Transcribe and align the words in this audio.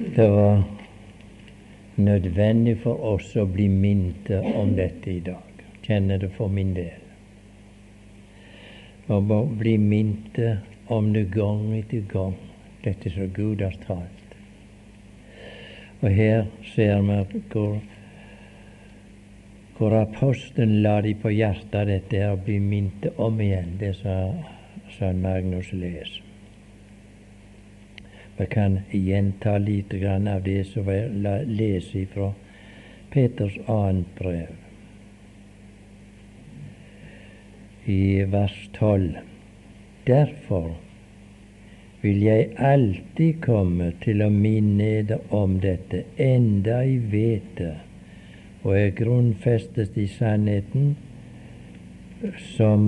Det 0.00 0.30
var 0.30 0.62
nødvendig 1.96 2.78
for 2.80 3.02
oss 3.04 3.34
å 3.36 3.44
bli 3.44 3.66
minnet 3.68 4.30
om 4.56 4.72
dette 4.78 5.10
i 5.12 5.20
dag. 5.20 5.64
Kjenner 5.84 6.22
det 6.22 6.30
for 6.38 6.48
min 6.48 6.70
del. 6.72 7.02
Å 9.12 9.20
bli 9.60 9.74
minnet 9.76 10.40
om 10.88 11.10
det 11.12 11.26
gang 11.34 11.66
etter 11.76 12.06
gang, 12.08 12.38
dette 12.84 13.12
som 13.12 13.28
Gud 13.36 13.60
har 13.60 13.76
talt. 13.84 14.32
Og 16.00 16.08
her 16.16 16.48
ser 16.72 17.04
vi 17.04 17.42
hvor, 17.52 17.76
hvor 19.76 19.98
apostelen 20.00 20.80
la 20.86 20.96
de 21.04 21.12
på 21.12 21.34
hjertet 21.34 21.92
dette 21.92 22.24
å 22.30 22.40
bli 22.40 22.56
minnet 22.56 23.20
om 23.20 23.36
igjen, 23.44 23.76
det 23.82 23.98
sa 24.00 24.16
sønn 24.96 25.20
Magnus 25.20 25.74
leser. 25.76 26.29
Vi 28.40 28.46
kan 28.46 28.78
gjenta 28.90 29.58
litt 29.58 29.92
av 29.94 30.42
det 30.44 30.60
som 30.64 30.86
jeg 30.88 31.42
leser 31.44 32.06
fra 32.08 32.30
Peters 33.12 33.58
annet 33.68 34.14
brev. 34.16 34.54
I 37.84 38.24
vers 38.32 38.56
12. 38.78 39.20
Derfor 40.08 40.72
vil 42.00 42.22
jeg 42.22 42.48
alltid 42.56 43.44
komme 43.44 43.92
til 44.00 44.24
å 44.24 44.32
minne 44.32 44.88
dere 45.04 45.20
om 45.36 45.60
dette, 45.60 46.06
enda 46.16 46.80
jeg 46.80 47.12
vet 47.12 47.54
det, 47.60 47.76
og 48.64 48.76
er 48.78 49.00
grunnfestet 49.04 50.00
i 50.00 50.08
sannheten 50.16 50.94
som 52.56 52.86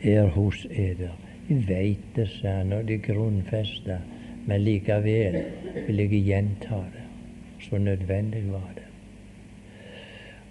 er 0.00 0.32
hos 0.32 0.64
eder. 0.70 1.12
Jeg 1.50 1.66
veit 1.68 2.14
det, 2.16 2.32
sa 2.38 2.62
han, 2.62 2.72
og 2.72 2.88
det 2.88 3.02
grunnfesta 3.04 4.00
men 4.48 4.64
likevel 4.64 5.36
vil 5.86 6.00
jeg 6.00 6.22
gjenta 6.24 6.80
det. 6.94 7.04
Så 7.60 7.78
nødvendig 7.78 8.46
var 8.48 8.70
det. 8.76 8.86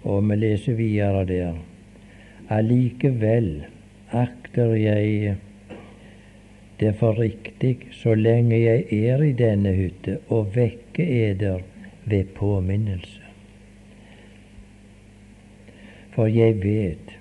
Og 0.02 0.22
vi 0.28 0.36
leser 0.36 0.78
videre 0.78 1.24
der. 1.26 1.58
Allikevel 2.48 3.64
akter 4.14 4.74
jeg 4.78 5.34
det 6.80 6.94
for 7.00 7.18
riktig, 7.18 7.88
så 7.92 8.14
lenge 8.14 8.60
jeg 8.60 8.86
er 8.94 9.22
i 9.26 9.32
denne 9.34 9.74
hytte, 9.74 10.20
å 10.30 10.44
vekke 10.54 11.02
eder 11.02 11.64
ved 12.06 12.30
påminnelse. 12.38 13.26
For 16.14 16.30
jeg 16.30 16.60
vet 16.62 17.16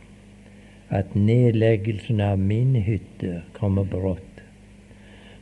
at 0.93 1.17
nedleggelsen 1.17 2.21
av 2.21 2.37
min 2.39 2.77
hytte 2.85 3.41
kommer 3.57 3.83
brått 3.89 4.26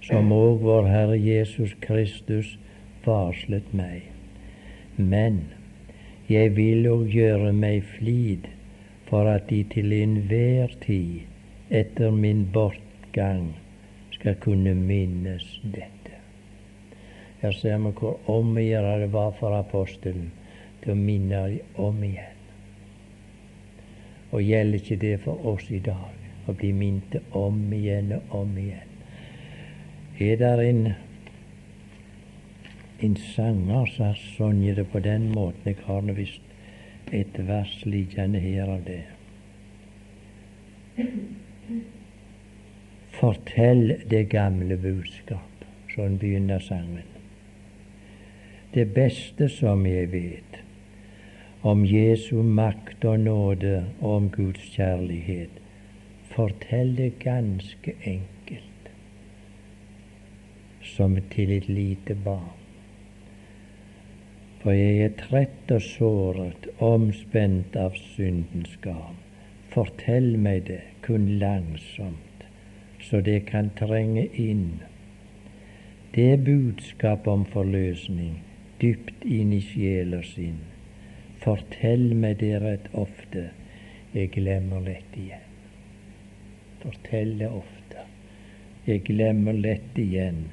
som 0.06 0.32
òg 0.34 0.62
vår 0.62 0.90
Herre 0.92 1.18
Jesus 1.18 1.74
Kristus 1.82 2.58
varslet 3.06 3.72
meg. 3.74 4.04
Men 4.98 5.42
jeg 6.30 6.54
vil 6.58 6.86
òg 6.90 7.10
gjøre 7.14 7.54
meg 7.54 7.82
flid 7.96 8.46
for 9.10 9.30
at 9.30 9.50
de 9.50 9.64
til 9.74 9.94
enhver 9.98 10.74
tid 10.86 11.26
etter 11.74 12.14
min 12.14 12.46
bortgang 12.54 13.52
skal 14.14 14.38
kunne 14.46 14.76
minnes 14.78 15.46
dette. 15.64 16.22
Her 17.42 17.54
ser 17.54 17.78
vi 17.82 17.94
hvor 18.00 18.30
omgjøre 18.32 19.00
det 19.04 19.12
var 19.14 19.34
for 19.40 19.58
apostelen 19.58 20.32
til 20.84 20.94
å 20.94 21.02
minne 21.02 21.44
om 21.82 22.02
igjen. 22.06 22.42
Og 24.32 24.42
gjelder 24.42 24.82
ikke 24.82 25.02
det 25.02 25.16
for 25.26 25.54
oss 25.54 25.70
i 25.70 25.82
dag 25.82 26.50
å 26.50 26.54
bli 26.54 26.74
minnet 26.74 27.22
om 27.38 27.62
igjen 27.74 28.14
og 28.18 28.42
om 28.42 28.58
igjen? 28.62 28.95
Er 30.20 30.36
det 30.40 30.70
en, 30.70 30.94
en 33.04 33.16
sanger 33.16 33.86
som 33.86 34.14
synger 34.16 34.76
det 34.76 34.88
på 34.92 35.00
den 35.00 35.30
måten. 35.32 35.62
Jeg 35.66 35.76
har 35.86 36.02
visst 36.16 36.42
et 37.12 37.48
vers 37.48 37.82
liggende 37.86 38.40
her 38.40 38.70
av 38.70 38.86
det. 38.86 39.04
Fortell 43.12 43.96
det 44.10 44.30
gamle 44.32 44.78
budskap, 44.78 45.66
sånn 45.92 46.16
begynner 46.20 46.64
sangen. 46.64 47.12
Det 48.72 48.88
beste 48.96 49.50
som 49.52 49.86
jeg 49.88 50.12
vet 50.12 50.62
om 51.66 51.84
Jesu 51.88 52.44
makt 52.44 53.06
og 53.08 53.20
nåde 53.20 53.86
og 54.00 54.16
om 54.16 54.30
Guds 54.32 54.64
kjærlighet, 54.76 55.60
fortell 56.36 56.96
det 56.96 57.14
ganske 57.24 57.96
enkelt 58.04 58.35
som 60.96 61.18
til 61.34 61.52
et 61.52 61.68
lite 61.70 62.16
barn. 62.26 62.54
For 64.64 64.74
jeg 64.74 65.02
er 65.06 65.12
trett 65.20 65.72
og 65.76 65.82
såret, 65.86 66.68
omspent 66.82 67.76
av 67.78 67.98
syndens 68.16 68.78
garn. 68.82 69.20
Fortell 69.76 70.38
meg 70.42 70.64
det 70.70 70.82
kun 71.06 71.28
langsomt, 71.42 72.46
så 73.04 73.22
det 73.22 73.44
kan 73.52 73.70
trenge 73.78 74.24
inn. 74.42 74.80
Det 76.16 76.40
budskap 76.48 77.28
om 77.28 77.44
forløsning 77.52 78.40
dypt 78.82 79.28
inn 79.38 79.54
i 79.54 79.62
sjel 79.68 80.16
og 80.18 80.26
sinn. 80.32 80.64
Fortell 81.44 82.14
meg 82.18 82.40
det 82.42 82.56
rett 82.64 82.90
ofte, 83.06 83.50
jeg 84.16 84.32
glemmer 84.34 84.82
lett 84.88 85.20
igjen. 85.20 85.50
Fortell 86.82 87.38
det 87.44 87.52
ofte, 87.52 88.10
jeg 88.88 89.04
glemmer 89.06 89.54
lett 89.54 90.00
igjen 90.00 90.46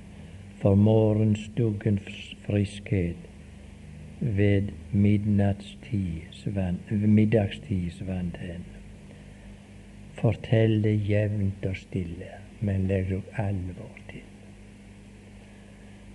for 0.62 0.75
morgenstuggens 0.75 2.37
friskhet 2.47 3.17
ved 4.21 4.69
middagstids 4.93 6.47
vant. 8.06 8.37
Fortell 10.15 10.83
det 10.84 11.09
jevnt 11.09 11.67
og 11.67 11.77
stille, 11.77 12.31
men 12.61 12.87
legg 12.87 13.11
dere 13.11 13.49
alvor 13.49 13.97
til. 14.12 14.23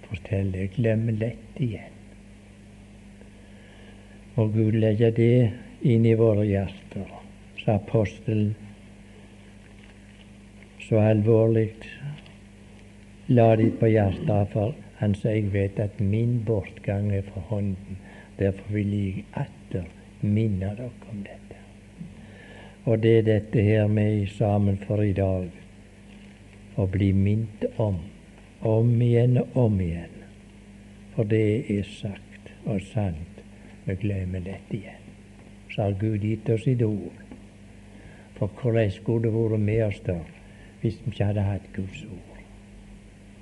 Fortell 0.07 0.53
det, 0.55 0.69
glem 0.77 1.09
lett 1.19 1.59
igjen. 1.59 1.97
Og 4.39 4.53
Gud 4.55 4.79
legger 4.79 5.11
det 5.11 5.51
inn 5.83 6.07
i 6.07 6.15
våre 6.15 6.47
hjerter, 6.47 7.11
sa 7.59 7.75
apostelen 7.81 8.55
så 10.87 11.01
alvorlig 11.03 11.73
la 13.27 13.55
de 13.55 13.71
på 13.79 13.89
hjertet, 13.91 14.51
for 14.53 14.75
han 14.99 15.15
sa 15.15 15.33
jeg 15.35 15.51
vet 15.53 15.79
at 15.83 15.99
min 15.99 16.39
bortgang 16.47 17.11
er 17.11 17.25
fra 17.27 17.41
hånden. 17.49 17.97
Derfor 18.39 18.73
vil 18.73 18.93
jeg 18.93 19.25
atter 19.33 19.87
minne 20.21 20.71
dere 20.77 20.91
om 21.11 21.23
dette. 21.25 21.59
Og 22.87 23.01
det 23.03 23.17
er 23.17 23.25
dette 23.27 23.61
her 23.61 23.87
vi 23.91 24.05
er 24.21 24.29
sammen 24.31 24.77
for 24.87 25.03
i 25.03 25.13
dag. 25.13 25.49
Å 26.77 26.85
bli 26.87 27.11
minnet 27.13 27.65
om, 27.81 27.97
om 28.61 28.93
igjen 29.01 29.41
og 29.41 29.57
om 29.65 29.81
igjen. 29.81 30.13
For 31.15 31.27
det 31.27 31.65
er 31.73 31.83
sagt 31.97 32.53
og 32.65 32.79
sant. 32.93 33.43
Vi 33.85 33.95
glemmer 33.99 34.39
dette 34.45 34.77
igjen. 34.77 35.03
Så 35.73 35.81
har 35.83 35.99
Gud 35.99 36.23
gitt 36.23 36.49
oss 36.49 36.63
sitt 36.63 36.81
ord. 36.85 37.25
For 38.37 38.47
hvordan 38.61 38.91
skulle 38.93 39.27
det 39.27 39.35
vært 39.35 39.87
oss 39.89 40.01
da 40.07 40.17
hvis 40.81 41.01
vi 41.03 41.11
ikke 41.11 41.31
hadde 41.31 41.43
hatt 41.43 41.69
Guds 41.75 42.05
ord? 42.05 42.26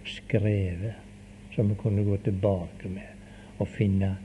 Skrevet 0.05 0.93
som 1.55 1.69
vi 1.69 1.75
kunne 1.75 2.03
gå 2.03 2.17
tilbake 2.17 2.89
med 2.89 3.57
og 3.57 3.67
finne 3.67 4.15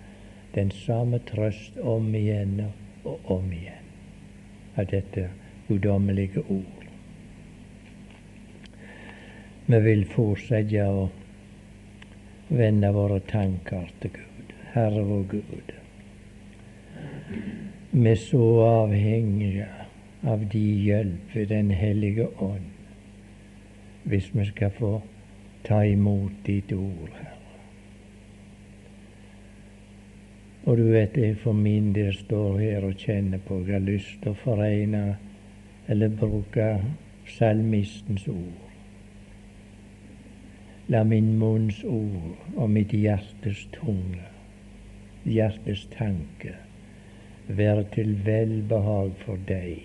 den 0.54 0.70
samme 0.74 1.20
trøst 1.26 1.78
om 1.78 2.14
igjen 2.14 2.56
og 3.04 3.30
om 3.30 3.52
igjen 3.52 3.86
av 4.76 4.88
dette 4.90 5.28
guddommelige 5.68 6.42
ord. 6.48 6.86
Vi 9.66 9.78
vil 9.84 10.02
fortsette 10.10 10.86
å 10.90 11.04
vende 12.48 12.90
våre 12.94 13.20
tanker 13.30 13.86
til 14.02 14.16
Gud, 14.16 14.54
Herre 14.74 15.04
vår 15.06 15.22
Gud. 15.30 15.76
Vi 17.92 18.10
er 18.10 18.18
så 18.18 18.42
avhengige 18.66 19.68
av 20.26 20.42
de 20.52 20.64
hjelp 20.84 21.36
ved 21.36 21.48
Den 21.48 21.70
hellige 21.70 22.26
ånd 22.42 22.66
hvis 24.10 24.30
vi 24.34 24.44
skal 24.48 24.70
få 24.74 24.90
ta 25.64 25.84
imot 25.84 26.40
ditt 26.46 26.72
ord, 26.72 27.12
Herre. 27.14 27.40
Og 30.68 30.76
du 30.76 30.82
vet 30.92 31.16
jeg 31.16 31.38
for 31.40 31.56
min 31.56 31.92
del 31.96 32.12
står 32.14 32.58
her 32.60 32.84
og 32.84 32.98
kjenner 33.00 33.40
på 33.46 33.62
jeg 33.64 33.78
har 33.78 33.86
lyst 33.86 34.18
til 34.20 34.34
å 34.34 34.40
foregne 34.42 35.04
eller 35.90 36.12
bruke 36.20 36.66
salmistens 37.32 38.26
ord. 38.28 38.66
La 40.92 41.00
min 41.06 41.32
munns 41.40 41.80
ord 41.86 42.56
og 42.56 42.70
mitt 42.74 42.92
hjertes 42.92 43.64
tunge, 43.78 44.26
hjertes 45.24 45.86
tanke, 45.94 46.56
være 47.48 47.86
til 47.94 48.16
velbehag 48.26 49.14
for 49.24 49.40
deg, 49.48 49.80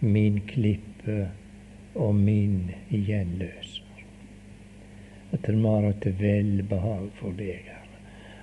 min 0.00 0.40
klippe 0.50 1.28
og 1.94 2.16
min 2.16 2.72
gjenløser 2.90 3.69
at 5.32 5.46
det 5.46 5.62
var 5.62 5.92
til 6.02 6.14
velbehag 6.18 7.10
for 7.20 7.34
deg, 7.38 7.66
Herre. 7.66 7.98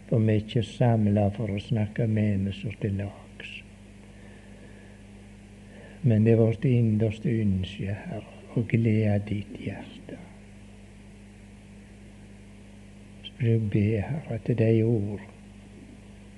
For 0.07 0.23
vi 0.23 0.33
er 0.33 0.43
ikke 0.43 0.63
samla 0.63 1.27
for 1.35 1.51
å 1.51 1.59
snakke 1.59 2.07
mennesker 2.07 2.77
til 2.81 3.01
lags. 3.01 3.49
Men 6.07 6.23
det 6.23 6.35
er 6.35 6.39
vårt 6.39 6.67
innerste 6.67 7.33
ønske, 7.43 7.97
Herre, 8.05 8.37
å 8.55 8.63
glede 8.71 9.17
ditt 9.27 9.57
hjerte. 9.59 10.19
Så 13.25 13.33
vil 13.41 13.51
jeg 13.51 13.67
be, 13.73 13.83
Herre, 14.05 14.39
at 14.39 14.53
de 14.61 14.71
ord 14.87 15.27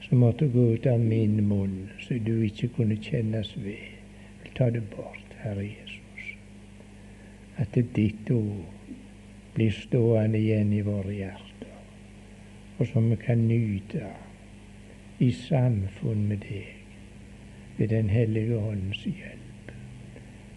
som 0.07 0.23
måtte 0.23 0.49
gå 0.49 0.65
ut 0.73 0.89
av 0.89 0.97
min 0.99 1.37
munn, 1.45 1.77
så 2.01 2.17
du 2.25 2.39
ikke 2.47 2.71
kunne 2.79 2.97
kjennes 2.97 3.53
ved, 3.61 4.01
vil 4.41 4.57
ta 4.57 4.71
det 4.73 4.81
bort, 4.95 5.37
Herre 5.43 5.67
Jesus. 5.67 6.33
At 7.61 7.75
det 7.75 7.85
er 7.85 7.95
ditt 7.99 8.33
ord 8.33 8.78
blir 9.59 9.71
stående 9.75 10.39
igjen 10.39 10.69
i 10.71 10.81
våre 10.87 11.11
hjerter, 11.11 11.71
og 12.79 12.87
som 12.87 13.09
vi 13.11 13.17
kan 13.19 13.41
nyte 13.43 14.07
i 15.19 15.27
samfunn 15.35 16.21
med 16.29 16.45
deg 16.45 16.69
ved 17.75 17.89
Den 17.91 18.09
hellige 18.09 18.55
ånds 18.55 19.01
hjelp. 19.03 19.73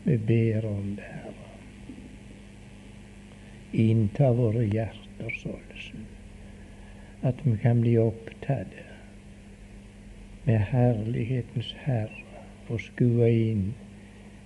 Vi 0.05 0.17
ber 0.29 0.69
om 0.71 0.93
det, 1.01 1.09
Herre. 1.17 1.49
Innta 3.73 4.31
våre 4.39 4.63
hjerter 4.71 5.35
således 5.41 5.91
at 7.23 7.43
vi 7.47 7.57
kan 7.63 7.81
bli 7.83 7.97
opptatt 7.99 8.79
med 10.47 10.63
herlighetens 10.71 11.75
Herre 11.87 12.47
og 12.69 12.79
skue 12.87 13.31
inn 13.31 13.67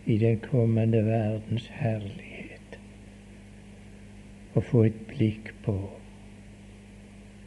i 0.07 0.17
den 0.21 0.41
kommende 0.49 1.05
verdens 1.05 1.69
herlighet 1.77 2.36
og 4.57 4.65
få 4.65 4.87
et 4.89 5.01
blikk 5.11 5.53
på 5.65 5.75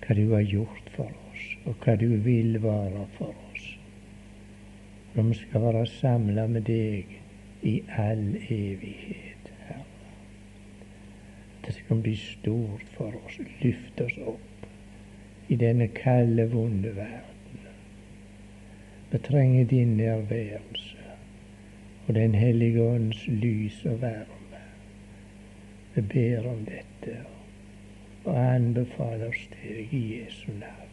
hva 0.03 0.15
du 0.17 0.27
har 0.33 0.45
gjort 0.45 0.91
for 0.93 1.09
oss, 1.09 1.45
og 1.65 1.75
hva 1.83 1.95
du 1.97 2.07
vil 2.25 2.59
være 2.61 3.05
for 3.17 3.33
oss. 3.49 3.65
Når 5.15 5.27
vi 5.31 5.39
skal 5.41 5.65
være 5.65 5.85
samla 5.89 6.45
med 6.47 6.67
deg 6.69 7.17
i 7.65 7.75
all 7.97 8.23
evighet, 8.37 9.49
Herre. 9.65 9.83
Det 11.65 11.75
skal 11.77 12.01
bli 12.05 12.15
stort 12.17 12.85
for 12.93 13.17
oss, 13.25 13.41
Løft 13.61 14.01
oss 14.05 14.17
opp 14.25 14.45
i 15.49 15.57
denne 15.57 15.89
kalde, 15.97 16.45
vonde 16.51 16.93
verden. 16.95 17.69
Vi 19.11 19.17
trenger 19.25 19.65
din 19.65 19.97
nærværelse 19.97 20.97
og 22.07 22.15
Den 22.15 22.35
hellige 22.35 22.81
ånds 22.81 23.27
lys 23.27 23.85
og 23.85 24.01
varme. 24.01 24.38
Vi 25.93 26.01
ber 26.01 26.47
om 26.49 26.65
dette 26.67 27.17
og 28.25 28.35
anbefaler 28.37 29.31
oss 29.31 29.47
deg 29.55 29.93
i 29.95 30.03
Jesu 30.19 30.51
navn. 30.53 30.89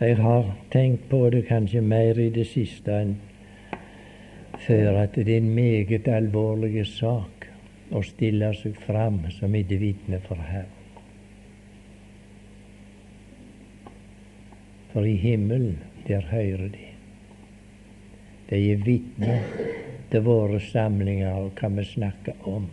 Jeg 0.00 0.16
har 0.16 0.52
tenkt 0.70 1.08
på 1.10 1.24
det 1.34 1.42
kanskje 1.48 1.80
mer 1.82 2.18
i 2.22 2.28
det 2.30 2.46
siste 2.46 3.00
enn 3.02 3.16
før, 4.62 5.02
at 5.02 5.18
det 5.18 5.34
er 5.34 5.42
en 5.42 5.50
meget 5.54 6.08
alvorlig 6.14 6.86
sak 6.86 7.48
å 7.90 8.02
stille 8.06 8.52
seg 8.60 8.78
fram 8.86 9.24
som 9.34 9.54
et 9.58 9.74
vitne 9.80 10.22
for 10.28 10.38
Herren. 10.38 10.77
For 14.92 15.06
i 15.06 15.16
himmelen, 15.20 15.78
der 16.08 16.20
hører 16.30 16.68
de. 16.72 16.86
De 18.50 18.60
er 18.72 18.84
vitner 18.84 19.42
til 20.10 20.24
våre 20.24 20.60
samlinger 20.60 21.34
og 21.36 21.50
hva 21.60 21.68
vi 21.76 21.84
snakker 21.84 22.48
om. 22.48 22.68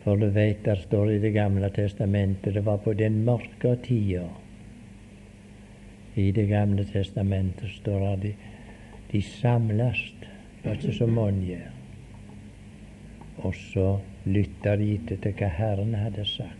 For 0.00 0.16
du 0.16 0.30
veit, 0.32 0.64
der 0.64 0.80
står 0.80 1.06
det 1.06 1.18
i 1.18 1.24
Det 1.26 1.32
gamle 1.32 1.68
testamentet, 1.70 2.54
det 2.54 2.64
var 2.64 2.80
på 2.80 2.92
den 2.96 3.24
mørke 3.24 3.76
tida 3.84 4.28
i 6.14 6.30
Det 6.30 6.48
gamle 6.48 6.84
testamentet 6.84 7.70
står 7.70 8.00
det 8.00 8.22
de, 8.22 8.32
de 9.12 9.22
samles, 9.22 10.00
var 10.64 10.72
ikke 10.72 10.92
så 10.92 11.06
mange. 11.06 11.58
Og 13.38 13.54
så 13.54 13.98
lytta 14.24 14.76
de 14.76 14.94
etter 14.94 15.20
til 15.22 15.36
hva 15.38 15.48
Herren 15.56 15.94
hadde 15.94 16.24
sagt. 16.28 16.59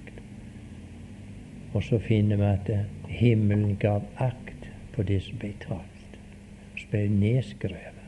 Og 1.72 1.84
så 1.86 1.98
finner 2.02 2.36
vi 2.36 2.48
at 2.48 2.70
himmelen 3.08 3.76
gav 3.80 4.06
akt 4.18 4.66
på 4.94 5.04
det 5.06 5.20
som 5.22 5.38
ble 5.38 5.52
talt. 5.62 6.16
Så 6.78 6.88
ble 6.90 7.04
nedskrevet. 7.12 8.00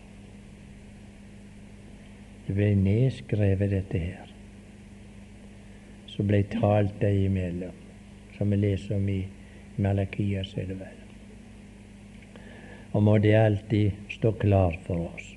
Det 2.46 2.56
ble 2.58 2.72
nedskrevet, 2.74 3.70
dette 3.70 4.02
her. 4.02 4.32
Så 6.10 6.26
ble 6.26 6.42
talt 6.52 6.98
dem 7.00 7.28
imellom, 7.28 7.78
som 8.36 8.50
vi 8.50 8.58
leser 8.64 8.98
om 8.98 9.08
i 9.08 9.22
Malakias, 9.78 10.56
er 10.58 10.68
det 10.68 10.80
vel 10.82 11.02
og 12.92 13.02
må 13.02 13.18
det 13.18 13.32
alltid 13.36 14.08
stå 14.12 14.32
klart 14.40 14.80
for 14.86 15.08
oss 15.08 15.28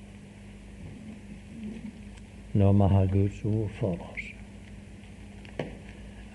når 2.56 2.76
vi 2.80 2.88
har 2.94 3.08
Guds 3.12 3.40
ord 3.46 3.72
for 3.80 4.00
oss, 4.00 4.28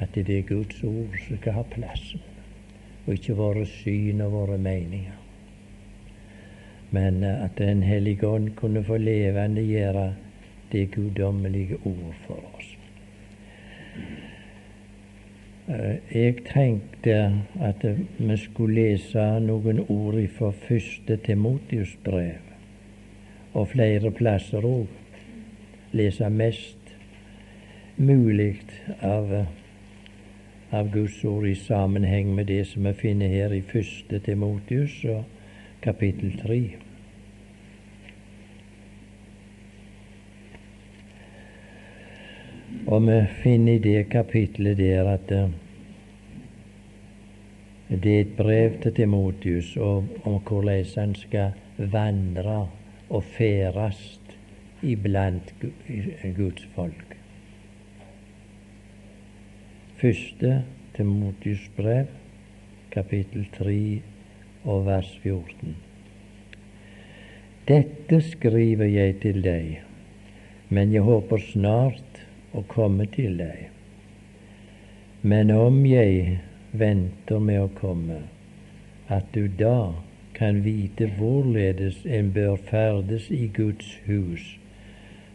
at 0.01 0.15
det 0.15 0.39
er 0.39 0.49
Guds 0.49 0.83
ord 0.85 1.17
som 1.27 1.37
skal 1.37 1.53
ha 1.53 1.63
plassen, 1.63 2.23
og 3.07 3.15
ikke 3.15 3.37
våre 3.37 3.67
syn 3.67 4.21
og 4.25 4.33
våre 4.33 4.59
meninger. 4.59 5.17
Men 6.91 7.25
at 7.25 7.59
Den 7.59 7.83
hellige 7.83 8.27
ånd 8.27 8.51
kunne 8.57 8.85
få 8.85 8.97
levende 8.97 9.63
gjøre 9.63 10.15
det 10.73 10.91
guddommelige 10.91 11.77
ord 11.85 12.15
for 12.27 12.41
oss. 12.57 12.77
Eh, 15.69 15.97
jeg 16.23 16.35
tenkte 16.53 17.43
at 17.61 17.85
vi 18.19 18.37
skulle 18.37 18.75
lese 18.75 19.25
noen 19.41 19.85
ord 19.89 20.19
fra 20.39 20.51
første 20.51 21.17
Timotius 21.17 21.97
brev, 22.05 22.41
og 23.55 23.69
flere 23.69 24.11
plasser 24.11 24.67
òg. 24.67 24.87
Lese 25.93 26.31
mest 26.31 26.95
mulig 27.97 28.61
av, 29.03 29.47
av 30.71 30.91
Guds 30.91 31.25
ord 31.25 31.47
i 31.47 31.55
sammenheng 31.55 32.35
med 32.35 32.47
det 32.47 32.65
som 32.71 32.87
vi 32.87 32.93
finner 32.95 33.29
her 33.29 33.55
i 33.55 33.63
første 33.67 34.21
Timotius 34.23 34.95
og 35.11 35.25
kapittel 35.83 36.37
tre. 36.39 36.61
Og 42.87 43.03
vi 43.07 43.19
finner 43.43 43.77
i 43.79 43.83
det 43.83 44.09
kapitlet 44.11 44.79
der 44.79 45.11
at 45.11 45.35
uh, 45.35 45.51
det 47.91 48.15
er 48.15 48.21
et 48.21 48.37
brev 48.39 48.79
til 48.83 48.95
Timotius 48.95 49.77
om, 49.77 50.09
om 50.25 50.39
hvordan 50.47 50.87
han 50.97 51.15
skal 51.15 51.51
vandre 51.77 52.69
og 53.11 53.25
ferdes 53.25 54.21
iblant 54.83 55.55
Guds 56.37 56.69
folk. 56.75 57.10
Første 60.01 60.63
Timotius 60.97 61.71
brev, 61.77 62.07
kapittel 62.91 63.43
3 63.53 64.01
og 64.65 64.87
vers 64.87 65.09
14. 65.23 65.75
Dette 67.69 68.21
skriver 68.25 68.89
jeg 68.89 69.19
til 69.21 69.43
deg, 69.45 69.83
men 70.73 70.95
jeg 70.95 71.05
håper 71.05 71.43
snart 71.51 72.23
å 72.57 72.63
komme 72.71 73.05
til 73.13 73.37
deg. 73.43 73.67
Men 75.21 75.53
om 75.53 75.77
jeg 75.85 76.39
venter 76.73 77.45
med 77.51 77.61
å 77.67 77.69
komme, 77.83 78.23
at 79.13 79.29
du 79.37 79.51
da 79.61 79.93
kan 80.39 80.63
vite 80.65 81.11
hvorledes 81.19 82.01
en 82.07 82.33
bør 82.39 82.57
ferdes 82.71 83.29
i 83.29 83.51
Guds 83.61 83.93
hus, 84.09 84.49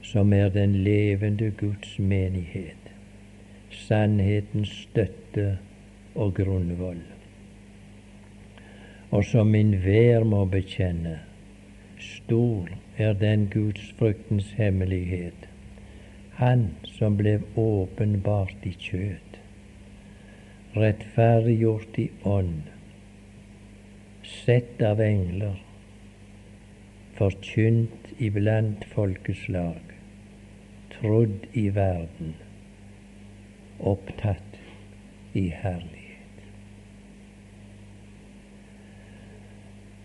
som 0.01 0.33
er 0.33 0.49
den 0.57 0.79
levende 0.89 1.53
Guds 1.61 1.99
menighet, 1.99 2.84
sannhetens 3.83 4.71
støtte 4.85 5.57
og 6.15 6.33
grunnvoll. 6.37 7.03
Og 9.11 9.25
som 9.25 9.55
enhver 9.55 10.23
må 10.27 10.45
bekjenne, 10.49 11.19
stor 11.99 12.71
er 12.97 13.13
den 13.19 13.49
Guds 13.53 13.91
fruktens 13.99 14.51
hemmelighet 14.57 15.49
han 16.35 16.65
som 16.97 17.15
ble 17.19 17.37
åpenbart 17.59 18.65
i 18.67 18.73
kjød, 18.85 19.37
rettferdiggjort 20.75 21.99
i 22.03 22.07
ånd, 22.27 22.65
sett 24.27 24.83
av 24.83 24.99
engler, 25.03 25.55
forkynt 27.15 28.11
iblant 28.19 28.83
folkeslag, 28.91 29.95
trodd 30.97 31.47
i 31.55 31.69
verden, 31.77 32.35
opptatt 33.79 34.59
i 35.33 35.49
herlighet. 35.49 36.01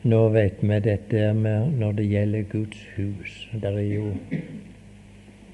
Nå 0.02 0.28
vet 0.28 0.62
vi 0.62 0.80
dette 0.80 1.32
med 1.36 1.76
når 1.78 1.92
det 1.92 2.06
gjelder 2.08 2.42
Guds 2.42 2.86
hus. 2.96 3.48
Det 3.52 3.68
er 3.68 3.80
jo 3.80 4.14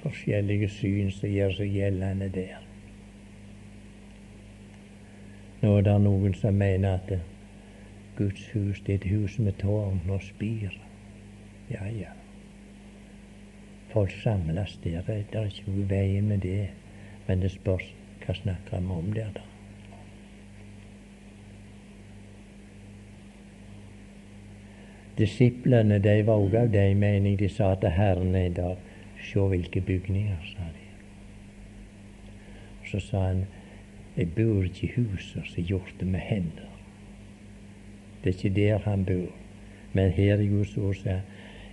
forskjellige 0.05 0.69
syn 0.71 1.11
som 1.11 1.33
gjør 1.33 1.57
seg 1.59 1.75
gjeldende 1.75 2.29
der. 2.35 2.61
Nå 5.63 5.73
er 5.79 5.89
det 5.89 5.97
noen 6.05 6.37
som 6.39 6.55
mener 6.55 7.01
at 7.01 7.17
Guds 8.17 8.47
hus 8.55 8.81
det 8.87 8.95
er 8.95 9.01
et 9.01 9.11
hus 9.11 9.39
med 9.43 9.59
tårn 9.59 10.01
og 10.09 10.23
spir. 10.23 10.73
Ja, 11.71 11.89
ja. 11.91 12.15
Folk 13.91 14.15
samles 14.23 14.79
der. 14.85 15.03
Det 15.07 15.27
er 15.35 15.51
ikke 15.51 15.71
noe 15.71 15.89
veien 15.91 16.29
med 16.29 16.45
det. 16.47 16.69
Men 17.27 17.43
det 17.43 17.51
spørs 17.51 17.96
hva 18.27 18.35
snakker 18.35 18.81
vi 18.83 18.97
om 19.01 19.13
der, 19.15 19.31
da. 19.35 19.45
Disiplene 25.17 25.97
de 26.05 26.17
var 26.29 26.43
òg 26.43 26.55
av 26.61 26.73
den 26.75 26.99
mening. 27.01 27.39
De 27.41 27.49
sa 27.49 27.71
til 27.81 27.95
Herren 27.97 28.35
en 28.37 28.57
dag 28.57 28.77
Se 29.27 29.41
hvilke 29.41 29.81
bygninger, 29.81 30.43
sa 30.45 30.67
de. 30.75 30.85
Så 32.91 33.01
sa 33.01 33.23
han 33.29 33.47
Jeg 34.17 34.29
bor 34.37 34.65
ikke 34.65 34.87
i 34.87 34.93
huset 34.97 35.49
som 35.49 35.63
er 35.63 35.67
gjort 35.69 36.03
med 36.03 36.21
hender. 36.21 36.71
Det 38.25 38.31
er 38.31 38.37
ikke 38.37 38.61
der 38.61 38.79
han 38.85 39.05
bor. 39.05 39.33
Men 39.93 40.11
her 40.11 40.41
i 40.41 40.49
Guds 40.49 40.77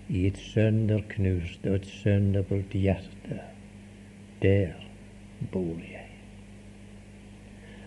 i 0.09 0.27
et 0.27 0.37
sønderknust 0.37 1.65
og 1.65 1.75
et 1.75 1.85
sønderbrutt 1.85 2.73
hjerte, 2.75 3.39
der 4.41 4.67
bor 5.51 5.79
jeg. 5.91 5.92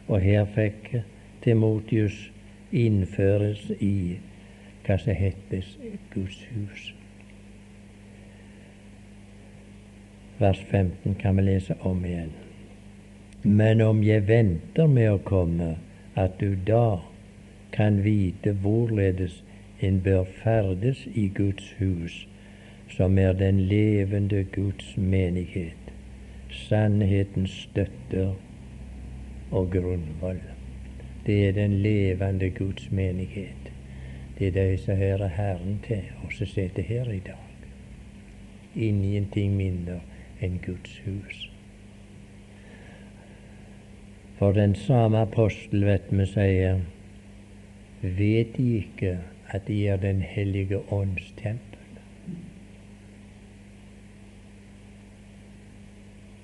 Og 0.09 0.21
her 0.21 0.45
fikk 0.55 0.93
Timotius 1.43 2.31
innføres 2.73 3.71
i 3.81 4.19
hva 4.87 4.99
som 5.03 5.19
heter 5.19 5.67
Guds 6.15 6.39
hus. 6.53 6.93
Vers 10.39 10.61
15 10.71 11.15
kan 11.19 11.37
vi 11.37 11.43
lese 11.43 11.75
om 11.81 12.05
igjen. 12.05 12.33
Men 13.43 13.81
om 13.81 14.03
jeg 14.05 14.29
venter 14.29 14.87
med 14.87 15.11
å 15.11 15.23
komme, 15.25 15.77
at 16.15 16.39
du 16.41 16.55
da 16.67 17.01
kan 17.73 18.03
vite 18.05 18.53
hvorledes 18.63 19.43
en 19.81 20.01
bør 20.05 20.25
ferdes 20.43 21.05
i 21.15 21.29
Guds 21.35 21.71
hus, 21.79 22.27
som 22.91 23.19
er 23.19 23.33
den 23.33 23.61
levende 23.71 24.45
Guds 24.53 24.97
menighet, 24.97 25.93
sannhetens 26.51 27.55
støtter 27.67 28.35
og 29.51 29.71
grunnvoll. 29.71 30.41
Det 31.27 31.49
er 31.49 31.53
den 31.53 31.73
levende 31.73 32.51
Guds 32.51 32.91
menighet. 32.91 33.73
Det 34.39 34.47
er 34.49 34.53
de 34.53 34.79
som 34.79 34.97
hører 34.97 35.29
Herren 35.29 35.81
til, 35.87 36.03
og 36.25 36.33
som 36.33 36.47
sitter 36.47 36.83
her 36.83 37.11
i 37.11 37.19
dag. 37.19 37.43
Ingenting 38.77 39.57
mindre 39.57 40.01
enn 40.41 40.59
Guds 40.67 40.99
hus. 41.07 41.51
For 44.39 44.53
den 44.53 44.75
samme 44.75 45.19
apostel, 45.19 45.87
vet 45.89 46.11
vi, 46.11 46.27
sier 46.29 46.85
Vet 48.03 48.57
de 48.57 48.67
ikke 48.77 49.19
at 49.49 49.69
de 49.69 49.89
er 49.89 49.97
Den 49.97 50.21
hellige 50.21 50.93
ånds 50.93 51.33
tempel? 51.41 51.79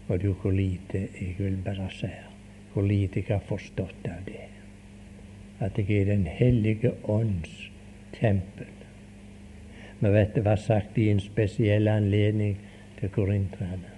Og 0.09 0.23
du, 0.23 0.33
hvor 0.33 0.51
lite 0.51 1.09
jeg 1.21 1.35
vil 1.39 1.59
bare 1.65 1.91
si 1.91 2.32
hvor 2.73 2.83
lite 2.83 3.21
jeg 3.21 3.29
har 3.29 3.45
forstått 3.49 4.09
av 4.09 4.25
det. 4.27 4.49
At 5.61 5.79
jeg 5.79 6.01
er 6.01 6.05
Den 6.05 6.27
hellige 6.27 6.93
ånds 7.05 7.71
tempel. 8.13 8.71
Men 10.01 10.13
vet 10.13 10.35
det 10.35 10.45
var 10.45 10.57
sagt 10.57 10.99
i 10.99 11.09
en 11.11 11.21
spesiell 11.21 11.89
anledning 11.89 12.57
til 13.01 13.09
korinterne. 13.09 13.93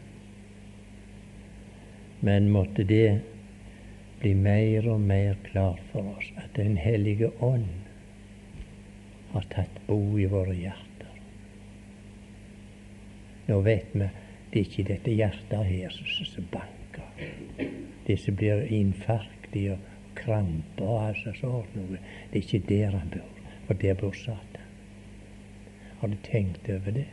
Men 2.21 2.51
måtte 2.51 2.85
det 2.85 3.21
bli 4.21 4.35
mer 4.35 4.89
og 4.89 5.01
mer 5.01 5.35
klart 5.45 5.81
for 5.93 6.17
oss 6.17 6.31
at 6.37 6.57
Den 6.57 6.77
hellige 6.77 7.31
ånd 7.41 7.69
har 9.33 9.47
tatt 9.51 9.81
bo 9.87 9.99
i 10.19 10.27
våre 10.31 10.55
hjerter. 10.55 11.11
Nå 13.49 13.61
vet 13.61 13.93
vi 13.93 14.09
det 14.53 14.61
er 14.61 14.69
ikke 14.69 14.87
dette 14.89 15.11
hjertet 15.11 15.67
her 15.67 15.97
som 16.15 16.47
banker. 16.53 17.65
Som 18.05 18.37
blir 18.37 18.67
infarkt 18.73 19.57
og 19.57 19.79
kramper 20.15 20.85
og 20.85 21.07
altså 21.09 21.33
sånt 21.39 21.77
noe. 21.77 22.01
Det 22.31 22.41
er 22.41 22.45
ikke 22.45 22.69
der 22.69 22.97
han 22.99 23.13
bor. 23.13 23.43
For 23.67 23.81
der 23.81 23.95
bor 23.99 24.13
Satan. 24.13 24.73
Har 26.01 26.13
du 26.13 26.17
tenkt 26.27 26.69
over 26.69 26.91
det? 26.99 27.07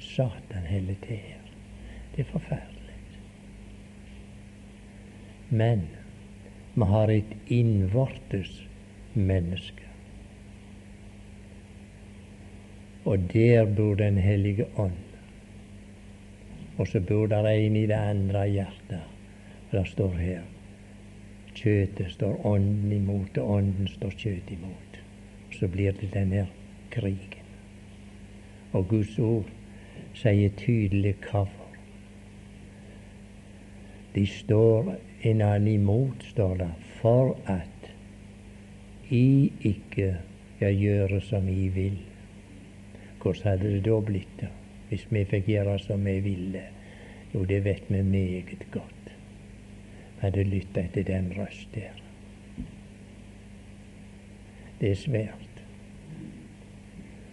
Satan 0.00 0.68
heller 0.70 0.96
til 1.04 1.16
her. 1.16 1.50
Det 2.14 2.24
er 2.24 2.30
forferdelig. 2.32 2.96
Men 5.50 5.88
vi 6.74 6.84
har 6.84 7.12
et 7.12 7.36
innvortes 7.46 8.62
menneske. 9.14 9.84
Og 13.04 13.18
der 13.32 13.64
bor 13.76 13.94
Den 13.94 14.18
hellige 14.18 14.66
ånd. 14.76 15.07
Og 16.78 16.86
så 16.86 17.00
bor 17.00 17.26
der 17.26 17.46
en 17.46 17.76
i 17.76 17.86
det 17.86 17.98
andre 17.98 18.46
hjertet. 18.48 19.02
Og 19.70 19.78
det 19.78 19.88
står 19.88 20.14
her 20.18 20.46
Kjøtet 21.58 22.12
står 22.12 22.46
ånden 22.46 22.92
imot, 22.92 23.38
og 23.38 23.50
ånden 23.50 23.88
står 23.88 24.10
kjøtet 24.14 24.50
imot. 24.54 24.98
Og 25.48 25.54
så 25.58 25.68
blir 25.68 25.92
det 25.92 26.12
denne 26.14 26.46
krigen. 26.90 27.48
Og 28.72 28.86
Guds 28.88 29.18
ord 29.18 29.48
sier 30.14 30.54
tydelig 30.56 31.16
hvorfor. 31.24 31.66
De 34.14 34.26
står 34.26 34.92
en 35.22 35.42
annen 35.42 35.68
imot, 35.72 36.22
står 36.30 36.54
det, 36.62 36.70
for 37.00 37.34
at 37.46 37.90
I 39.10 39.50
ikke 39.62 40.14
jeg 40.60 40.78
gjøre 40.78 41.20
som 41.20 41.48
I 41.48 41.68
vil. 41.74 41.98
Hvordan 43.22 43.50
hadde 43.50 43.74
det 43.74 43.84
da 43.86 44.00
blitt 44.04 44.40
da, 44.40 44.48
hvis 44.88 45.06
vi 45.10 45.24
fikk 45.24 45.46
gjøre 45.46 45.78
som 45.78 46.04
vi 46.04 46.18
ville? 46.24 46.62
Jo, 47.34 47.44
det 47.44 47.64
vet 47.64 47.90
vi 47.92 48.02
meget 48.02 48.66
godt 48.72 48.98
hadde 50.18 50.44
lytta 50.44 50.80
etter 50.80 51.02
den 51.06 51.32
røst 51.36 51.74
der. 51.74 52.02
Det 54.80 54.90
er 54.90 54.94
svært. 54.94 55.62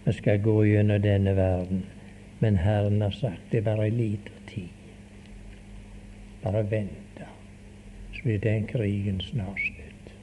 Vi 0.04 0.12
skal 0.12 0.42
gå 0.42 0.64
gjennom 0.64 1.02
denne 1.02 1.36
verden, 1.36 1.84
men 2.40 2.56
Herren 2.56 3.00
har 3.02 3.10
sagt 3.10 3.52
det 3.52 3.64
bare 3.64 3.88
ei 3.88 3.90
lita 3.90 4.34
tid. 4.46 4.68
Bare 6.42 6.62
vente, 6.70 7.26
så 8.14 8.22
blir 8.22 8.38
den 8.38 8.66
krigen 8.66 9.20
snart 9.20 9.58
slutt. 9.58 10.14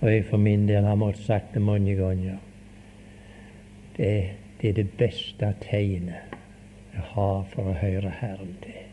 Og 0.00 0.12
jeg 0.12 0.24
for 0.24 0.36
min 0.36 0.66
del 0.68 0.84
har 0.84 0.94
måttet 0.94 1.22
sagt 1.22 1.54
det 1.54 1.62
mange 1.62 1.94
ganger. 1.94 2.38
Det, 3.96 4.30
det 4.60 4.68
er 4.68 4.72
det 4.72 4.90
beste 4.98 5.52
tegnet 5.60 6.36
jeg 6.92 7.04
har 7.12 7.44
for 7.52 7.70
å 7.70 7.76
høre 7.76 8.12
Herren 8.20 8.54
til. 8.62 8.84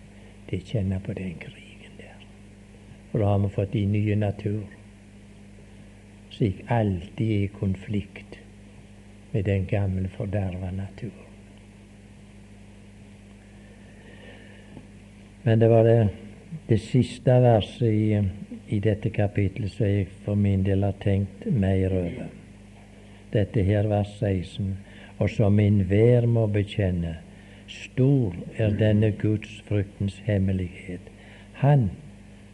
Det 0.49 0.59
kjenner 0.67 0.99
på 0.99 1.13
den 1.13 1.37
krigen. 1.39 1.97
der. 1.97 2.25
For 3.11 3.19
da 3.19 3.25
har 3.25 3.39
vi 3.39 3.49
fått 3.49 3.73
de 3.73 3.85
nye 3.85 4.15
natur, 4.15 4.63
slik 6.29 6.63
alltid 6.67 7.31
er 7.31 7.43
i 7.43 7.47
konflikt 7.47 8.39
med 9.31 9.43
den 9.43 9.65
gamle, 9.65 10.09
forderva 10.09 10.71
natur. 10.71 11.23
Men 15.43 15.59
det 15.59 15.69
var 15.69 15.83
det, 15.83 16.09
det 16.67 16.79
siste 16.81 17.39
verset 17.41 17.93
i, 17.93 18.21
i 18.67 18.79
dette 18.79 19.09
kapittelet 19.09 19.71
som 19.71 19.87
jeg 19.87 20.07
for 20.25 20.35
min 20.35 20.63
del 20.63 20.83
har 20.83 20.95
tenkt 21.03 21.45
mer 21.51 21.91
over. 21.91 22.29
Dette 23.33 23.63
her 23.63 23.87
vers 23.87 24.11
16. 24.19 24.75
Og 25.19 25.29
som 25.29 25.59
enhver 25.59 26.25
må 26.25 26.47
bekjenne, 26.47 27.17
stor 27.67 28.35
er 28.57 28.73
denne 28.77 29.11
Guds 29.11 29.61
fruktens 29.67 30.17
hemmelighet. 30.25 31.11
Han 31.61 31.89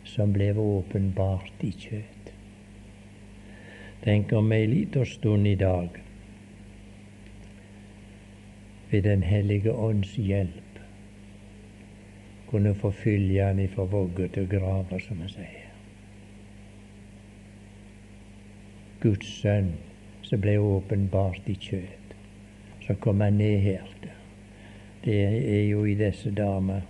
som 0.03 0.33
ble 0.33 0.51
åpenbart 0.57 1.63
i 1.65 1.71
kjøtt. 1.71 2.31
Tenk 4.03 4.31
om 4.33 4.51
ei 4.55 4.67
lita 4.69 5.03
stund 5.05 5.47
i 5.47 5.55
dag, 5.59 5.89
ved 8.89 9.03
Den 9.03 9.23
hellige 9.23 9.73
ånds 9.73 10.15
hjelp, 10.15 10.79
kunne 12.49 12.73
få 12.75 12.91
fylje 12.91 13.45
han 13.45 13.59
ifra 13.59 13.83
vogge 13.85 14.27
til 14.33 14.47
grava, 14.49 14.97
som 14.99 15.19
han 15.21 15.29
sier. 15.29 15.67
Guds 18.99 19.29
sønn 19.41 19.75
som 20.25 20.41
ble 20.41 20.57
åpenbart 20.57 21.45
i 21.47 21.55
kjøtt. 21.55 21.98
Så 22.89 22.95
komme 22.97 23.29
ned 23.29 23.59
her. 23.59 23.85
Det 25.05 25.17
er 25.59 25.67
jo 25.69 25.83
i 25.85 25.93
disse 25.93 26.31
dager 26.33 26.81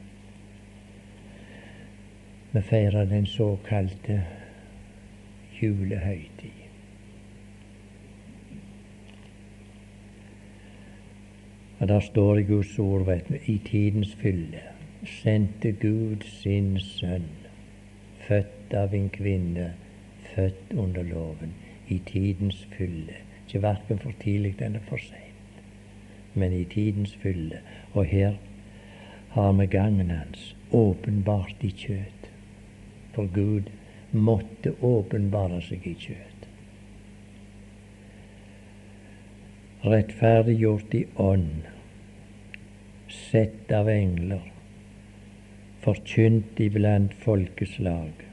vi 2.52 2.62
feirer 2.62 3.06
den 3.06 3.26
såkalte 3.26 4.24
julehøytid. 5.62 6.64
Og 11.80 11.88
der 11.88 12.00
står 12.00 12.38
i 12.38 12.44
Guds 12.44 12.80
ord 12.80 13.06
vet 13.06 13.30
du, 13.30 13.36
i 13.46 13.62
tidens 13.66 14.16
fylle 14.16 14.64
sendte 15.06 15.72
Gud 15.72 16.24
sin 16.24 16.80
sønn, 16.80 17.30
født 18.28 18.74
av 18.74 18.96
en 18.96 19.10
kvinne, 19.10 19.74
født 20.32 20.74
under 20.76 21.04
loven, 21.04 21.54
i 21.88 22.00
tidens 22.06 22.68
fylle. 22.78 23.26
Ikke 23.48 23.62
verken 23.62 24.00
for 24.00 24.16
tidlig 24.24 24.56
eller 24.62 24.80
for 24.90 24.98
seint, 24.98 25.29
men 26.34 26.54
i 26.54 26.64
tidens 26.64 27.16
fylle. 27.22 27.62
Og 27.94 28.06
her 28.06 28.34
har 29.30 29.52
vi 29.54 29.66
gangen 29.66 30.12
hans 30.12 30.56
åpenbart 30.72 31.64
i 31.64 31.72
kjøtt. 31.72 32.30
For 33.14 33.30
Gud 33.34 33.70
måtte 34.12 34.74
åpenbare 34.86 35.62
seg 35.66 35.86
i 35.88 35.96
kjøtt. 36.00 36.48
Rettferdiggjort 39.80 40.96
i 40.98 41.06
ånd, 41.16 41.68
sett 43.08 43.72
av 43.72 43.88
engler, 43.90 44.44
forkynt 45.86 46.60
iblant 46.60 47.14
folkeslag, 47.24 48.26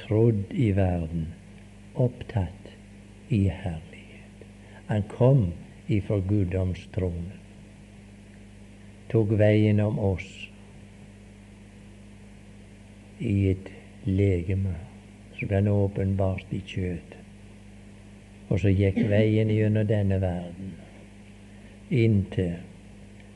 trodd 0.00 0.50
i 0.50 0.72
verden, 0.74 1.28
opptatt 1.94 2.72
i 3.30 3.46
herlighet. 3.46 4.42
Han 4.90 5.06
kom 5.12 5.46
ifra 5.92 6.18
guddomstronen, 6.28 7.32
tok 9.12 9.36
veien 9.38 9.80
om 9.80 9.98
oss 10.02 10.26
i 13.18 13.36
et 13.52 13.70
legeme 14.06 14.74
som 15.38 15.50
ble 15.50 15.62
åpenbart 15.70 16.52
i 16.56 16.62
kjøt. 16.66 17.14
Og 18.48 18.60
så 18.62 18.70
gikk 18.70 18.98
veien 19.10 19.50
gjennom 19.50 19.86
denne 19.88 20.20
verden 20.22 20.74
inntil 21.90 22.56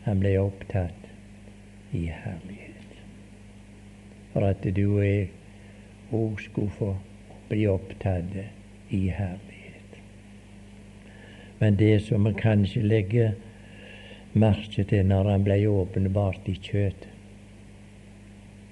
han 0.05 0.23
ble 0.23 0.35
opptatt 0.41 1.09
i 1.95 2.07
herlighet. 2.11 2.97
For 4.33 4.47
at 4.47 4.65
du 4.65 4.85
og 4.87 5.05
jeg 5.05 5.29
òg 6.15 6.43
skulle 6.47 6.77
få 6.79 6.91
bli 7.51 7.67
opptatt 7.71 8.37
i 8.91 9.07
herlighet. 9.09 9.50
Men 11.61 11.77
det 11.77 12.01
som 12.07 12.25
vi 12.25 12.33
kanskje 12.41 12.83
legger 12.83 13.35
merke 14.33 14.85
til 14.85 15.07
når 15.07 15.29
han 15.33 15.45
ble 15.45 15.59
åpenbart 15.69 16.49
i 16.49 16.57
kjøtt, 16.57 17.09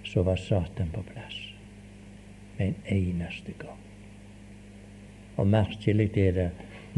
så 0.09 0.25
var 0.25 0.41
Satan 0.41 0.89
på 0.95 1.03
plass 1.11 1.37
en 2.59 2.75
eneste 2.91 3.53
gang. 3.59 3.83
Og 5.37 5.47
merkelig 5.47 6.11
er 6.19 6.33
det 6.35 6.49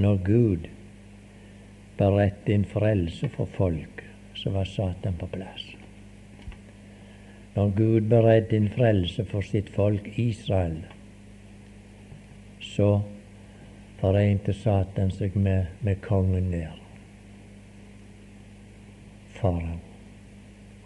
når 0.01 0.23
Gud 0.25 0.69
beredte 1.99 2.55
en 2.55 2.65
frelse 2.65 3.29
for 3.35 3.51
folk, 3.57 4.05
så 4.35 4.55
var 4.55 4.65
Satan 4.65 5.19
på 5.21 5.27
plass. 5.35 5.67
Når 7.57 7.75
Gud 7.77 8.09
beredte 8.09 8.57
en 8.57 8.71
frelse 8.73 9.25
for 9.29 9.45
sitt 9.45 9.69
folk 9.75 10.07
Israel, 10.17 10.79
så 12.61 13.01
forente 14.01 14.53
Satan 14.57 15.11
seg 15.13 15.37
med, 15.37 15.67
med 15.85 16.01
kongen 16.05 16.51
der, 16.55 16.77
farao. 19.37 19.79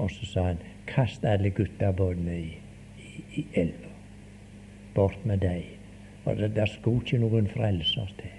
Og 0.02 0.10
så 0.10 0.26
sa 0.26 0.46
han, 0.48 0.62
kast 0.90 1.24
alle 1.24 1.52
guttabåtene 1.54 2.34
i, 2.34 2.48
i, 2.98 3.12
i 3.40 3.44
elva 3.62 3.92
bort 4.94 5.22
med 5.26 5.42
deg. 5.46 5.68
Og 6.24 6.40
det 6.40 6.54
der 6.56 6.70
skulle 6.70 7.04
ikke 7.04 7.20
noen 7.22 7.46
frelser 7.52 8.10
til. 8.18 8.32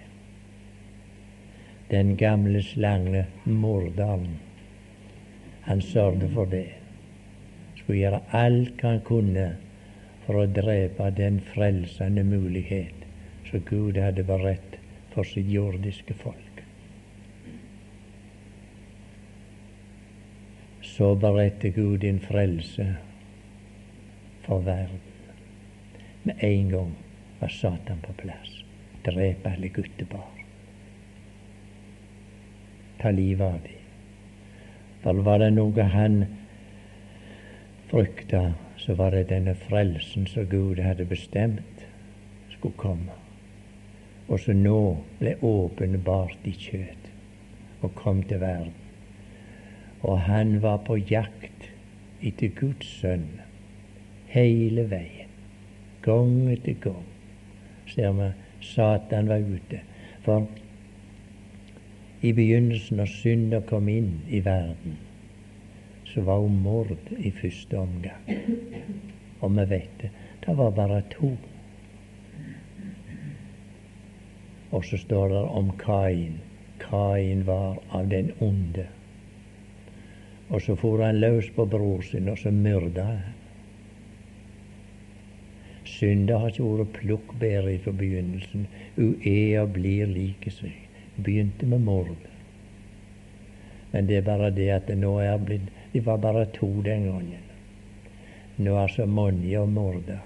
Den 1.92 2.16
gamle 2.18 2.64
slange 2.66 3.26
morderen, 3.46 4.40
han 5.68 5.82
sørget 5.82 6.32
for 6.34 6.50
det. 6.50 6.68
Skulle 7.78 8.00
gjøre 8.00 8.22
alt 8.36 8.84
han 8.84 9.00
kunne 9.06 9.48
for 10.26 10.42
å 10.42 10.48
drepe 10.50 11.12
den 11.16 11.40
frelsende 11.54 12.26
mulighet 12.26 13.05
som 13.50 13.60
Gud 13.60 13.98
hadde 13.98 14.24
beredt 14.24 14.78
for 15.14 15.28
sitt 15.28 15.50
jordiske 15.52 16.14
folk. 16.14 16.62
Så 20.82 21.16
beredte 21.16 21.70
Gud 21.76 22.00
din 22.04 22.20
frelse 22.20 22.88
for 24.46 24.60
verden. 24.60 25.02
Med 26.24 26.44
en 26.44 26.70
gang 26.70 26.96
var 27.40 27.48
Satan 27.48 28.00
på 28.02 28.14
plass. 28.14 28.64
Drepe 29.06 29.50
alle 29.50 29.70
guttebarn. 29.70 30.42
Ta 33.02 33.12
livet 33.12 33.46
av 33.46 33.60
dem. 33.62 33.82
For 35.04 35.22
var 35.22 35.44
det 35.44 35.52
noe 35.54 35.84
han 35.94 36.24
frykta, 37.92 38.56
så 38.82 38.96
var 38.98 39.14
det 39.14 39.28
denne 39.30 39.54
frelsen 39.68 40.26
som 40.28 40.48
Gud 40.50 40.82
hadde 40.82 41.06
bestemt 41.06 41.86
skulle 42.56 42.78
komme, 42.78 43.14
og 44.28 44.40
som 44.42 44.64
nå 44.66 44.80
ble 45.20 45.36
åpenbart 45.46 46.48
i 46.50 46.56
kjøtt 46.66 47.12
og 47.82 47.94
kom 48.00 48.24
til 48.24 48.42
verden. 48.42 48.74
Og 50.02 50.20
han 50.26 50.58
var 50.62 50.82
på 50.88 50.98
jakt 50.98 51.70
etter 52.26 52.54
Guds 52.58 52.90
sønn 53.02 53.30
hele 54.34 54.90
veien 54.90 55.26
gang 56.06 56.52
etter 56.54 56.78
gang 56.82 57.06
ser 57.90 58.14
vi 58.18 58.30
Satan 58.62 59.30
var 59.30 59.42
ute. 59.42 59.82
For 60.26 60.46
i 62.22 62.32
begynnelsen, 62.34 62.98
når 62.98 63.12
synda 63.12 63.62
kom 63.70 63.90
inn 63.90 64.22
i 64.30 64.42
verden, 64.46 64.98
så 66.10 66.24
var 66.26 66.42
hun 66.42 66.62
mord 66.62 66.94
i 67.18 67.32
første 67.32 67.78
omgang. 67.78 68.30
Og 69.42 69.52
vi 69.58 69.66
vet 69.70 70.02
det. 70.02 70.10
Det 70.46 70.58
var 70.58 70.72
bare 70.72 71.02
to. 71.12 71.36
Og 74.76 74.84
så 74.86 75.00
står 75.00 75.32
det 75.32 75.46
om 75.62 75.72
Kain. 75.80 76.40
Kain 76.84 77.46
var 77.48 77.80
av 77.96 78.10
den 78.12 78.34
onde. 78.44 78.88
Og 80.50 80.62
så 80.62 80.76
for 80.78 81.02
han 81.02 81.22
løs 81.24 81.48
på 81.56 81.66
bror 81.66 82.04
sin, 82.06 82.30
og 82.30 82.38
så 82.38 82.52
myrda 82.52 83.08
han. 83.08 83.34
Synda 85.96 86.42
har 86.42 86.52
ikke 86.52 86.68
vært 86.68 86.96
plukkbærer 86.98 87.78
fra 87.86 87.94
begynnelsen. 87.96 88.68
Hun 88.98 89.16
er 89.24 89.62
og 89.62 89.72
blir 89.78 90.10
like 90.12 90.52
seg. 90.52 90.74
Begynte 91.16 91.70
med 91.72 91.86
mord. 91.88 92.28
Men 93.94 94.10
det 94.10 94.18
er 94.20 94.28
bare 94.28 94.52
det 94.52 94.70
at 94.76 94.90
det 94.92 94.98
nå 95.00 95.14
er 95.24 95.38
blitt 95.40 95.72
De 95.94 96.02
var 96.04 96.18
bare 96.20 96.44
to 96.52 96.68
den 96.84 97.06
gangen. 97.08 97.46
Nå 98.58 98.76
er 98.82 98.92
så 98.92 99.06
mange 99.08 99.56
å 99.56 99.66
morde. 99.68 100.18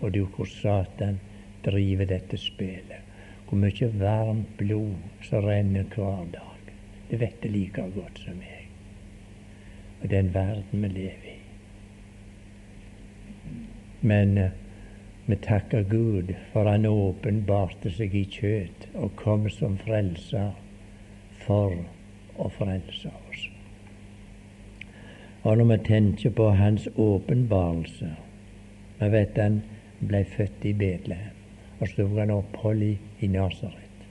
Og 0.00 0.14
du 0.14 0.22
hvor 0.24 0.48
Satan 0.48 1.20
driver 1.66 2.08
dette 2.08 2.40
spillet. 2.40 2.91
Hvor 3.52 3.60
mye 3.60 3.86
varmt 4.00 4.52
blod 4.56 5.24
som 5.28 5.44
renner 5.44 5.84
hver 5.92 6.22
dag. 6.32 6.70
Det 7.10 7.18
vet 7.20 7.42
det 7.42 7.50
like 7.52 7.82
godt 7.92 8.20
som 8.24 8.38
jeg. 8.40 8.62
Og 10.00 10.08
den 10.10 10.30
verden 10.34 10.82
vi 10.82 10.88
lever 10.88 11.26
i. 11.28 11.36
Men 14.00 14.38
uh, 14.38 14.46
vi 15.26 15.36
takker 15.36 15.82
Gud 15.82 16.32
for 16.52 16.64
Han 16.64 16.86
åpenbarte 16.86 17.92
seg 17.92 18.16
i 18.16 18.24
kjøtt 18.24 18.88
og 18.94 19.12
kom 19.20 19.44
som 19.52 19.76
frelser 19.84 20.56
for 21.44 21.76
å 22.40 22.48
frelse 22.56 23.12
oss. 23.12 23.44
Og 25.44 25.60
når 25.60 25.74
vi 25.74 25.78
tenker 25.92 26.32
på 26.40 26.48
Hans 26.56 26.88
åpenbarelse 26.96 28.14
Vi 28.98 29.12
vet 29.12 29.36
han 29.36 29.60
ble 30.00 30.24
født 30.24 30.64
i 30.64 30.72
Betlehem, 30.72 31.41
og 31.82 31.88
så 31.88 31.96
tok 31.96 32.18
han 32.20 32.30
opphold 32.30 32.82
i, 32.86 32.92
i 33.20 33.26
Nasaret. 33.26 34.04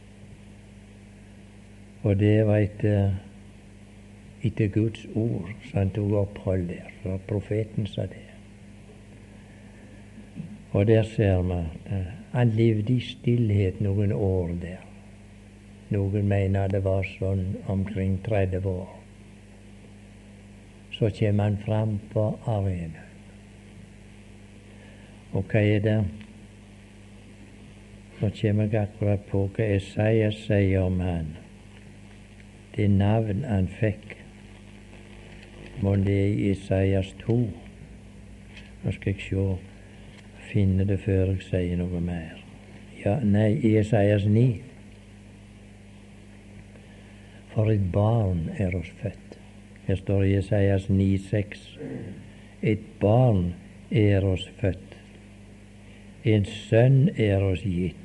Og 2.03 2.17
det 2.19 2.33
var 2.47 2.57
etter, 2.65 3.13
etter 4.43 4.67
Guds 4.73 5.05
ord, 5.15 5.53
så 5.69 5.77
han 5.77 5.93
tok 5.95 6.17
opphold 6.25 6.67
der. 6.67 6.89
Så 7.03 7.15
profeten 7.29 7.87
sa 7.87 8.09
det. 8.11 8.25
Og 10.71 10.87
der 10.87 11.07
ser 11.07 11.41
vi 11.47 11.59
at 11.95 12.09
han 12.33 12.51
levde 12.57 12.93
i 12.93 12.99
stillhet 12.99 13.79
noen 13.81 14.11
år 14.11 14.51
der. 14.61 14.83
Noen 15.95 16.27
mener 16.27 16.67
det 16.71 16.83
var 16.83 17.07
sånn 17.19 17.53
omkring 17.71 18.17
30 18.27 18.67
år. 18.67 18.91
Så 20.91 21.07
kommer 21.15 21.47
han 21.47 21.57
fram 21.63 21.95
på 22.11 22.27
arenaen. 22.43 23.07
Og 25.31 25.47
hva 25.47 25.63
er 25.63 25.79
det? 25.79 25.99
Nå 28.21 28.29
kommer 28.29 28.67
jeg 28.69 28.83
akkurat 28.85 29.21
på 29.31 29.47
hva 29.49 29.65
Esaias 29.79 30.43
sier 30.45 30.83
om 30.85 30.99
han. 31.01 31.31
Det 32.75 32.85
navn 32.93 33.41
han 33.49 33.65
fikk. 33.79 34.11
Må 35.81 35.95
det 36.05 36.19
i 36.29 36.51
Esaias 36.51 37.09
2. 37.23 37.37
Nå 38.83 38.93
skal 38.93 39.15
jeg 39.15 39.23
se 39.25 39.45
finne 40.51 40.85
det 40.85 40.99
før 41.01 41.31
jeg 41.31 41.47
sier 41.47 41.79
noe 41.79 42.01
mer. 42.03 42.37
Ja, 43.01 43.15
nei, 43.25 43.55
Esaias 43.71 44.27
9. 44.29 44.45
For 47.55 47.73
et 47.73 47.89
barn 47.91 48.51
er 48.61 48.77
oss 48.77 48.91
født. 49.01 49.39
Her 49.87 49.97
står 49.97 50.27
i 50.27 50.37
Esaias 50.43 50.85
9,6. 50.93 51.65
Et 52.61 52.85
barn 53.01 53.55
er 53.89 54.29
oss 54.29 54.45
født. 54.61 54.95
En 56.21 56.45
sønn 56.45 57.07
er 57.17 57.41
oss 57.49 57.65
gitt. 57.65 58.00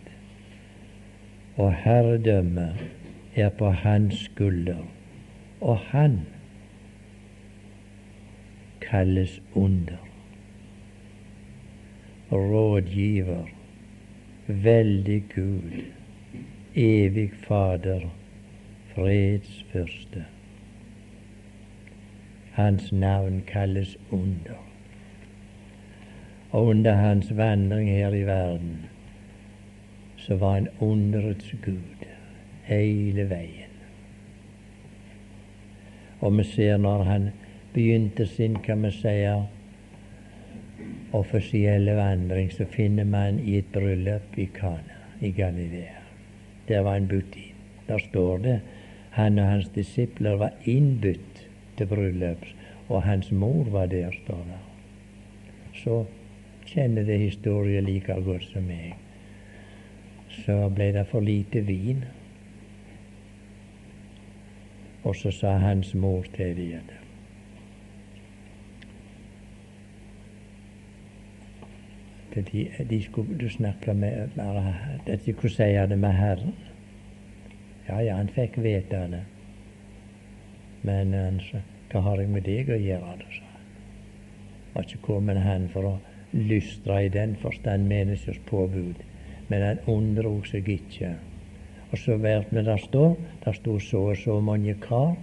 Og 1.56 1.74
herredømmet 1.74 2.76
er 3.34 3.48
på 3.48 3.70
hans 3.70 4.14
skulder. 4.14 4.84
Og 5.60 5.78
han 5.78 6.20
kalles 8.80 9.42
under. 9.54 9.96
Rådgiver, 12.32 13.44
veldig 14.46 15.24
Gud, 15.34 15.82
evig 16.74 17.30
Fader, 17.32 18.00
fredsfyrste. 18.94 20.24
Hans 22.52 22.92
navn 22.92 23.42
kalles 23.46 23.98
Under. 24.10 24.66
Og 26.50 26.66
under 26.66 26.94
hans 26.94 27.36
vandring 27.36 27.90
her 27.90 28.10
i 28.10 28.22
verden 28.22 28.86
så 30.26 30.36
var 30.36 30.54
han 30.54 30.68
underets 30.80 31.52
Gud 31.62 32.06
hele 32.66 33.28
veien. 33.30 33.74
Og 36.20 36.34
vi 36.38 36.44
ser 36.50 36.80
når 36.82 37.04
han 37.06 37.28
begynte 37.74 38.26
sin, 38.26 38.56
kan 38.64 38.82
vi 38.82 38.90
si, 38.90 39.14
offisielle 41.14 41.94
vandring, 41.96 42.50
så 42.52 42.66
finner 42.66 43.04
man 43.04 43.38
i 43.38 43.60
et 43.60 43.70
bryllup 43.72 44.34
i 44.38 44.48
Kana 44.54 44.98
i 45.20 45.30
Galilea. 45.30 46.02
Der 46.68 46.82
var 46.82 46.98
han 46.98 47.08
budt 47.08 47.36
inn. 47.36 47.54
Der 47.86 48.02
står 48.02 48.38
det 48.42 48.60
han 49.16 49.38
og 49.38 49.46
hans 49.48 49.68
disipler 49.72 50.36
var 50.36 50.52
innbudt 50.64 51.46
til 51.78 51.86
bryllup, 51.86 52.42
og 52.88 53.02
hans 53.02 53.30
mor 53.32 53.64
var 53.72 53.86
der, 53.86 54.10
står 54.24 54.42
det. 54.50 54.58
Så 55.80 56.04
kjenner 56.66 57.04
det 57.04 57.18
historien 57.20 57.84
like 57.84 58.12
godt 58.26 58.44
som 58.50 58.66
meg. 58.68 59.05
Så 60.44 60.68
ble 60.74 60.92
det 60.92 61.06
for 61.10 61.24
lite 61.24 61.62
vin. 61.66 62.04
Og 65.06 65.16
så 65.16 65.30
sa 65.30 65.56
hans 65.62 65.94
mor 65.94 66.26
til 66.34 66.56
dem 66.56 66.94
de, 72.52 72.68
de 72.90 73.02
skulle 73.02 73.50
snakke 73.50 73.94
med 73.94 74.28
At 75.06 75.26
de 75.26 75.32
kunne 75.32 75.50
si 75.50 75.62
det 75.62 75.98
med 75.98 76.12
Herren. 76.12 76.54
Ja, 77.88 77.98
ja, 77.98 78.16
han 78.16 78.28
fikk 78.28 78.58
vite 78.58 79.08
det. 79.10 79.22
Men 80.82 81.12
han 81.14 81.40
sa, 81.40 81.58
hva 81.90 82.00
har 82.00 82.20
jeg 82.20 82.28
med 82.28 82.42
deg 82.42 82.70
å 82.70 82.78
gjøre, 82.78 83.16
det, 83.18 83.28
sa 83.30 83.44
han. 83.52 83.66
Var 84.74 84.88
ikke 84.88 85.02
kommet 85.06 85.38
han 85.42 85.68
for 85.72 85.88
å 85.88 85.94
lystre 86.32 87.04
i 87.06 87.08
den 87.08 87.36
forstand 87.40 87.86
menneskers 87.88 88.40
påbud, 88.46 89.00
men 89.48 89.62
han 89.62 89.82
undro 89.86 90.38
seg 90.48 90.68
ikke. 90.68 91.14
Og 91.90 91.98
så 91.98 92.16
vet 92.18 92.50
vi 92.50 92.64
der 92.66 92.80
står, 92.82 93.16
der 93.44 93.52
sto 93.52 93.78
så 93.78 94.02
og 94.10 94.16
så 94.16 94.40
mange 94.40 94.74
kar. 94.82 95.14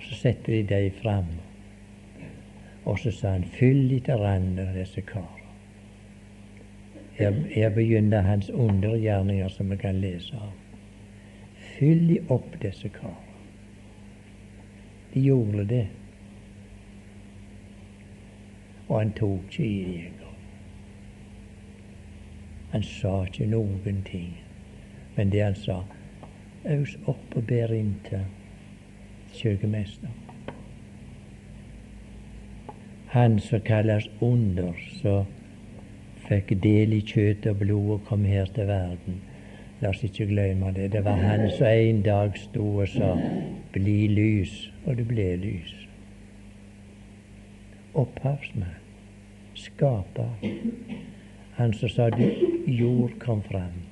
Så 0.00 0.14
setter 0.14 0.52
de 0.52 0.62
dem 0.68 0.90
fram. 1.02 1.32
Og 2.84 2.98
så 2.98 3.10
sa 3.10 3.36
han, 3.36 3.44
fyll 3.44 3.92
etter 3.96 4.20
av 4.20 4.74
disse 4.76 5.00
kar. 5.00 5.40
Her, 7.14 7.32
her 7.50 7.70
begynner 7.70 8.26
hans 8.26 8.50
undergjerninger 8.50 9.48
som 9.48 9.70
vi 9.70 9.76
kan 9.76 10.00
lese 10.00 10.36
om. 10.36 10.56
Fyll 11.76 12.08
de 12.08 12.18
opp, 12.28 12.56
disse 12.62 12.88
karene. 12.88 13.30
De 15.14 15.20
gjorde 15.20 15.64
det. 15.70 15.86
Og 18.88 18.98
han 18.98 19.12
tok 19.14 19.46
ikke 19.46 19.64
i 19.64 19.84
det 19.84 19.98
engang. 20.08 20.23
Han 22.74 22.82
sa 22.82 23.14
ikke 23.24 23.46
noen 23.48 24.02
ting. 24.04 24.34
Men 25.16 25.32
det 25.32 25.44
han 25.44 25.56
sa 25.56 25.80
Aus 26.74 26.96
opp 27.06 27.36
og 27.36 27.46
bær 27.48 27.72
inn 27.76 27.94
til 28.08 28.24
kirkemester. 29.34 30.10
Han 33.14 33.38
som 33.40 33.60
kalles 33.62 34.08
under, 34.20 34.72
som 35.00 35.28
fikk 36.26 36.56
del 36.64 36.96
i 36.96 37.02
kjøtt 37.04 37.46
og 37.46 37.62
blod 37.62 37.90
og 37.98 38.04
kom 38.08 38.24
her 38.26 38.50
til 38.56 38.66
verden 38.66 39.22
La 39.84 39.90
oss 39.90 40.00
ikke 40.06 40.24
glemme 40.30 40.70
det. 40.72 40.92
Det 40.92 41.04
var 41.04 41.18
han 41.20 41.50
som 41.50 41.66
en 41.66 42.02
dag 42.02 42.38
sto 42.38 42.76
og 42.80 42.88
sa 42.88 43.16
'bli 43.72 44.08
lys', 44.08 44.70
og 44.86 44.96
det 44.96 45.08
ble 45.08 45.36
lys. 45.36 45.74
Opphavsmann, 47.94 48.78
skaper. 49.54 50.30
Han 51.56 51.72
som 51.72 51.88
sa 51.88 52.08
jord 52.66 53.18
kom 53.22 53.42
fram, 53.42 53.82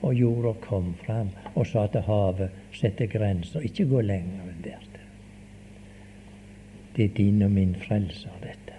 og 0.00 0.14
jorda 0.14 0.54
kom 0.64 0.94
fram, 1.04 1.30
og 1.54 1.66
sa 1.66 1.86
til 1.92 2.06
havet 2.06 2.54
sette 2.76 3.06
grenser, 3.12 3.64
ikke 3.68 3.88
gå 3.90 4.00
lenger 4.00 4.48
enn 4.52 4.62
der. 4.64 4.86
Det 6.96 7.04
er 7.04 7.16
din 7.16 7.42
og 7.44 7.50
min 7.52 7.74
frelser, 7.76 8.32
dette. 8.40 8.72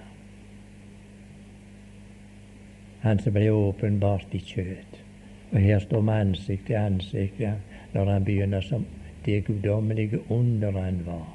Han 3.04 3.20
som 3.22 3.36
ble 3.36 3.52
åpenbart 3.54 4.34
i 4.34 4.42
kjøtt. 4.42 5.04
Og 5.52 5.60
her 5.62 5.80
står 5.80 6.02
vi 6.02 6.16
ansikt 6.16 6.66
til 6.68 6.80
ansikt 6.80 7.38
ja, 7.40 7.54
når 7.94 8.10
han 8.12 8.26
begynner 8.26 8.66
som 8.66 8.88
det 9.26 9.44
guddommelige 9.46 10.20
under 10.34 10.72
han 10.72 11.04
var. 11.06 11.30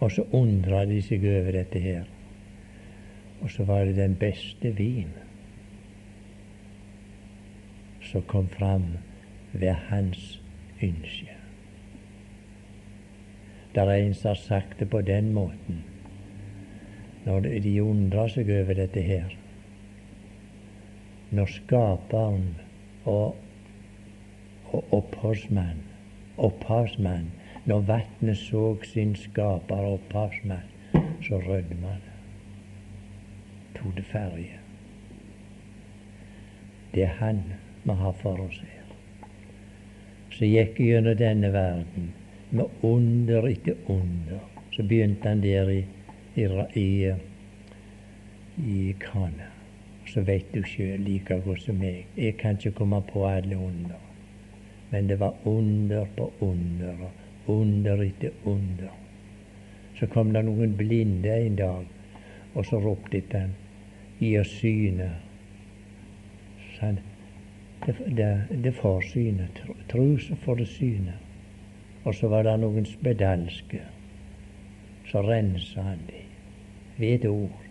Og 0.00 0.12
så 0.12 0.26
undrer 0.34 0.90
de 0.90 0.98
seg 1.02 1.24
over 1.30 1.54
dette 1.56 1.80
her. 1.80 2.04
Og 3.40 3.50
så 3.50 3.64
var 3.64 3.84
det 3.84 3.96
den 3.96 4.16
beste 4.16 4.72
vin 4.76 5.12
som 8.06 8.22
kom 8.22 8.48
fram 8.48 8.84
ved 9.52 9.72
hans 9.90 10.42
ønske. 10.82 11.34
Der 13.74 13.90
er 13.90 13.96
en 13.96 14.14
som 14.14 14.28
har 14.28 14.40
sagt 14.40 14.80
det 14.80 14.90
på 14.90 15.00
den 15.00 15.32
måten, 15.32 15.84
når 17.24 17.40
de 17.40 17.82
undrer 17.82 18.30
seg 18.32 18.50
over 18.60 18.78
dette 18.78 19.02
her 19.02 19.34
når 21.30 21.46
Skaperen 21.50 22.54
og, 23.04 23.36
og 24.70 24.84
opphavsmann, 24.92 25.82
opphavsmann 26.38 27.32
Når 27.66 27.80
vannet 27.80 28.38
så 28.38 28.76
sin 28.86 29.16
skaper 29.18 29.74
og 29.88 29.92
opphavsmann, 29.98 30.68
så 31.26 31.40
rødma 31.42 31.96
det. 31.98 32.15
Ferje. 34.12 34.58
Det 36.94 37.02
er 37.02 37.16
Han 37.18 37.42
vi 37.84 37.92
har 37.92 38.12
for 38.12 38.40
oss 38.40 38.60
her. 38.60 38.94
Så 40.30 40.44
gikk 40.44 40.80
gjennom 40.80 41.16
denne 41.16 41.52
verden 41.52 42.12
med 42.50 42.66
under 42.82 43.48
etter 43.48 43.76
under. 43.88 44.40
Så 44.72 44.82
begynte 44.82 45.28
han 45.28 45.42
der 45.42 45.70
i, 45.70 45.84
i, 46.34 46.46
i, 46.74 47.14
i 48.58 48.94
Kana 49.00 49.56
så 50.06 50.22
vet 50.22 50.52
du 50.54 50.62
sjøl 50.64 51.02
like 51.04 51.36
godt 51.44 51.62
som 51.64 51.80
meg. 51.82 52.06
Jeg 52.16 52.36
kan 52.40 52.58
ikke 52.58 52.78
komme 52.78 53.02
på 53.10 53.26
alle 53.28 53.56
under. 53.58 54.00
Men 54.90 55.08
det 55.10 55.18
var 55.20 55.34
under 55.44 56.06
på 56.16 56.30
under 56.40 57.08
under 57.46 58.02
etter 58.02 58.30
under. 58.44 58.90
Så 59.98 60.06
kom 60.06 60.32
det 60.32 60.44
noen 60.44 60.74
blinde 60.76 61.34
en 61.34 61.56
dag, 61.56 61.86
og 62.54 62.66
så 62.66 62.80
ropte 62.82 63.22
han 63.32 63.54
gi 64.18 64.44
synet. 64.44 64.48
syne. 64.54 65.10
Sånn. 66.78 66.98
Det, 67.86 67.94
det, 68.18 68.30
det 68.64 68.72
får 68.74 69.02
syne. 69.12 69.48
Tro, 69.58 69.76
tro 69.88 70.08
får 70.44 70.62
det 70.62 70.68
syne. 70.72 71.18
Og 72.04 72.14
så 72.14 72.28
var 72.32 72.46
det 72.46 72.56
noen 72.62 72.86
spedalske. 72.86 73.82
Så 75.10 75.22
rensa 75.22 75.82
han 75.82 76.02
de 76.08 76.24
ved 76.96 77.12
et 77.14 77.24
ord 77.28 77.66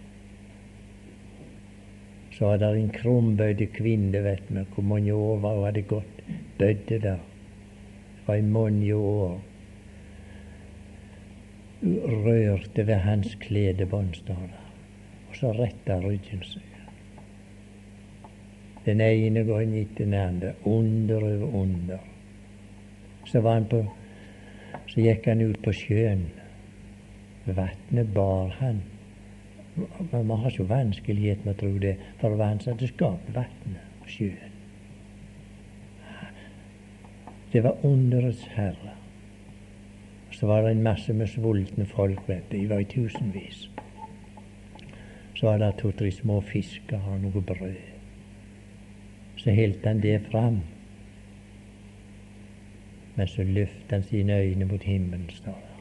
så 2.38 2.46
var 2.46 2.58
det 2.58 2.70
en 2.76 2.90
krumbøyd 2.92 3.62
kvinne, 3.74 4.20
vet 4.24 4.44
vi, 4.50 4.64
hvor 4.76 4.84
mange 4.84 5.14
år 5.14 5.38
var 5.40 5.56
hun 5.56 5.66
hadde 5.66 5.82
gått 5.88 6.24
bødde 6.60 7.00
der. 7.00 7.22
Det 7.22 8.28
var 8.28 8.36
i 8.36 8.42
mange 8.42 8.96
år. 8.96 9.40
Rørte 12.26 12.88
ved 12.88 12.96
hans 12.96 13.38
kledebånd, 13.40 14.14
står 14.14 14.42
det. 14.52 14.62
Så 15.36 15.52
retta 15.56 16.00
ryggen 16.04 16.44
seg. 16.48 16.72
Den 18.86 19.02
ene 19.02 19.44
gangen 19.48 19.78
etter 19.82 20.06
den 20.06 20.14
andre, 20.14 20.54
under 20.64 21.24
over 21.24 21.62
under. 21.62 22.04
Så, 23.26 23.42
var 23.42 23.60
han 23.60 23.70
på, 23.70 23.82
så 24.88 25.02
gikk 25.02 25.26
han 25.28 25.42
ut 25.42 25.62
på 25.66 25.74
sjøen. 25.74 26.28
Vatnet 27.46 28.14
bar 28.14 28.54
han 28.60 28.84
vi 29.76 30.32
har 30.32 30.50
så 30.50 30.64
vanskelighet 30.64 31.46
med 31.46 31.56
å 31.56 31.60
tro 31.60 31.78
det, 31.84 31.96
for 32.20 32.32
det 32.32 32.40
var 32.40 32.54
han 32.54 32.62
som 32.64 32.74
hadde 32.74 32.88
skapt 32.88 33.32
vannet 33.36 34.04
og 34.04 34.12
sjøen. 34.12 34.54
Det 37.52 37.64
var 37.64 37.84
underets 37.88 38.44
herre. 38.56 38.94
Så 40.32 40.48
var 40.48 40.64
det 40.64 40.76
en 40.76 40.84
masse 40.84 41.14
med 41.14 41.30
sultne 41.32 41.86
folk, 41.88 42.24
vet 42.28 42.48
du. 42.52 42.58
De 42.58 42.70
var 42.72 42.84
i 42.84 42.88
tusenvis. 42.92 43.68
Så 45.36 45.48
var 45.48 45.60
det 45.60 45.74
to-tre 45.82 46.12
små 46.12 46.40
fisker 46.42 47.02
og 47.12 47.20
noe 47.22 47.42
brød. 47.44 47.76
Så 49.38 49.52
helte 49.52 49.92
han 49.92 50.02
det 50.04 50.22
fram. 50.32 50.62
Men 53.16 53.28
så 53.28 53.44
løftet 53.44 53.92
han 53.92 54.04
sine 54.04 54.40
øyne 54.42 54.66
mot 54.66 54.84
himmelen, 54.84 55.30
står 55.30 55.60
det. 55.62 55.72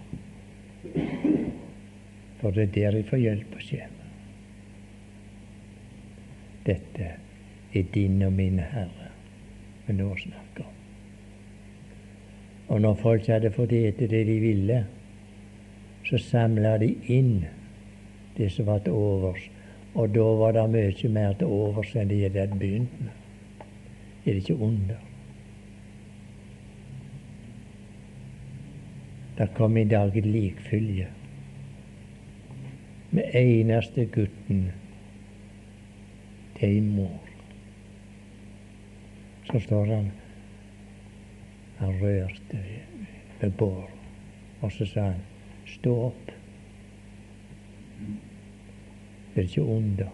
For 2.40 2.50
det 2.50 2.62
er 2.62 2.72
der 2.74 2.96
jeg 2.98 3.06
får 3.08 3.16
hjelp 3.16 3.54
og 3.54 3.66
kommer. 3.70 4.10
Dette 6.66 7.10
er 7.74 7.90
din 7.94 8.22
og 8.22 8.32
min 8.32 8.58
Herre 8.58 9.10
vi 9.86 9.92
nå 9.92 10.14
snakker 10.16 10.64
om. 10.64 10.74
Og 12.68 12.80
når 12.80 12.94
folk 12.94 13.26
hadde 13.28 13.52
fått 13.52 13.72
ete 13.76 14.08
det 14.08 14.22
de 14.26 14.38
ville, 14.40 14.78
så 16.08 16.18
samla 16.18 16.78
de 16.80 16.94
inn 17.12 17.44
det 18.36 18.50
som 18.52 18.66
var 18.66 18.78
til 18.78 18.92
overs. 18.92 19.50
Og 19.94 20.14
da 20.14 20.22
var 20.40 20.52
det 20.56 20.70
mye 20.70 21.08
mer 21.08 21.34
til 21.38 21.46
overs 21.46 21.94
enn 21.96 22.10
de 22.10 22.22
hadde 22.22 22.46
begynt 22.58 22.94
med. 23.00 23.12
Er 24.24 24.32
det 24.32 24.42
ikke 24.42 24.56
under? 24.56 25.02
Det 29.38 29.50
kom 29.54 29.76
i 29.76 29.84
dag 29.84 30.16
et 30.16 30.26
likfylje 30.26 31.08
med 33.10 33.34
eneste 33.34 34.06
gutten 34.06 34.66
til 36.58 36.68
ei 36.68 36.80
mor. 36.80 37.30
Så 39.50 39.60
står 39.60 39.90
han 39.94 40.12
han 41.78 41.98
rørte 42.02 42.60
ved 43.40 43.50
båret, 43.50 43.90
og 44.60 44.72
så 44.72 44.86
sa 44.86 45.00
han 45.10 45.22
stå 45.66 45.94
opp. 46.06 46.33
Det 49.34 49.40
er 49.40 49.48
ikke 49.48 49.62
under. 49.62 50.10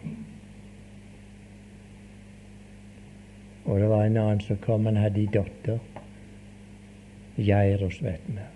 Og 3.64 3.80
det 3.80 3.88
var 3.88 4.04
en 4.04 4.16
annen 4.16 4.40
som 4.40 4.56
kom, 4.64 4.86
han 4.88 4.96
hadde 4.96 5.20
ei 5.20 5.28
datter. 5.32 5.82
Jairus, 7.36 8.00
vet 8.02 8.24
vi. 8.26 8.46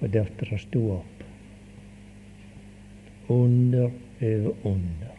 Og 0.00 0.10
dattera 0.12 0.58
sto 0.58 0.82
opp. 0.98 1.22
Under 3.32 3.90
over 4.22 4.52
under. 4.64 5.14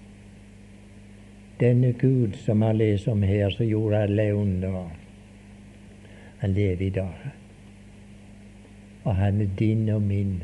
Denne 1.59 1.93
Gud 1.93 2.35
som 2.35 2.61
han 2.61 2.77
leser 2.77 3.11
om 3.11 3.23
her, 3.23 3.49
som 3.49 3.65
gjorde 3.65 4.03
alle 4.05 4.33
under, 4.33 4.91
han 6.39 6.53
lever 6.53 6.85
i 6.85 6.89
dag. 6.89 7.25
Og 9.03 9.15
han 9.15 9.41
er 9.41 9.49
din 9.59 9.89
og 9.89 10.01
min 10.01 10.43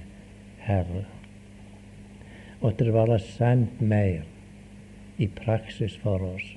Herre. 0.67 1.05
Og 2.61 2.79
det 2.79 2.93
være 2.93 3.19
sant 3.19 3.81
mer 3.81 4.23
i 5.17 5.27
praksis 5.27 5.97
for 5.99 6.23
oss 6.33 6.53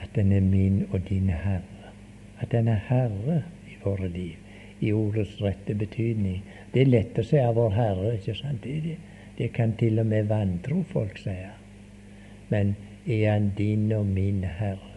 at 0.00 0.14
den 0.14 0.32
er 0.32 0.40
min 0.40 0.86
og 0.90 1.08
din 1.08 1.28
Herre. 1.28 1.92
At 2.40 2.52
den 2.52 2.68
er 2.68 2.80
Herre 2.88 3.42
i 3.68 3.76
våre 3.84 4.08
liv, 4.08 4.36
i 4.80 4.92
ordets 4.92 5.42
rette 5.42 5.74
betydning. 5.74 6.42
Det 6.74 6.82
er 6.82 6.90
lett 6.90 7.18
å 7.18 7.24
si 7.26 7.38
av 7.38 7.54
vår 7.54 7.74
Herre, 7.76 8.14
ikke 8.16 8.34
sant? 8.34 8.64
Det, 8.64 8.80
det, 8.84 8.96
det 9.38 9.52
kan 9.52 9.76
til 9.78 10.00
og 10.00 10.08
med 10.08 10.30
vantro 10.32 10.82
folk 10.92 11.18
si. 11.20 11.36
Men 12.48 12.74
er 13.06 13.26
han 13.32 13.52
din 13.58 13.92
og 13.92 14.06
min 14.06 14.44
Herre. 14.44 14.96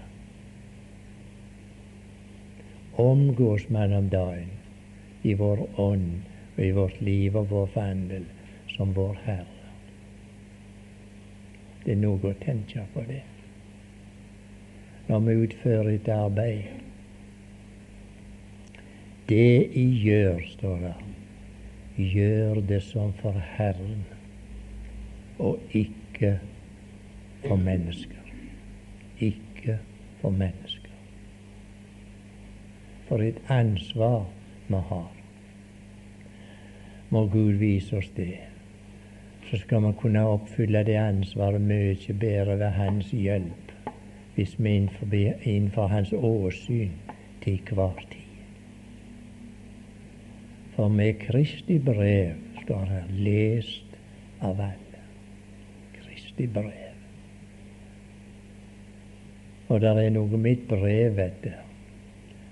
Omgås 2.97 3.69
man 3.69 3.93
om 3.93 4.09
dagen 4.09 4.49
i 5.23 5.33
vår 5.33 5.65
ånd 5.81 6.32
i 6.57 6.71
vårt 6.71 7.01
liv 7.01 7.35
og 7.37 7.49
vår 7.49 7.69
vandel 7.75 8.25
som 8.75 8.93
vår 8.93 9.17
Herre. 9.25 9.69
Det 11.83 11.95
er 11.95 11.99
noe 11.99 12.31
å 12.31 12.39
tenke 12.39 12.85
på 12.93 13.03
det. 13.07 13.23
Når 15.09 15.23
vi 15.25 15.35
utfører 15.47 15.89
et 15.91 16.09
arbeid. 16.13 16.79
Det 19.27 19.71
I 19.79 19.83
gjør, 20.03 20.39
står 20.53 20.77
det, 20.83 20.93
gjør 22.13 22.61
det 22.69 22.79
som 22.83 23.11
for 23.19 23.35
Herren, 23.55 24.05
og 25.39 25.59
ikke 25.75 26.37
for 27.43 27.59
mennesker. 27.59 28.31
Ikke 29.19 29.79
for 30.21 30.35
mennesker. 30.35 30.91
For 33.07 33.23
et 33.23 33.39
ansvar 33.51 34.25
vi 34.67 34.79
har. 34.91 35.22
Må 37.13 37.27
Gud 37.29 37.59
vise 37.61 37.97
oss 37.99 38.09
det. 38.17 38.39
Så 39.49 39.59
skal 39.61 39.83
vi 39.85 39.91
kunne 39.99 40.23
oppfylle 40.25 40.81
det 40.87 40.95
ansvaret 40.97 41.61
mye 41.61 42.15
bedre 42.17 42.55
ved 42.57 42.71
Hans 42.73 43.11
hjelp, 43.13 43.73
hvis 44.33 44.55
vi 44.57 44.75
innenfor, 44.79 45.13
innenfor 45.43 45.91
Hans 45.91 46.13
åsyn 46.13 46.95
til 47.43 47.59
hver 47.69 48.01
tid. 48.09 48.23
For 50.73 50.89
med 50.89 51.13
Kristi 51.21 51.77
brev 51.79 52.33
står 52.63 52.89
her 52.95 53.13
lest 53.13 53.97
av 54.41 54.57
alle. 54.71 55.05
Kristi 55.99 56.47
brev. 56.47 56.97
Og 59.69 59.81
der 59.81 60.01
er 60.01 60.09
noe 60.17 60.41
mitt 60.41 60.65
brev, 60.69 61.13
vet 61.17 61.43
du. 61.45 61.53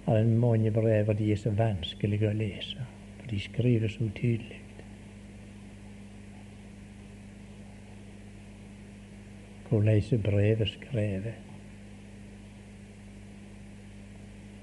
Det 0.06 0.22
er 0.22 0.34
mange 0.38 0.72
brev, 0.72 1.10
og 1.10 1.18
de 1.18 1.34
er 1.34 1.40
så 1.40 1.50
vanskelige 1.56 2.30
å 2.30 2.38
lese. 2.38 2.91
De 3.32 3.40
skriver 3.40 3.88
så 3.88 4.10
tydelig. 4.16 4.62
Hvordan 9.70 10.22
brevet 10.24 10.68
skrevet? 10.68 11.34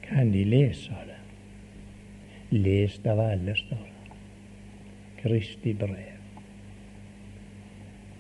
Kan 0.02 0.33
de 0.33 0.44
lese 0.44 0.96
det? 1.09 1.20
Lest 2.50 3.07
av 3.07 3.20
alle, 3.20 3.57
står. 3.57 3.88
Kristi 5.22 5.72
brev. 5.74 6.16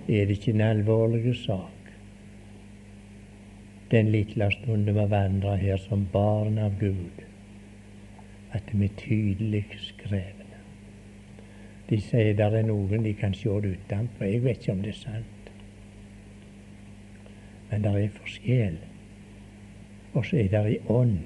Er 0.08 0.24
det 0.24 0.38
ikke 0.38 0.52
en 0.52 0.60
alvorlig 0.60 1.36
sak? 1.36 1.78
den 3.90 4.10
lille 4.12 4.50
stunden 4.52 4.94
vi 4.94 5.10
vandrer 5.10 5.56
her 5.56 5.76
som 5.76 6.06
barn 6.12 6.58
av 6.58 6.78
Gud, 6.80 7.22
at 8.52 8.72
vi 8.72 8.88
tydelig 8.88 9.64
skrevne. 9.80 10.37
De 11.88 11.96
sier 12.04 12.34
det 12.36 12.46
er 12.52 12.68
noen 12.68 13.04
de 13.06 13.14
kan 13.16 13.34
se 13.34 13.52
det 13.64 13.76
utenpå. 13.78 14.24
Jeg 14.28 14.44
vet 14.44 14.60
ikke 14.60 14.76
om 14.76 14.84
det 14.84 14.92
er 14.92 15.00
sant. 15.00 15.50
Men 17.70 17.84
det 17.84 17.94
er 17.96 18.14
forskjell. 18.18 18.78
Og 20.12 20.24
så 20.26 20.40
er 20.42 20.48
det 20.52 20.74
i 20.74 20.80
ånd 20.92 21.18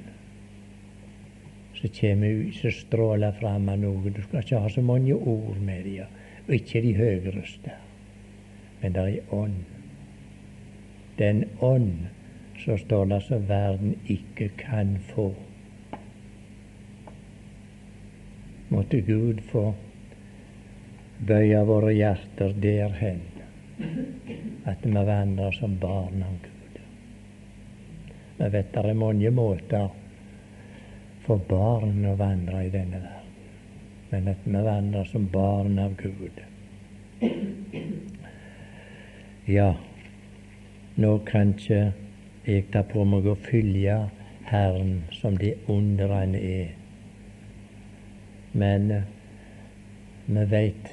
som 1.78 1.90
kommer 1.98 2.52
som 2.54 2.74
stråler 2.76 3.38
fram 3.40 3.68
av 3.68 3.78
noe. 3.82 4.10
Du 4.10 4.22
skal 4.22 4.42
ikke 4.42 4.62
ha 4.62 4.70
så 4.70 4.82
mange 4.86 5.14
ord 5.14 5.58
med 5.58 5.84
dem, 5.84 6.18
og 6.46 6.54
ikke 6.54 6.82
de 6.84 6.94
høyreste. 6.94 7.74
Men 8.82 8.94
det 8.94 9.06
er 9.08 9.34
ånd. 9.34 9.62
Den 11.18 11.44
ånd 11.60 12.06
som 12.62 12.78
står 12.78 13.08
der 13.10 13.24
som 13.26 13.48
verden 13.48 13.96
ikke 14.06 14.48
kan 14.58 14.98
få. 15.10 15.32
Måtte 18.70 19.02
Gud 19.02 19.42
få 19.50 19.72
bøye 21.26 21.60
våre 21.66 21.92
hjerter 21.94 22.54
derhen 22.62 23.20
at 24.66 24.84
vi 24.84 24.92
vandrer 24.92 25.54
som 25.56 25.76
barn 25.78 26.22
av 26.22 26.38
Gud. 26.42 26.78
Vi 28.38 28.48
vet 28.54 28.72
det 28.74 28.82
er 28.82 28.98
mange 28.98 29.30
måter 29.34 29.88
for 31.26 31.42
barn 31.48 32.04
å 32.06 32.14
vandre 32.18 32.64
i 32.66 32.72
denne 32.74 33.00
verden, 33.02 33.36
men 34.10 34.30
at 34.32 34.46
vi 34.46 34.64
vandrer 34.66 35.10
som 35.10 35.26
barn 35.30 35.78
av 35.82 35.94
Gud. 35.98 36.42
Ja, 39.46 39.72
nå 40.96 41.16
kan 41.26 41.54
ikke 41.56 41.92
jeg 42.46 42.66
tar 42.74 42.88
på 42.90 43.04
meg 43.06 43.26
å 43.30 43.36
følge 43.38 43.98
Herren 44.50 45.04
som 45.14 45.36
det 45.38 45.54
under 45.70 46.10
han 46.10 46.34
er. 46.34 46.72
Men 48.52 48.90
uh, 48.90 49.04
vi 50.26 50.44
veit 50.50 50.90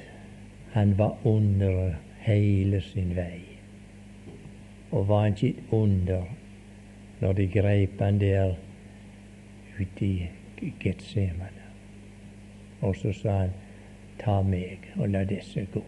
han 0.72 0.98
var 0.98 1.16
under 1.22 1.96
hele 2.18 2.80
sin 2.80 3.16
vei. 3.16 3.40
Og 4.90 5.08
var 5.08 5.22
han 5.22 5.36
ikke 5.42 5.62
under 5.70 6.22
når 7.20 7.32
de 7.32 7.46
greip 7.46 8.00
han 8.00 8.20
der 8.20 8.54
ute 9.80 10.06
i 10.06 10.72
Getsemane. 10.80 11.66
Og 12.80 12.96
så 12.96 13.12
sa 13.12 13.38
han 13.38 13.56
ta 14.18 14.42
meg 14.42 14.86
og 14.96 15.08
la 15.08 15.24
disse 15.24 15.66
gå. 15.72 15.82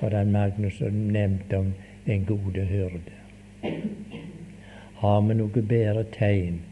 Og 0.00 0.10
den 0.10 0.32
Magnus 0.32 0.80
nevnte 0.90 1.58
om 1.58 1.72
den 2.06 2.24
gode 2.24 2.64
hyrde. 2.64 3.18
Har 5.00 5.20
vi 5.20 5.34
noe 5.34 5.62
bedre 5.62 6.04
tegn 6.12 6.62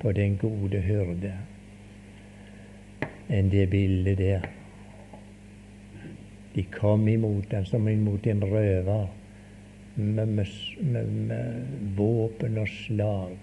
på 0.00 0.12
den 0.12 0.38
gode 0.40 0.80
hyrde 0.80 1.32
enn 3.28 3.50
det 3.50 3.66
bildet 3.72 4.18
der? 4.18 4.48
De 6.54 6.62
kom 6.62 7.08
imot 7.08 7.50
den 7.50 7.66
som 7.66 7.88
imot 7.88 8.26
en 8.26 8.44
røver 8.44 9.08
med, 9.94 10.28
med, 10.28 10.46
med, 10.80 11.06
med 11.06 11.66
våpen 11.96 12.58
og 12.58 12.68
slag. 12.68 13.36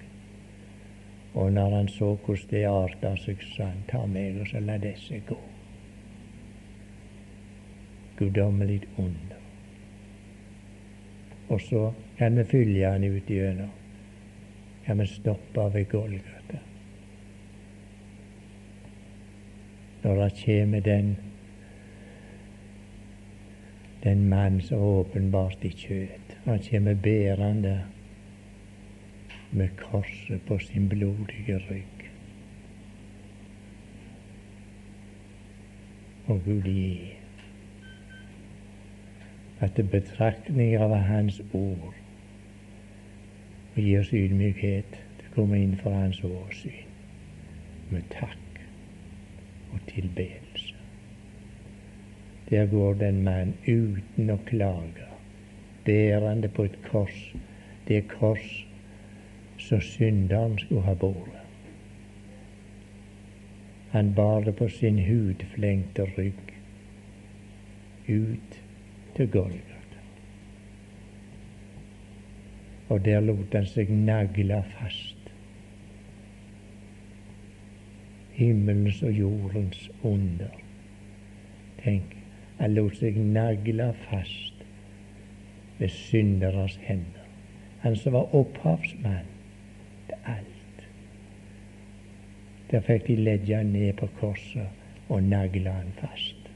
Og 1.34 1.52
når 1.52 1.76
han 1.76 1.88
så 1.88 2.16
hvordan 2.16 2.48
det 2.52 2.64
arta 2.68 3.16
seg, 3.20 3.44
sa 3.56 3.70
han 3.70 3.84
ta 3.88 4.06
meg 4.08 4.40
og 4.42 4.48
så 4.52 4.60
la 4.64 4.78
disse 4.80 5.20
gå. 5.28 5.38
Guddommelig 8.20 8.82
under. 9.00 9.38
Og 11.52 11.62
så 11.62 11.92
kan 12.18 12.38
vi 12.38 12.44
følge 12.44 12.88
han 12.88 13.04
ut 13.04 13.30
gjennom. 13.32 13.72
Kan 14.86 15.00
vi 15.00 15.08
stoppe 15.08 15.68
ved 15.74 15.90
Golgata. 15.90 16.60
Når 20.04 20.24
det 20.24 20.32
kommer 20.46 20.80
den 20.80 21.18
den 24.04 24.30
mann 24.30 24.62
som 24.62 24.78
åpenbart 24.78 25.58
i 25.62 25.70
kjøtt. 25.70 26.38
Han 26.46 26.60
kommer 26.70 26.94
bærende 26.94 27.84
med 29.52 29.70
korset 29.78 30.42
på 30.48 30.58
sin 30.60 30.90
blodige 30.90 31.58
rygg. 31.70 32.08
Og 36.28 36.42
Gud 36.46 36.62
gi 36.62 37.14
at 39.62 39.82
betraktninger 39.92 40.82
av 40.82 40.96
Hans 41.06 41.42
ord 41.54 41.94
og 43.76 43.82
gi 43.82 43.98
oss 44.00 44.14
ydmykhet 44.14 44.96
til 45.20 45.28
å 45.30 45.36
komme 45.36 45.62
inn 45.62 45.78
for 45.84 45.94
Hans 45.94 46.24
åsyn 46.26 46.88
med 47.92 48.08
takk 48.16 48.41
og 49.74 49.80
tilbedelse. 49.88 50.76
Der 52.50 52.66
går 52.66 52.94
den 52.94 53.24
mann 53.24 53.54
uten 53.68 54.30
å 54.30 54.38
klage, 54.46 55.08
bærende 55.86 56.50
på 56.52 56.68
et 56.68 56.78
kors, 56.90 57.20
det 57.88 58.04
kors 58.12 58.50
som 59.58 59.82
synderen 59.82 60.58
skulle 60.60 60.82
ha 60.82 60.94
båret. 60.94 61.42
Han 63.92 64.14
bar 64.16 64.40
det 64.42 64.56
på 64.56 64.68
sin 64.68 65.00
hudflengte 65.04 66.08
rygg 66.18 66.54
ut 68.08 68.60
til 69.16 69.32
Golgata. 69.32 70.04
Og 72.90 73.06
der 73.06 73.20
lot 73.20 73.56
han 73.56 73.68
seg 73.68 73.92
nagle 73.92 74.64
fast. 74.78 75.11
Himmelens 78.42 79.04
og 79.04 79.12
jordens 79.12 79.92
under. 80.04 80.54
Tenk, 81.84 82.16
han 82.58 82.74
lot 82.74 82.96
seg 82.98 83.18
nagle 83.22 83.92
fast 84.08 84.64
ved 85.78 85.94
synderes 85.94 86.80
hender. 86.82 87.28
Han 87.84 87.96
som 87.96 88.16
var 88.18 88.34
opphavsmann 88.38 89.30
til 90.08 90.26
alt. 90.34 90.88
Der 92.72 92.82
fikk 92.88 93.06
de 93.12 93.20
legge 93.20 93.62
han 93.62 93.76
ned 93.76 93.94
på 94.02 94.10
korset 94.18 95.10
og 95.10 95.22
nagle 95.24 95.76
han 95.78 95.94
fast. 96.00 96.50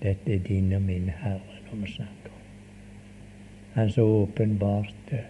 Dette 0.00 0.34
er 0.38 0.44
din 0.48 0.72
og 0.72 0.82
min 0.88 1.12
Herre 1.20 1.60
når 1.68 1.84
vi 1.84 1.92
snakker 1.98 2.32
om. 2.32 2.48
Han 3.76 3.92
som 3.92 4.16
åpenbarte 4.22 5.24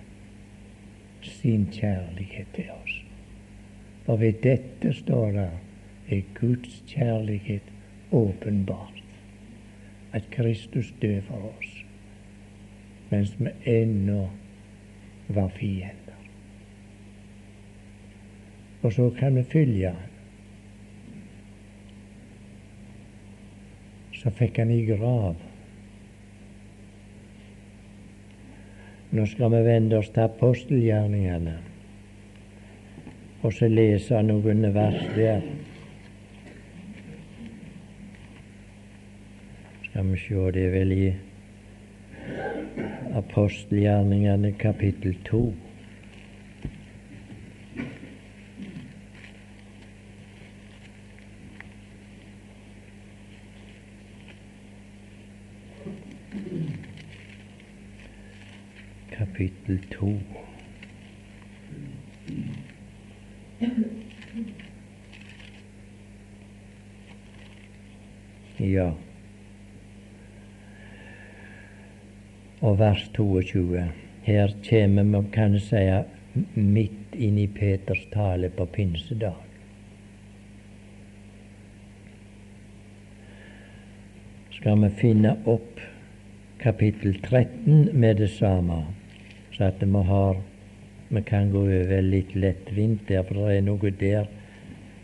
sin 1.23 1.67
kjærlighet 1.73 2.55
til 2.55 2.71
oss. 2.79 3.08
Og 4.09 4.21
ved 4.21 4.41
dette 4.43 4.93
står 4.97 5.31
det 5.37 5.51
er 6.09 6.23
Guds 6.41 6.83
kjærlighet 6.89 7.63
åpenbart. 8.13 9.03
At 10.13 10.31
Kristus 10.33 10.95
døde 11.03 11.23
for 11.29 11.53
oss 11.53 11.75
mens 13.09 13.33
vi 13.41 13.49
ennå 13.65 14.27
var 15.29 15.49
fiender. 15.49 16.17
Og 18.83 18.93
så 18.93 19.11
kan 19.11 19.37
vi 19.37 19.43
følge 19.43 19.89
han. 19.89 20.11
Så 24.13 24.31
fikk 24.31 24.59
han 24.59 24.71
i 24.71 24.83
grav. 24.85 25.37
Nå 29.11 29.25
skal 29.27 29.53
vi 29.57 29.65
vende 29.65 30.03
oss 30.03 30.13
til 30.13 30.27
apostelgjerningene 30.27 31.57
og 33.43 33.53
så 33.53 33.69
lese 33.71 34.23
noen 34.23 34.67
vers 34.75 34.99
der. 35.15 35.45
Skal 39.85 40.11
vi 40.11 40.19
se, 40.25 40.43
det 40.57 40.67
er 40.67 40.75
vel 40.75 40.93
i 40.97 41.07
apostelgjerningene 43.19 44.53
kapittel 44.59 45.17
to. 45.31 45.47
kapittel 59.39 59.79
to. 59.91 60.19
Ja. 68.59 68.95
Vers 72.79 73.11
22. 73.17 73.83
Her 74.23 74.55
kommer 74.69 75.05
vi, 75.05 75.23
kan 75.33 75.59
si, 75.61 75.85
midt 76.55 77.15
inn 77.19 77.39
i 77.39 77.47
Peters 77.51 78.05
tale 78.13 78.51
på 78.55 78.67
pinsedag. 78.67 79.41
Skal 84.59 84.79
vi 84.83 84.91
finne 85.01 85.35
opp 85.47 85.81
kapittel 86.63 87.19
13 87.23 87.91
med 87.93 88.23
det 88.23 88.31
samme, 88.37 88.85
så 89.57 89.71
at 89.73 89.83
vi 89.83 90.05
har 90.13 90.39
vi 91.09 91.23
kan 91.23 91.51
gå 91.51 91.63
over 91.65 92.03
litt 92.05 92.35
lettvint 92.37 93.09
der, 93.09 93.23
for 93.25 93.49
det 93.49 93.57
er 93.57 93.65
noe 93.65 93.91
der 94.03 94.29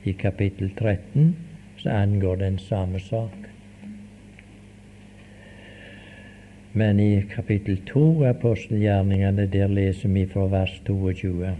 i 0.04 0.12
kapittel 0.12 0.70
13 0.76 1.32
som 1.80 1.90
angår 1.96 2.42
den 2.42 2.58
samme 2.60 3.00
sak. 3.00 3.43
Men 6.74 7.00
i 7.00 7.22
kapittel 7.30 7.78
2 7.86 8.04
av 8.24 8.30
apostelgjerningene, 8.32 9.46
der 9.46 9.70
leser 9.70 10.10
vi 10.10 10.24
fra 10.26 10.48
vers 10.50 10.74
22. 10.86 11.52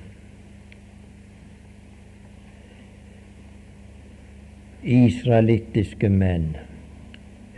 Israelittiske 4.84 6.10
menn, 6.10 6.56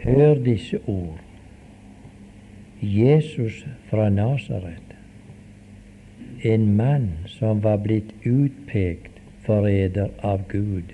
hør 0.04 0.36
disse 0.44 0.82
ord. 0.86 1.22
Jesus 2.84 3.64
fra 3.88 4.10
Nasaret 4.12 4.86
en 6.42 6.76
mann 6.76 7.08
som 7.38 7.60
var 7.60 7.80
blitt 7.82 8.12
utpekt 8.22 9.16
forræder 9.46 10.12
av 10.20 10.44
Gud 10.52 10.92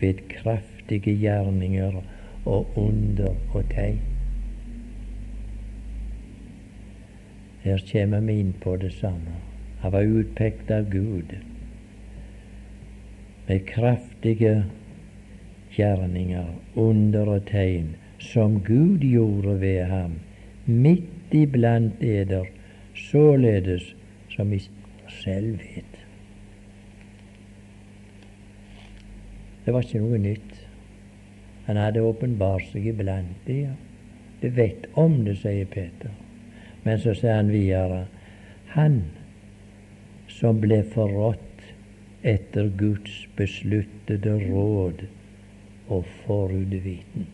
ved 0.00 0.24
kraftige 0.32 1.14
gjerninger 1.20 2.00
og 2.44 2.78
under 2.78 3.36
og 3.52 3.68
tegn. 3.74 4.11
Her 7.62 7.78
kommer 7.92 8.20
vi 8.20 8.40
inn 8.40 8.52
på 8.60 8.76
det 8.76 8.92
samme. 8.92 9.38
Han 9.80 9.92
var 9.92 10.02
utpekt 10.02 10.70
av 10.70 10.90
Gud 10.90 11.36
med 13.46 13.66
kraftige 13.66 14.64
gjerninger, 15.76 16.46
under 16.74 17.28
og 17.28 17.46
tegn, 17.46 17.94
som 18.18 18.60
Gud 18.64 19.02
gjorde 19.04 19.60
ved 19.60 19.84
ham, 19.90 20.18
midt 20.66 21.34
iblant 21.34 22.02
eder, 22.02 22.46
således 22.94 23.94
som 24.30 24.50
vi 24.50 24.60
selv 25.08 25.58
vet. 25.58 25.98
Det 29.64 29.74
var 29.74 29.84
ikke 29.86 30.02
noe 30.02 30.18
nytt. 30.18 30.58
Han 31.66 31.78
hadde 31.78 32.02
åpenbart 32.02 32.66
seg 32.72 32.88
iblant 32.90 33.46
dem. 33.46 33.62
Ja. 33.66 33.74
Det 34.42 34.56
vet 34.56 34.88
om 34.98 35.20
det, 35.26 35.36
sier 35.38 35.68
Peter. 35.70 36.10
Men 36.82 36.98
så 36.98 37.14
sier 37.14 37.38
han 37.38 37.52
videre 37.52 38.06
Han 38.74 39.02
som 40.32 40.60
ble 40.62 40.80
forrådt 40.94 41.66
etter 42.26 42.70
Guds 42.78 43.26
besluttede 43.36 44.32
råd 44.48 45.04
og 45.92 46.06
forudviten. 46.22 47.26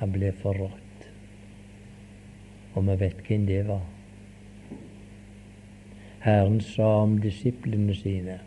Han 0.00 0.12
ble 0.14 0.32
forrådt. 0.42 1.08
Og 2.74 2.86
vi 2.86 2.96
vet 3.00 3.24
hvem 3.26 3.48
det 3.48 3.64
var. 3.68 3.82
Herren 6.20 6.60
sa 6.60 6.88
om 7.02 7.16
disiplene 7.24 7.96
sine 7.96 8.38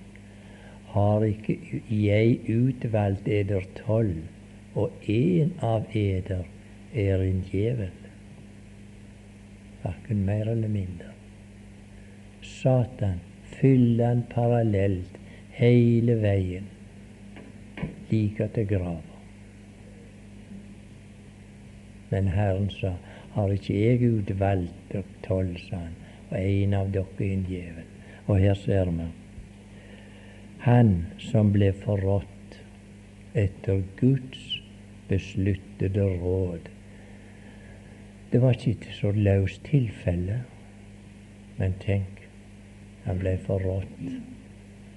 har 0.94 1.26
ikke 1.26 1.58
jeg 1.90 2.38
utvalgt 2.54 3.28
eder 3.28 3.66
tolv, 3.80 4.22
og 4.78 4.92
én 5.10 5.54
av 5.66 5.90
eder 5.98 6.46
er 6.94 7.22
en 7.26 7.42
djevel. 7.50 8.03
Verken 9.84 10.26
mer 10.26 10.50
eller 10.50 10.72
mindre. 10.72 11.12
Satan 12.42 13.20
fyller 13.60 14.08
han 14.08 14.24
parallelt 14.34 15.18
hele 15.56 16.16
veien, 16.22 16.70
like 18.12 18.48
til 18.56 18.68
grava. 18.68 19.20
Men 22.12 22.28
Herren 22.28 22.70
sa, 22.70 22.94
har 23.34 23.52
ikke 23.56 23.74
jeg 23.74 24.14
utvalgt 24.14 24.92
dere 24.92 25.20
tolv, 25.26 25.58
sa 25.66 25.82
han, 25.88 25.98
og 26.30 26.38
en 26.38 26.78
av 26.78 26.94
dere 26.94 27.20
er 27.20 27.34
en 27.34 27.46
djevel. 27.50 27.92
Og 28.28 28.40
her 28.40 28.56
ser 28.56 28.92
vi 28.94 29.10
han 30.64 30.92
som 31.20 31.50
ble 31.52 31.74
forrådt 31.76 32.54
etter 33.36 33.82
Guds 34.00 34.44
besluttede 35.10 36.06
råd. 36.22 36.70
Det 38.34 38.42
var 38.42 38.52
ikke 38.52 38.72
et 38.72 38.86
så 38.92 39.12
løst 39.12 39.62
tilfelle, 39.64 40.40
men 41.58 41.74
tenk, 41.80 42.24
han 43.04 43.20
ble 43.22 43.36
forrådt. 43.46 44.00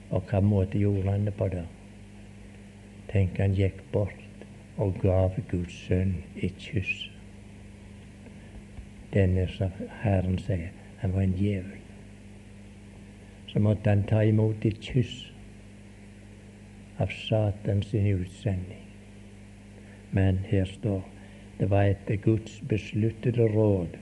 Og 0.09 0.23
hva 0.31 0.39
måte 0.41 0.79
gjorde 0.81 1.11
han 1.11 1.27
det 1.27 1.35
på 1.37 1.49
da? 1.53 1.67
Tenk, 3.11 3.37
han 3.37 3.53
gikk 3.53 3.83
bort 3.93 4.47
og 4.81 4.97
gav 5.03 5.37
Guds 5.51 5.77
sønn 5.85 6.15
et 6.41 6.57
kyss. 6.57 7.11
Denne 9.13 9.45
Herren 10.01 10.39
sier, 10.41 10.73
han 11.03 11.13
var 11.13 11.27
en 11.27 11.37
djevel. 11.37 11.83
Så 13.53 13.61
måtte 13.61 13.93
han 13.93 14.07
ta 14.09 14.23
imot 14.25 14.65
et 14.65 14.81
kyss 14.81 15.27
av 16.97 17.13
Satans 17.13 17.93
utsending. 17.93 18.89
Men 20.17 20.41
her 20.49 20.65
står 20.65 21.05
det 21.59 21.71
var 21.71 21.91
etter 21.93 22.17
Guds 22.17 22.61
besluttede 22.69 23.49
råd 23.55 23.97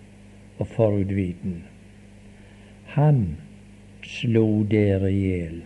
og 0.59 0.67
forutviten. 0.67 1.63
Ham 2.97 3.37
slo 4.03 4.63
dere 4.71 5.13
i 5.13 5.21
hjel 5.21 5.63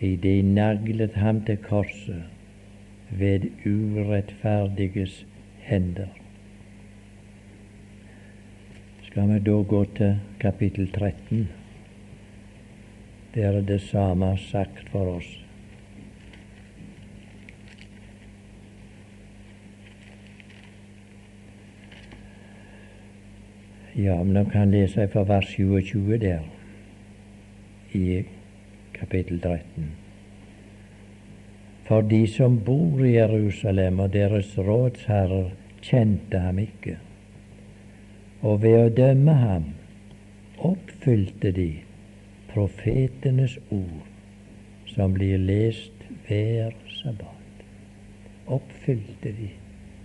idet 0.00 0.22
de 0.22 0.42
naglet 0.42 1.14
ham 1.20 1.44
til 1.44 1.56
korset 1.56 2.24
ved 3.10 3.48
urettferdiges 3.66 5.24
hender 5.68 6.12
skal 9.14 9.28
vi 9.30 9.38
da 9.38 9.50
gå 9.62 9.84
til 9.94 10.16
kapittel 10.40 10.88
13. 10.92 11.48
Der 13.34 13.46
er 13.46 13.60
det 13.60 13.80
samme 13.80 14.38
sagt 14.38 14.88
for 14.90 15.16
oss. 15.16 15.43
Ja, 23.96 24.22
men 24.24 24.44
vi 24.44 24.50
kan 24.50 24.70
lese 24.70 25.08
fra 25.08 25.22
vers 25.24 25.46
27 25.56 26.18
der 26.18 26.42
i 27.92 28.24
kapittel 28.92 29.40
13. 29.40 29.90
For 31.84 32.00
de 32.00 32.26
som 32.26 32.58
bor 32.64 33.04
i 33.04 33.14
Jerusalem 33.14 34.00
og 34.00 34.12
deres 34.12 34.58
rådsherrer 34.58 35.50
kjente 35.82 36.38
ham 36.38 36.58
ikke 36.58 36.98
og 38.44 38.60
ved 38.62 38.76
å 38.76 38.92
dømme 38.92 39.34
ham 39.40 39.70
oppfylte 40.68 41.52
de 41.56 41.70
profetenes 42.50 43.56
ord 43.72 44.90
som 44.90 45.14
blir 45.16 45.40
lest 45.40 46.04
hver 46.26 46.74
sabbat. 47.00 47.62
Oppfylte 48.52 49.32
de 49.38 49.48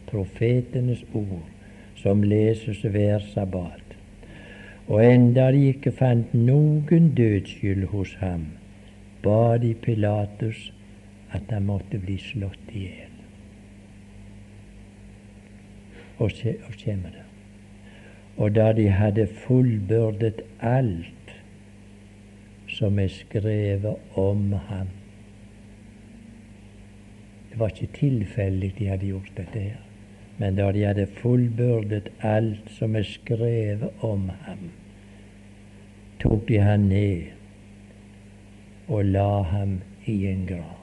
profetenes 0.09 1.03
ord 1.13 1.47
som 1.99 2.23
leses 2.23 2.79
hver 2.87 3.23
sabbat. 3.33 3.78
Og 4.89 5.05
enda 5.05 5.51
de 5.53 5.67
ikke 5.69 5.91
fant 5.93 6.33
noen 6.33 7.11
dødsskyld 7.17 7.85
hos 7.91 8.15
ham, 8.23 8.47
ba 9.21 9.57
de 9.61 9.75
Pilatus 9.77 10.71
at 11.29 11.51
han 11.53 11.67
måtte 11.67 11.99
bli 12.01 12.17
slått 12.17 12.71
i 12.73 12.87
hjel. 12.87 13.17
Og, 16.17 16.31
og 16.65 16.79
kommer. 16.83 17.19
Og 18.39 18.55
da 18.55 18.71
de 18.73 18.87
hadde 18.89 19.27
fullbyrdet 19.43 20.41
alt 20.65 21.35
som 22.71 22.99
er 22.99 23.11
skrevet 23.13 24.17
om 24.17 24.53
ham 24.69 24.95
Det 27.49 27.59
var 27.59 27.73
ikke 27.73 27.93
tilfeldig 27.97 28.73
de 28.77 28.87
hadde 28.87 29.07
gjort 29.09 29.31
dette 29.37 29.59
her. 29.59 29.88
Men 30.39 30.55
da 30.55 30.71
de 30.71 30.85
hadde 30.87 31.07
fullbyrdet 31.19 32.09
alt 32.23 32.69
som 32.71 32.95
er 32.95 33.03
skrevet 33.03 34.03
om 34.05 34.29
ham, 34.45 34.69
tok 36.19 36.47
de 36.47 36.61
han 36.63 36.87
ned 36.91 37.35
og 38.87 39.05
la 39.05 39.41
ham 39.51 39.81
i 40.07 40.15
en 40.31 40.45
grav. 40.47 40.79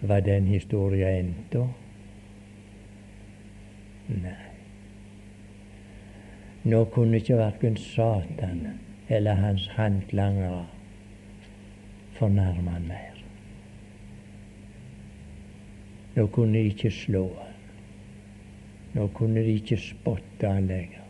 Var 0.00 0.20
den 0.20 0.48
historien 0.48 1.24
endt 1.24 1.52
da? 1.52 1.68
Nei. 4.08 4.40
Nå 6.64 6.84
kunne 6.92 7.20
ikke 7.20 7.36
verken 7.36 7.76
Satan 7.76 8.66
eller 9.08 9.40
hans 9.40 9.68
håndlangere 9.76 10.64
fornærme 12.16 12.70
han 12.70 12.88
mer. 12.88 13.13
Nå 16.14 16.26
kunne 16.26 16.58
de 16.58 16.70
ikke 16.70 16.90
slå 16.90 17.24
han. 17.38 17.54
Nå 18.94 19.08
kunne 19.16 19.42
de 19.42 19.56
ikke 19.58 19.76
spotte 19.80 20.48
han 20.48 20.66
lenger. 20.70 21.02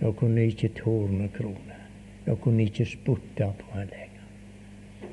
Nå 0.00 0.12
kunne 0.12 0.40
de 0.40 0.46
ikke 0.52 0.68
tornekrone 0.76 1.76
Nå 2.26 2.34
kunne 2.42 2.58
de 2.58 2.62
ikke 2.62 2.84
spotte 2.90 3.46
på 3.58 3.70
han 3.72 3.86
lenger. 3.86 5.10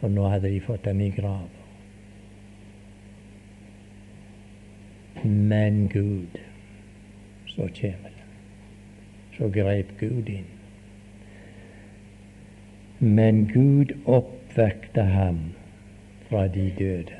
For 0.00 0.10
nå 0.10 0.26
hadde 0.32 0.50
de 0.50 0.60
fått 0.64 0.88
han 0.90 1.00
i 1.00 1.10
grava. 1.14 1.60
Men 5.22 5.84
Gud, 5.92 6.40
så 7.46 7.68
kommer 7.76 8.10
det. 8.16 8.26
Så 9.36 9.50
grep 9.54 9.92
Gud 10.00 10.28
inn. 10.32 10.48
Men 12.98 13.46
Gud 13.52 13.94
oppvekte 14.04 15.04
ham 15.14 15.42
fra 16.28 16.48
de 16.48 16.70
døde. 16.78 17.19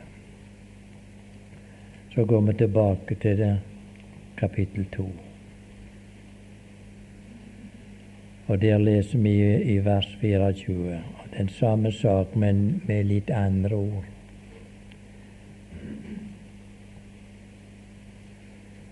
Så 2.15 2.25
går 2.25 2.41
vi 2.41 2.53
tilbake 2.53 3.15
til 3.15 3.39
det, 3.39 3.59
kapittel 4.37 4.87
to. 4.93 5.11
Og 8.47 8.61
Der 8.61 8.79
leser 8.79 9.19
vi 9.19 9.35
i 9.75 9.79
vers 9.85 10.17
24 10.21 10.99
den 11.39 11.49
samme 11.49 11.93
sak, 11.93 12.37
men 12.37 12.83
med 12.87 13.05
litt 13.05 13.31
andre 13.31 13.77
ord. 13.77 14.05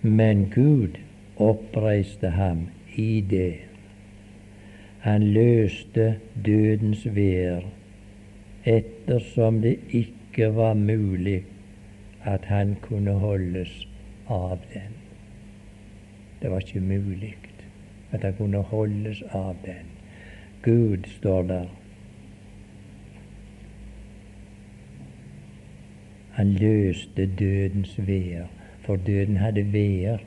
Men 0.03 0.47
Gud 0.55 0.99
oppreiste 1.37 2.31
ham 2.31 2.69
i 2.95 3.21
det. 3.21 3.55
Han 5.01 5.23
løste 5.23 6.15
dødens 6.47 7.07
vær 7.17 7.67
ettersom 8.65 9.63
det 9.63 9.79
ikke 9.91 10.55
var 10.55 10.75
mulig 10.75 11.43
at 12.29 12.45
han 12.45 12.77
kunne 12.83 13.13
holdes 13.13 13.89
av 14.29 14.59
den. 14.75 14.95
Det 16.43 16.51
var 16.51 16.61
ikke 16.61 16.81
mulig 16.81 17.35
at 18.13 18.23
han 18.25 18.35
kunne 18.37 18.63
holdes 18.63 19.23
av 19.23 19.57
den. 19.65 19.89
Gud 20.63 21.09
står 21.19 21.43
der. 21.43 21.67
Han 26.33 26.53
løste 26.53 27.27
dødens 27.27 27.99
vær 27.99 28.47
for 28.89 28.97
døden 28.97 29.37
hadde 29.37 29.73
veer 29.73 30.19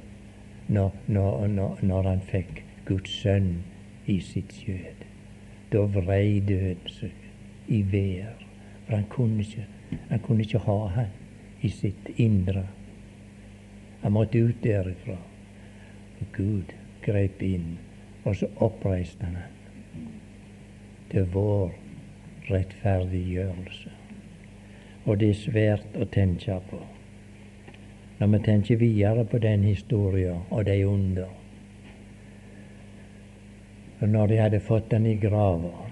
når, 0.68 0.92
når, 1.08 1.48
når, 1.48 1.80
når, 1.82 2.10
han 2.10 2.20
fikk 2.22 2.64
Guds 2.86 3.10
sønn 3.10 3.64
i 4.06 4.20
sitt 4.20 4.54
skjød. 4.54 5.08
Da 5.74 5.88
vrei 5.96 6.40
døden 6.46 6.92
seg 6.94 7.72
i 7.74 7.82
veer. 7.92 8.36
For 8.86 8.96
han 8.96 9.08
kunne, 9.10 9.42
ikke, 9.42 9.66
han 10.10 10.20
kunne 10.20 10.46
ikke 10.46 10.62
ha 10.68 10.78
han 10.98 11.21
i 11.62 11.70
sitt 11.70 12.10
indre. 12.16 12.66
Han 14.02 14.12
måtte 14.12 14.38
ut 14.38 14.64
derifra. 14.64 15.18
Og 16.22 16.28
Gud 16.36 16.74
grep 17.02 17.42
inn 17.42 17.78
og 18.24 18.36
så 18.38 18.48
oppreiste 18.62 19.26
han 19.26 19.36
han 19.36 19.60
til 21.12 21.26
vår 21.34 21.72
rettferdiggjørelse. 22.50 23.92
Og 25.06 25.18
det 25.20 25.32
er 25.34 25.40
svært 25.40 25.98
å 25.98 26.08
tenke 26.14 26.58
på. 26.70 26.80
Når 28.20 28.30
vi 28.36 28.40
tenker 28.46 28.80
videre 28.80 29.26
på 29.26 29.42
den 29.42 29.66
historien 29.66 30.44
og 30.50 30.66
de 30.66 30.78
under. 30.86 31.32
Og 34.02 34.10
når 34.10 34.28
de 34.28 34.38
hadde 34.42 34.60
fått 34.66 34.92
den 34.94 35.08
i 35.10 35.18
grava, 35.20 35.91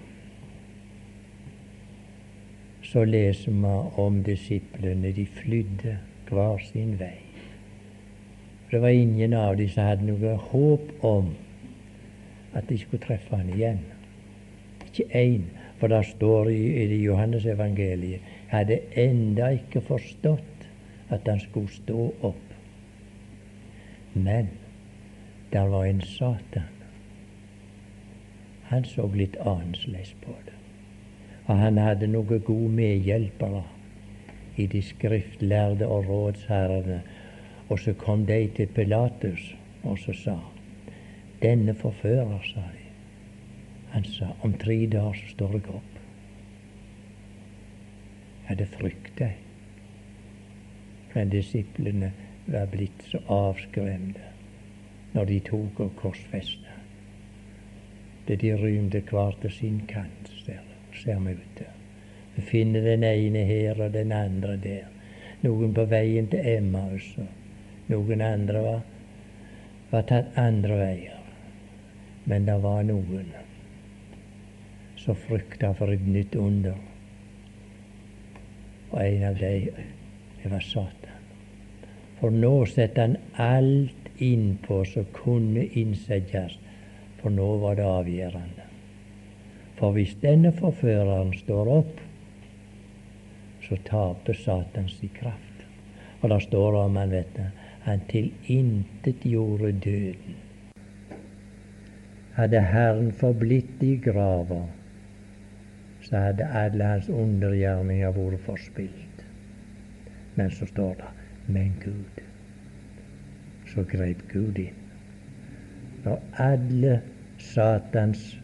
så 2.92 3.04
leser 3.06 3.52
vi 3.52 3.74
om 4.02 4.24
disiplene. 4.24 5.12
De 5.14 5.26
flydde 5.26 5.98
hver 6.30 6.58
sin 6.72 6.96
vei. 7.00 7.18
Det 8.72 8.82
var 8.82 8.90
ingen 8.90 9.34
av 9.34 9.58
dem 9.58 9.70
som 9.70 9.86
hadde 9.86 10.06
noe 10.06 10.36
håp 10.50 11.06
om 11.06 11.32
at 12.54 12.70
de 12.70 12.78
skulle 12.78 13.02
treffe 13.06 13.36
han 13.36 13.50
igjen. 13.54 13.82
Ikke 14.90 15.10
én. 15.14 15.50
For 15.80 15.88
det 15.88 16.04
står 16.10 16.50
i, 16.52 16.62
i 16.84 17.02
Johannes 17.06 17.46
evangeliet 17.48 18.26
hadde 18.52 18.82
enda 19.00 19.54
ikke 19.56 19.82
forstått 19.88 20.68
at 21.10 21.28
han 21.30 21.40
skulle 21.40 21.72
stå 21.72 22.10
opp. 22.22 22.46
Men 24.14 24.50
der 25.54 25.72
var 25.72 25.86
en 25.86 26.02
Satan. 26.02 26.68
Han 28.70 28.86
så 28.86 29.08
litt 29.16 29.38
annerledes 29.40 30.14
på 30.22 30.36
det. 30.46 30.59
Og 31.50 31.58
han 31.58 31.80
hadde 31.82 32.08
noen 32.08 32.44
gode 32.46 32.70
medhjelpere 32.78 33.64
i 34.62 34.68
de 34.70 34.82
skriftlærde 34.86 35.88
og 35.88 36.06
rådsherrene. 36.10 37.02
Og 37.70 37.80
så 37.80 37.94
kom 37.98 38.26
de 38.26 38.44
til 38.56 38.70
Pilatus 38.74 39.56
og 39.84 39.98
så 40.00 40.14
sa 40.14 40.38
denne 41.42 41.74
forfører, 41.74 42.40
sa 42.44 42.64
de. 42.74 42.88
Han 43.94 44.06
sa 44.06 44.34
om 44.44 44.54
tre 44.54 44.86
dager 44.92 45.18
så 45.18 45.30
står 45.34 45.54
jeg 45.56 45.70
opp. 45.74 46.00
Ja, 48.50 48.56
det 48.56 48.68
frykt 48.74 49.22
jeg. 49.22 49.38
Men 51.14 51.32
disiplene 51.34 52.12
var 52.48 52.68
blitt 52.70 53.06
så 53.12 53.22
avskremte 53.30 54.26
når 55.14 55.26
de 55.26 55.40
tok 55.48 55.80
og 55.86 55.96
korsfesta. 55.98 56.76
Det 58.28 58.42
de 58.42 58.54
rymte 58.58 59.02
hver 59.10 59.38
til 59.42 59.52
sin 59.52 59.80
kant, 59.90 60.30
ser, 60.96 61.20
vi 61.20 61.36
ute. 61.38 61.68
Vi 62.36 62.42
finner 62.42 62.82
den 62.82 63.04
ene 63.04 63.44
her 63.46 63.82
og 63.82 63.94
den 63.94 64.12
andre 64.12 64.58
der. 64.58 64.88
Noen 65.42 65.74
på 65.76 65.86
veien 65.88 66.28
til 66.32 66.48
Emmaus, 66.58 67.14
og 67.18 67.92
noen 67.92 68.22
andre 68.22 68.64
var, 68.64 68.82
var 69.92 70.08
tatt 70.10 70.38
andre 70.40 70.80
veier. 70.80 71.20
Men 72.30 72.46
det 72.46 72.58
var 72.64 72.84
noen 72.86 73.32
som 75.00 75.16
frykta 75.16 75.72
for 75.78 75.94
et 75.94 76.06
nytt 76.08 76.36
under. 76.36 76.76
Og 78.92 79.00
en 79.06 79.24
av 79.30 79.40
dem, 79.40 79.84
det 80.42 80.52
var 80.52 80.66
Satan. 80.66 81.20
For 82.20 82.36
nå 82.36 82.54
setter 82.68 83.08
han 83.08 83.18
alt 83.40 84.10
innpå 84.20 84.82
som 84.86 85.08
kunne 85.16 85.64
innsettes, 85.80 86.58
for 87.22 87.32
nå 87.32 87.48
var 87.62 87.80
det 87.80 87.88
avgjørende. 87.88 88.59
For 89.80 89.96
hvis 89.96 90.18
denne 90.22 90.52
forføreren 90.52 91.32
står 91.40 91.70
opp, 91.72 92.02
så 93.64 93.78
taper 93.88 94.36
Satan 94.36 94.90
sin 94.92 95.12
kraft. 95.16 95.66
Og 96.22 96.30
det 96.30 96.42
står 96.44 96.76
om 96.82 96.98
han, 97.00 97.12
vet 97.12 97.32
du, 97.38 97.46
han 97.86 98.02
tilintetgjorde 98.10 99.72
døden. 99.72 100.36
Hadde 102.36 102.60
Herren 102.62 103.12
forblitt 103.12 103.84
i 103.84 103.96
grava, 104.04 104.66
så 106.02 106.26
hadde 106.26 106.48
alle 106.56 106.92
hans 106.92 107.08
undergjerninger 107.10 108.12
vært 108.16 108.44
forspilt. 108.46 109.24
Men 110.36 110.52
så 110.52 110.68
står 110.68 111.00
det 111.00 111.10
men 111.48 111.74
Gud. 111.84 112.22
Så 113.68 113.84
grep 113.84 114.22
Gud 114.32 114.60
inn. 114.60 114.76
Når 116.04 116.20
alle 116.40 117.00
Satans 117.40 118.39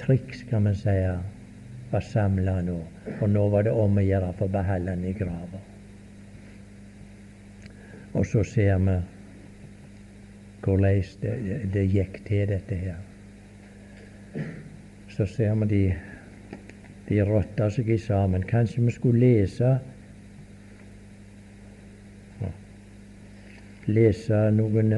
triks, 0.00 0.42
kan 0.48 0.62
man 0.66 0.76
si, 0.78 0.94
var 1.90 2.00
samla 2.00 2.60
nå, 2.66 2.78
og 3.20 3.28
nå 3.30 3.48
var 3.52 3.66
det 3.66 3.72
om 3.72 3.98
å 3.98 4.04
gjøre 4.04 4.32
for 4.38 4.62
han 4.68 5.04
i 5.04 5.12
grava. 5.16 5.60
Og 8.14 8.26
så 8.26 8.44
ser 8.46 8.78
vi 8.78 8.96
hvordan 10.64 11.02
det, 11.20 11.60
det 11.74 11.84
gikk 11.92 12.20
til, 12.26 12.48
dette 12.48 12.74
her. 12.78 13.00
Så 15.14 15.26
ser 15.26 15.54
vi 15.60 15.70
de 15.70 15.84
de 17.08 17.24
rotta 17.24 17.68
seg 17.72 17.90
i 17.92 17.98
sammen. 18.00 18.44
Kanskje 18.48 18.84
vi 18.84 18.94
skulle 18.94 19.20
lese 19.20 19.74
lese 23.84 24.38
noen 24.56 24.94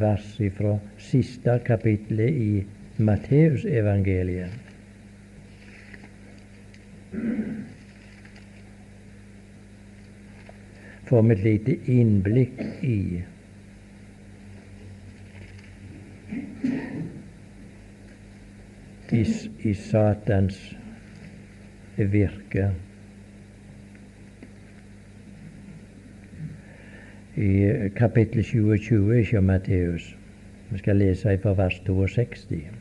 vers 0.00 0.28
fra 0.56 0.78
siste 1.10 1.58
kapittelet 1.66 2.38
i 2.40 2.52
Matteusevangeliet. 2.98 4.50
Vi 11.08 11.30
et 11.30 11.42
lite 11.42 11.76
innblikk 11.88 12.58
i 12.84 13.22
i, 19.12 19.22
i 19.64 19.74
Satans 19.74 20.58
virke. 21.96 22.70
I 27.36 27.90
kapittel 27.96 28.44
27 28.44 29.14
i 29.14 29.40
Matteus. 29.40 30.16
Vi 30.70 30.78
skal 30.78 30.96
lese 30.96 31.38
fra 31.42 31.54
vers 31.56 31.80
62. 31.86 32.77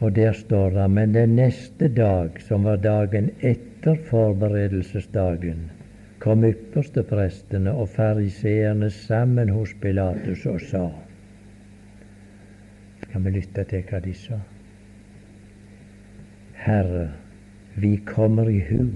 Og 0.00 0.14
der 0.16 0.32
står 0.32 0.70
det 0.70 0.90
Men 0.90 1.14
den 1.14 1.36
neste 1.36 1.88
dag, 1.88 2.40
som 2.40 2.64
var 2.64 2.76
dagen 2.76 3.30
etter 3.40 3.96
forberedelsesdagen, 4.10 5.70
kom 6.18 6.44
yppersteprestene 6.44 7.72
og 7.72 7.88
fariseerne 7.88 8.90
sammen 8.90 9.48
hos 9.48 9.74
Pilatus 9.80 10.46
og 10.46 10.60
sa 10.60 10.88
Kan 13.12 13.24
vi 13.24 13.30
lytte 13.30 13.64
til 13.64 13.82
hva 13.88 14.00
de 14.04 14.14
sa? 14.14 14.38
Herre, 16.58 17.08
vi 17.74 17.96
kommer 17.96 18.50
i 18.50 18.58
hu 18.68 18.90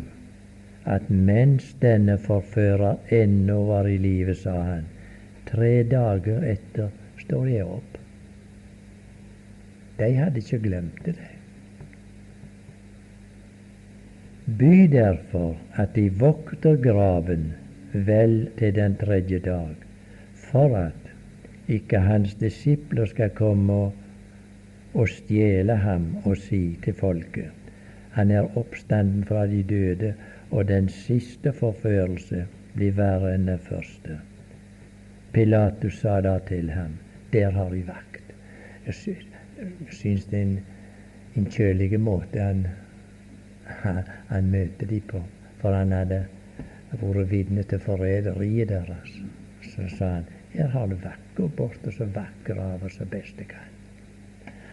at 0.85 1.11
mens 1.11 1.75
denne 1.83 2.19
forfører 2.19 2.99
ennå 3.15 3.63
var 3.67 3.87
i 3.87 3.97
live, 4.03 4.35
sa 4.35 4.57
han, 4.67 4.85
tre 5.47 5.83
dager 5.87 6.43
etter 6.53 6.91
står 7.23 7.47
jeg 7.47 7.67
opp. 7.67 7.92
De 10.03 10.11
hadde 10.19 10.43
ikke 10.43 10.59
glemt 10.67 10.99
det. 11.07 11.17
By 14.59 14.89
derfor 14.91 15.55
at 15.79 15.95
de 15.95 16.09
vokter 16.21 16.77
graven 16.83 17.53
vel 17.95 18.51
til 18.59 18.75
den 18.75 18.99
tredje 18.99 19.39
dag, 19.39 19.75
for 20.51 20.77
at 20.77 21.13
ikke 21.71 22.03
hans 22.03 22.35
disipler 22.35 23.07
skal 23.07 23.31
komme 23.39 23.81
og, 24.93 25.09
stjele 25.09 25.77
ham 25.87 26.17
og 26.25 26.37
si 26.37 26.65
til 26.85 26.99
folket 26.99 27.63
han 28.13 28.31
er 28.31 28.59
oppstanden 28.59 29.25
fra 29.25 29.47
de 29.47 29.63
døde, 29.63 30.15
og 30.51 30.69
den 30.69 30.89
siste 30.89 31.53
forførelse 31.53 32.45
blir 32.75 32.93
verre 32.97 33.33
enn 33.35 33.49
den 33.49 33.61
første. 33.69 34.19
Pilatus 35.33 36.03
sa 36.03 36.19
da 36.21 36.37
til 36.49 36.71
ham, 36.77 36.99
der 37.33 37.57
har 37.57 37.71
vi 37.73 37.81
vakt. 37.89 38.35
Jeg 38.87 38.95
syns 39.91 40.27
det 40.31 40.39
er 40.39 40.47
en, 40.47 40.55
en 41.37 41.49
kjølig 41.51 42.01
måte 42.01 42.43
han, 42.43 42.67
han, 44.29 44.51
møter 44.51 44.87
dem 44.87 45.05
på, 45.11 45.23
for 45.61 45.77
han 45.77 45.93
hadde 45.95 46.25
vært 46.93 47.31
vitne 47.31 47.65
til 47.69 47.81
forræderiet 47.83 48.73
deres. 48.73 49.19
Så 49.73 49.89
sa 49.97 50.15
han, 50.19 50.31
her 50.53 50.73
har 50.75 50.89
du 50.91 50.97
gå 51.37 51.49
bort 51.57 51.87
og 51.87 51.95
så 51.97 52.09
vakker 52.13 52.59
av 52.61 52.83
oss 52.85 52.99
så 53.01 53.07
best 53.09 53.39
du 53.39 53.45
kan. 53.49 53.71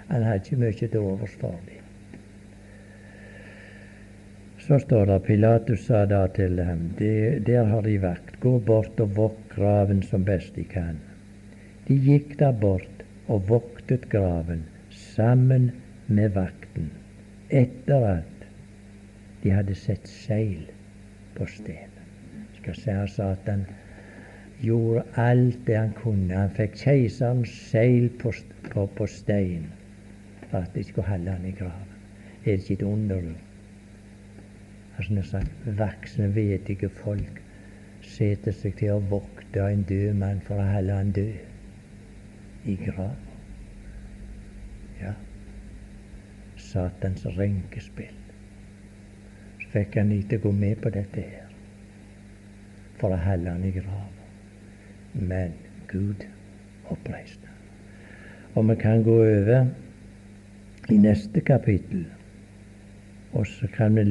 Han 0.10 0.26
hadde 0.26 0.44
ikke 0.44 0.64
mye 0.64 0.74
til 0.80 0.98
overs 1.00 1.36
for 1.40 1.56
dem. 1.68 1.86
Så 4.60 4.80
står 4.84 5.06
det 5.10 5.22
Pilatus 5.26 5.86
sa 5.88 6.04
da 6.06 6.26
til 6.28 6.58
dem, 6.58 6.82
der 7.46 7.64
har 7.72 7.82
de 7.82 7.96
vakt, 8.02 8.40
gå 8.40 8.58
bort 8.60 9.00
og 9.00 9.16
vokt 9.16 9.56
graven 9.56 10.04
som 10.04 10.26
best 10.26 10.56
de 10.56 10.66
kan. 10.68 11.00
De 11.88 11.96
gikk 11.96 12.36
da 12.42 12.52
bort 12.52 13.06
og 13.28 13.48
voktet 13.50 14.10
graven 14.12 14.66
sammen 15.20 15.72
med 16.08 16.30
vakten, 16.30 16.92
etter 17.50 18.06
at 18.08 18.46
de 19.44 19.52
hadde 19.52 19.76
sett 19.76 20.08
seil 20.08 20.70
på 21.36 21.48
stedet. 21.48 22.06
Skal 22.62 22.78
se 22.80 22.96
Satan 23.16 23.66
gjorde 24.64 25.04
alt 25.20 25.60
det 25.68 25.76
han 25.76 25.92
kunne. 25.98 26.38
Han 26.38 26.56
fikk 26.56 26.80
keiserens 26.80 27.52
seil 27.72 28.08
på, 28.22 28.32
på, 28.72 28.88
på 28.96 29.08
stein 29.12 29.68
for 30.50 30.64
at 30.64 30.72
de 30.76 30.84
skulle 30.88 31.08
holde 31.08 31.36
han 31.36 31.46
i 31.46 31.52
graven. 31.52 31.94
Er 32.46 32.56
det 32.56 32.70
ikke 32.70 32.80
et 32.80 32.88
under? 32.88 33.32
Altså, 34.98 35.14
når 35.14 35.22
sagt, 35.22 35.72
voksne, 35.78 36.36
vedige 36.36 36.90
folk 37.04 37.44
setter 38.02 38.56
seg 38.56 38.80
til 38.80 38.96
å 38.96 39.04
vokte 39.12 39.68
en 39.68 39.84
død 39.84 40.14
mann 40.24 40.40
for 40.48 40.60
å 40.60 40.72
holde 40.74 40.96
han 40.96 41.12
død 41.12 42.70
i 42.72 42.80
graven. 42.86 43.26
Ja. 45.02 45.14
Satans 46.70 47.26
renkespill. 47.38 48.16
Så 49.60 49.72
fikk 49.74 49.98
han 50.00 50.12
ikke 50.16 50.42
gå 50.44 50.52
med 50.56 50.82
på 50.84 50.92
dette 50.94 51.24
her 51.26 51.50
for 53.00 53.16
å 53.16 53.22
holde 53.24 53.54
han 53.54 53.66
i 53.66 53.74
graven. 53.74 54.16
Men 55.14 55.56
Gud 55.90 56.26
oppreiste. 56.90 57.50
Og 58.56 58.70
vi 58.70 58.76
kan 58.82 59.04
gå 59.06 59.16
over 59.24 59.70
i 60.90 60.98
neste 60.98 61.42
kapittel, 61.46 62.06
og 63.32 63.48
så 63.48 63.70
kan 63.74 63.96
vi 63.96 64.04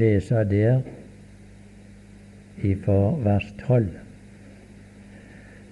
lese 0.00 0.44
der 0.50 0.80
ifra 2.64 3.00
vers 3.24 3.52
12. 3.66 3.88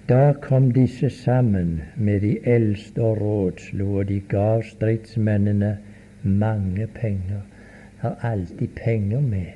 Da 0.09 0.33
kom 0.41 0.69
disse 0.73 1.09
sammen 1.09 1.81
med 1.97 2.21
de 2.21 2.37
eldste 2.45 3.01
og 3.01 3.21
rådslo, 3.21 3.97
og 3.97 4.07
de 4.07 4.19
gav 4.29 4.61
stridsmennene 4.63 5.77
mange 6.25 6.87
penger. 6.87 7.41
Det 7.95 8.01
har 8.01 8.17
alltid 8.21 8.75
penger 8.75 9.21
med 9.21 9.47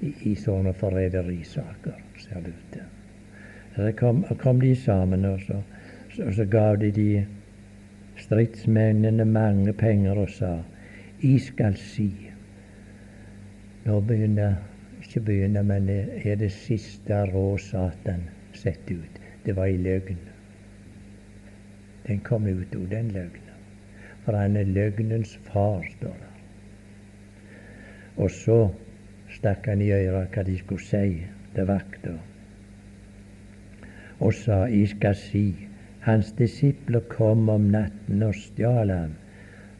i, 0.00 0.12
i 0.30 0.34
sånne 0.38 0.72
forræderisaker, 0.76 1.98
ser 2.18 2.44
det 2.44 2.54
ut 2.54 2.72
til. 2.72 2.86
Så 3.76 3.92
kom, 3.98 4.24
kom 4.38 4.60
de 4.60 4.74
sammen, 4.76 5.24
og 5.24 5.40
så, 5.46 5.60
så, 6.14 6.30
så 6.32 6.44
gav 6.44 6.76
de 6.80 6.90
de 6.94 7.26
stridsmennene 8.18 9.24
mange 9.24 9.72
penger 9.72 10.18
og 10.18 10.30
sa 10.34 10.56
I 11.22 11.38
skal 11.42 11.76
si 11.78 12.10
Nå 13.86 14.00
begynner 14.04 14.56
ikke 15.08 15.20
begynner, 15.20 15.62
men 15.62 15.88
er 15.88 16.34
det 16.36 16.52
siste 16.52 17.24
rå 17.32 17.56
Satan 17.56 18.28
sett 18.52 18.90
ut. 18.90 19.20
Det 19.44 19.56
var 19.56 19.66
i 19.66 19.76
løgn. 19.76 20.18
Den 22.06 22.20
kom 22.20 22.46
ut 22.46 22.74
av 22.74 22.88
den 22.90 23.08
løgnen. 23.12 23.47
For 24.28 24.36
han 24.36 24.58
er 24.60 24.68
løgnens 24.68 25.38
far, 25.48 25.86
står 25.96 26.16
det. 26.20 26.26
Og 28.20 28.30
så 28.30 28.56
stakk 29.32 29.70
han 29.70 29.80
i 29.80 29.86
øret 29.88 30.34
hva 30.34 30.42
de 30.44 30.56
skulle 30.60 30.84
si 30.84 31.22
til 31.54 31.68
vakta, 31.70 32.12
og 34.20 34.34
sa 34.36 34.58
I 34.66 34.82
skal 34.90 35.16
si 35.16 35.44
hans 36.04 36.34
disipler 36.36 37.00
kom 37.08 37.48
om 37.48 37.70
natten 37.72 38.26
og 38.26 38.36
stjal 38.36 38.92
ham 38.92 39.14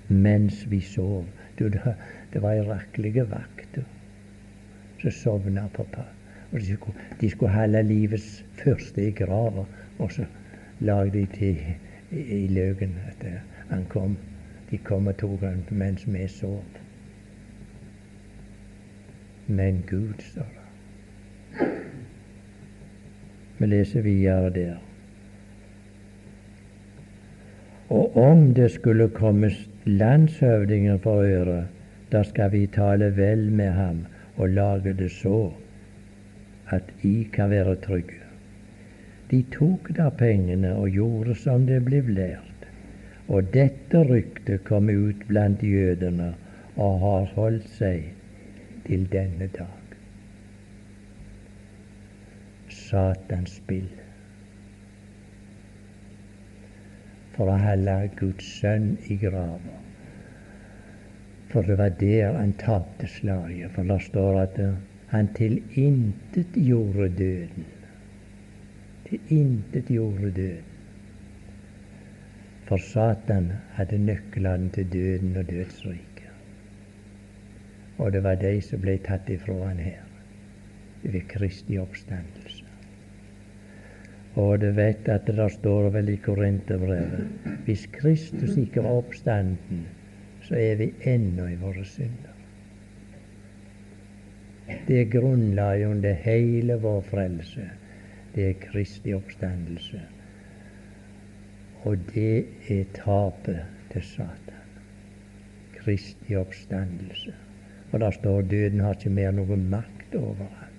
mens 0.09 0.63
vi 0.71 0.81
sov. 0.81 1.27
Du, 1.59 1.69
det 1.69 2.41
var 2.41 2.57
ei 2.57 2.65
rakkelig 2.65 3.27
vakt 3.29 3.77
som 5.03 5.13
sovna 5.19 5.67
på 5.77 5.85
par. 5.93 6.09
Og 6.55 6.61
de 6.65 6.73
skulle, 6.73 7.05
de 7.21 7.31
skulle 7.35 7.53
holde 7.53 7.85
livets 7.91 8.45
første 8.63 9.11
i 9.11 9.13
grava, 9.13 9.69
og 9.99 10.13
så 10.17 10.25
lagde 10.81 11.19
de 11.19 11.27
til 11.37 11.61
i, 12.17 12.25
i 12.45 12.49
løken 12.49 12.97
at 13.13 13.29
han 13.69 13.85
kom. 13.93 14.17
De 14.71 14.79
kom 14.79 15.07
og 15.07 15.17
tok 15.17 15.41
ham 15.41 15.63
mens 15.71 16.05
vi 16.07 16.27
sov. 16.29 16.65
Men 19.47 19.85
Gud, 19.89 20.21
står 20.21 20.49
det. 20.53 21.69
Vi 23.59 23.67
leser 23.67 24.03
videre 24.03 24.51
der. 24.51 24.77
Og 27.89 28.17
om 28.17 28.55
det 28.55 28.71
skulle 28.71 29.09
komme 29.09 29.51
landshøvdinger 29.85 30.99
for 30.99 31.25
øre, 31.25 31.65
da 32.13 32.23
skal 32.23 32.53
vi 32.53 32.67
tale 32.67 33.17
vel 33.17 33.51
med 33.53 33.71
ham 33.71 34.05
og 34.37 34.49
lage 34.49 34.93
det 34.93 35.11
så 35.11 35.53
at 36.71 36.85
I 37.03 37.29
kan 37.33 37.51
være 37.51 37.75
trygge. 37.75 38.21
De 39.31 39.43
tok 39.53 39.89
da 39.97 40.09
pengene 40.09 40.75
og 40.77 40.89
gjorde 40.89 41.35
som 41.35 41.67
det 41.67 41.81
ble 41.85 42.01
lært. 42.01 42.48
Og 43.29 43.53
dette 43.53 44.03
ryktet 44.09 44.65
kom 44.65 44.89
ut 44.89 45.27
blant 45.29 45.63
jødene 45.63 46.33
og 46.77 47.01
har 47.05 47.31
holdt 47.37 47.69
seg 47.77 48.11
til 48.89 49.09
denne 49.13 49.51
dag. 49.59 49.97
Satans 52.73 53.59
spill. 53.61 53.89
for 57.39 57.53
å 57.53 57.59
holde 57.63 57.95
Guds 58.19 58.47
sønn 58.59 58.97
i 59.07 59.17
grava. 59.21 59.77
For 61.53 61.65
det 61.65 61.77
var 61.79 61.93
der 62.01 62.35
han 62.35 62.57
tapte 62.59 63.07
slaget. 63.09 63.71
For 63.77 63.87
det 63.87 63.99
står 64.09 64.41
at 64.43 64.59
han 65.13 65.31
tilintetgjorde 65.39 67.07
døden. 67.21 67.69
Tilintetgjorde 69.07 70.33
døden. 70.41 70.78
For 72.69 72.77
Satan 72.77 73.53
hadde 73.79 73.99
nøklene 73.99 74.69
til 74.77 74.93
døden 74.93 75.37
og 75.41 75.47
dødsriket. 75.49 76.33
Og 77.99 78.13
det 78.13 78.21
var 78.23 78.35
de 78.43 78.59
som 78.61 78.83
ble 78.83 78.99
tatt 79.07 79.31
ifra 79.33 79.57
han 79.71 79.81
her 79.81 80.05
ved 81.03 81.25
Kristi 81.31 81.79
oppstandelse. 81.81 82.65
Og 84.39 84.61
du 84.61 84.69
vet 84.77 85.09
at 85.09 85.27
det 85.27 85.47
står 85.53 85.89
vel 85.97 86.13
i 86.13 86.19
Korinterbrevet 86.21 87.65
hvis 87.65 87.87
Kristus 87.93 88.57
ikke 88.61 88.85
var 88.85 89.01
oppstanden, 89.01 89.87
så 90.45 90.61
er 90.61 90.77
vi 90.77 90.93
ennå 91.09 91.49
i 91.49 91.57
våre 91.57 91.85
synder. 91.89 92.37
Det 94.89 95.01
er 95.01 95.11
grunnlaget 95.11 95.89
under 95.89 96.13
hele 96.13 96.77
vår 96.85 97.01
frelse. 97.01 97.65
Det 98.35 98.49
er 98.51 98.61
Kristi 98.61 99.15
oppstandelse. 99.17 100.05
Og 101.83 101.99
det 102.15 102.47
er 102.69 102.85
tapet 102.95 103.61
til 103.93 104.03
Satan. 104.03 104.65
Kristi 105.79 106.37
oppstandelse. 106.37 107.35
Og 107.93 108.01
der 108.01 108.11
står 108.11 108.43
døden 108.43 108.81
har 108.81 108.95
ikke 108.95 109.11
mer 109.11 109.31
noen 109.31 109.71
makt 109.71 110.15
over 110.15 110.35
ham. 110.35 110.75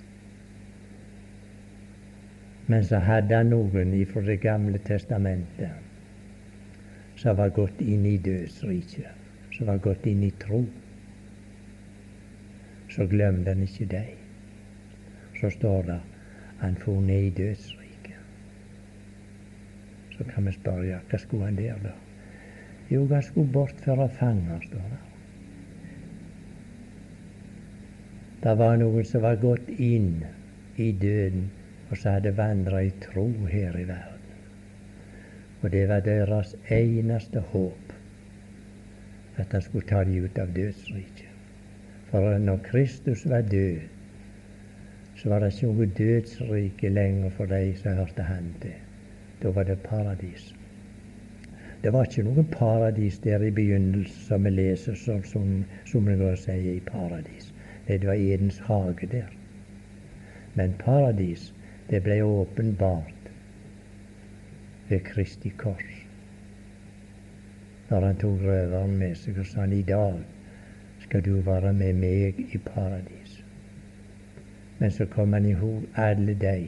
Men 2.67 2.83
så 2.85 2.99
hadde 3.01 3.35
han 3.35 3.49
noen 3.49 3.93
ifra 3.97 4.21
Det 4.21 4.41
gamle 4.41 4.77
testamentet 4.77 5.69
som 7.15 7.35
var 7.37 7.49
gått 7.49 7.81
inn 7.81 8.05
i 8.05 8.17
dødsriket, 8.17 9.09
som 9.57 9.67
var 9.67 9.81
gått 9.83 10.05
inn 10.07 10.21
i 10.23 10.31
tro. 10.39 10.61
Så 12.89 13.07
glemte 13.09 13.49
han 13.51 13.65
ikke 13.65 13.89
dem. 13.91 14.15
Så 15.41 15.49
står 15.49 15.83
det 15.89 15.99
han 16.61 16.75
for 16.79 17.01
ned 17.01 17.23
i 17.23 17.35
dødsriket. 17.41 17.78
Så 20.19 20.25
kan 20.27 20.45
vi 20.45 20.51
spørre 20.51 20.83
ja, 20.83 20.97
hva 21.07 21.17
skulle 21.23 21.47
han 21.47 21.55
der, 21.55 21.77
da? 21.79 21.93
Jo, 22.91 23.05
han 23.07 23.23
skulle 23.23 23.53
bortføre 23.55 24.09
fanger, 24.19 24.59
står 24.67 24.89
det. 24.91 24.99
Det 28.43 28.55
var 28.59 28.75
noen 28.81 29.07
som 29.07 29.23
var 29.23 29.39
gått 29.39 29.71
inn 29.79 30.25
i 30.75 30.89
døden 30.91 31.47
og 31.89 31.95
som 31.95 32.17
hadde 32.17 32.35
vandra 32.35 32.81
i 32.83 32.91
tro 33.03 33.29
her 33.47 33.79
i 33.79 33.85
verden. 33.87 34.35
Og 35.61 35.71
det 35.71 35.85
var 35.87 36.03
deres 36.03 36.51
eneste 36.71 37.43
håp 37.53 37.95
at 39.39 39.55
han 39.55 39.63
skulle 39.63 39.87
ta 39.87 40.03
dem 40.03 40.27
ut 40.27 40.39
av 40.39 40.51
dødsriket. 40.55 41.31
For 42.11 42.35
når 42.43 42.59
Kristus 42.67 43.23
var 43.29 43.47
død, 43.47 43.79
så 45.15 45.31
var 45.31 45.43
det 45.43 45.53
ikke 45.53 45.71
noe 45.71 45.89
dødsrike 45.97 46.91
lenger 46.91 47.35
for 47.39 47.51
de 47.51 47.63
som 47.79 47.99
hørte 47.99 48.27
Han 48.27 48.53
til. 48.63 48.88
Da 49.41 49.51
var 49.51 49.63
det 49.63 49.83
paradis. 49.83 50.53
Det 51.83 51.93
var 51.93 52.03
ikke 52.03 52.25
noe 52.27 52.43
paradis 52.51 53.19
der 53.23 53.43
i 53.43 53.51
begynnelsen 53.55 54.25
som 54.27 54.43
vi 54.43 54.51
leser, 54.51 54.95
som, 54.99 55.23
som, 55.23 55.63
som 55.87 56.07
vi 56.07 56.31
sier 56.35 56.73
i 56.73 56.81
paradis. 56.83 57.53
Det 57.87 58.07
var 58.07 58.19
Edens 58.19 58.59
hage 58.59 59.07
der. 59.11 59.29
Men 60.55 60.73
paradis, 60.79 61.53
det 61.89 62.03
ble 62.03 62.21
åpenbart 62.23 63.31
ved 64.89 64.99
Kristi 65.07 65.49
kors. 65.49 65.87
Når 67.89 68.05
han 68.05 68.19
tok 68.21 68.43
røveren 68.43 68.97
med 68.97 69.15
seg 69.17 69.39
og 69.39 69.47
sa 69.47 69.63
han, 69.63 69.73
i 69.73 69.81
dag 69.81 70.19
skal 71.05 71.23
du 71.25 71.39
være 71.45 71.71
med 71.73 71.95
meg 72.01 72.43
i 72.53 72.59
paradis. 72.65 73.39
Men 74.79 74.91
så 74.91 75.07
kom 75.09 75.33
han 75.33 75.47
i 75.47 75.55
hop 75.57 75.97
alle 75.97 76.35
de 76.35 76.67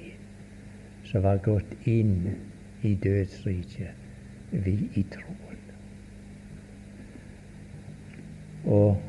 som 1.11 1.24
var 1.24 1.43
gått 1.43 1.76
inn 1.86 2.32
i 2.84 2.95
dødsriket 2.95 3.89
vi 4.51 4.89
i 4.95 5.03
troen. 5.11 5.59
Og 8.65 9.01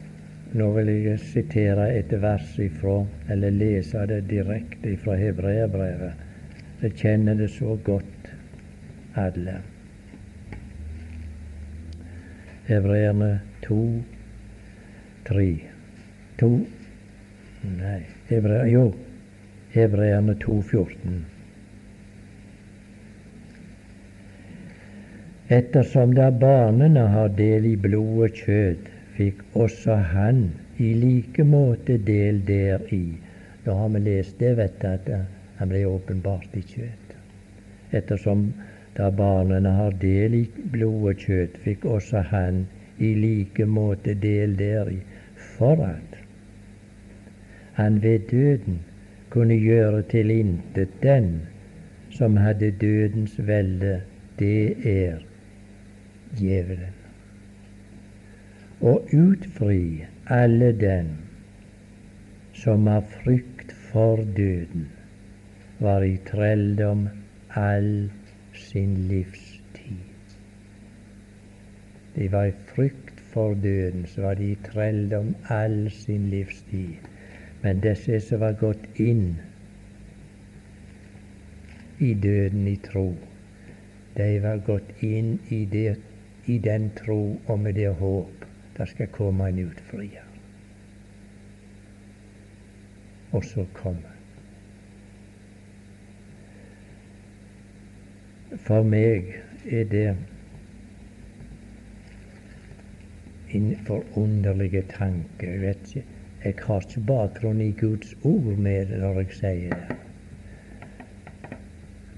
nå 0.52 0.68
vil 0.76 0.90
jeg 1.04 1.20
sitere 1.20 1.88
et 1.96 2.12
vers 2.22 2.54
ifra, 2.60 3.00
eller 3.32 3.50
lese 3.50 4.06
det 4.08 4.24
direkte 4.30 4.96
fra 4.96 5.16
hebreerbrevet, 5.16 6.28
Jeg 6.82 6.94
kjenner 6.98 7.34
det 7.34 7.50
så 7.50 7.76
godt, 7.84 8.34
alle. 9.14 9.60
Hebreerne 12.66 13.40
to, 13.62 14.02
tre 15.24 15.60
To 16.40 16.66
Nei, 17.62 18.00
Hebreerne, 18.26 18.70
jo, 18.70 18.94
Hebreerne 19.70 20.34
2,14. 20.34 21.31
Ettersom 25.52 26.14
da 26.14 26.30
barnene 26.30 27.00
har 27.12 27.32
del 27.38 27.66
i 27.68 27.72
blod 27.84 28.20
og 28.26 28.36
kjøtt, 28.40 28.86
fikk 29.16 29.40
også 29.62 29.96
han 30.12 30.38
i 30.80 30.92
like 31.00 31.44
måte 31.44 31.96
del 32.06 32.38
deri. 32.48 33.00
Da 33.64 33.74
har 33.76 33.90
vi 33.92 34.00
lest 34.04 34.38
det, 34.40 34.52
vet 34.56 34.78
du, 34.80 34.86
at 34.88 35.10
han 35.58 35.68
ble 35.72 35.82
åpenbart 35.90 36.54
i 36.56 36.62
kjøtt. 36.70 37.10
Ettersom 38.00 38.46
da 38.96 39.10
barnene 39.18 39.74
har 39.76 39.98
del 40.04 40.38
i 40.38 40.44
blod 40.76 41.10
og 41.10 41.26
kjøtt, 41.26 41.58
fikk 41.66 41.84
også 41.96 42.22
han 42.30 42.62
i 42.96 43.10
like 43.24 43.66
måte 43.66 44.14
del 44.22 44.54
deri, 44.56 45.02
for 45.58 45.82
at 45.84 46.16
han 47.80 47.98
ved 48.06 48.24
døden 48.30 48.80
kunne 49.34 49.60
gjøre 49.60 50.00
til 50.14 50.32
intet 50.32 50.96
den 51.04 51.28
som 52.16 52.40
hadde 52.40 52.72
dødens 52.80 53.36
velde, 53.52 53.98
det 54.38 54.88
er 54.94 55.20
djevelen. 56.38 56.96
Og 58.80 59.12
utfri 59.14 60.04
alle 60.26 60.72
dem 60.78 61.12
som 62.62 62.88
av 62.88 63.06
frykt 63.22 63.72
for 63.90 64.22
døden 64.36 64.88
var 65.82 66.04
i 66.06 66.16
trelldom 66.26 67.08
all 67.58 68.10
sin 68.54 68.96
livstid. 69.08 70.36
De 72.14 72.28
var 72.32 72.50
i 72.50 72.54
frykt 72.74 73.20
for 73.32 73.54
døden, 73.54 74.06
så 74.06 74.22
var 74.22 74.34
de 74.34 74.52
i 74.52 74.58
trelldom 74.64 75.34
all 75.48 75.90
sin 75.90 76.28
livstid. 76.30 77.08
Men 77.62 77.80
disse 77.80 78.20
som 78.20 78.40
var 78.40 78.52
gått 78.60 79.00
inn 79.00 79.36
i 81.98 82.14
døden 82.14 82.66
i 82.68 82.76
tro, 82.82 83.12
de 84.16 84.28
var 84.42 84.60
gått 84.66 84.90
inn 85.02 85.38
i, 85.48 85.64
det, 85.64 85.96
i 86.46 86.58
den 86.58 86.90
tro 86.96 87.40
og 87.46 87.58
med 87.60 87.74
det 87.74 87.94
håp 87.94 88.46
det 88.78 88.88
skal 88.88 89.10
komme 89.12 89.48
en 89.48 89.58
utfrier. 89.66 90.28
Og 93.32 93.44
så 93.44 93.66
komme 93.74 94.08
For 98.62 98.84
meg 98.84 99.30
er 99.64 99.84
det 99.88 100.08
en 103.56 103.70
forunderlig 103.86 104.84
tanke. 104.90 105.46
Jeg 105.46 105.60
vet 105.60 105.94
ikke 105.94 106.20
jeg 106.44 106.54
har 106.66 106.80
ikke 106.80 107.00
bakgrunn 107.06 107.60
i 107.60 107.70
Guds 107.80 108.16
ord 108.24 108.56
med 108.58 108.86
det 108.86 108.98
når 108.98 109.20
jeg 109.20 109.34
sier 109.38 109.74
det. 109.78 109.96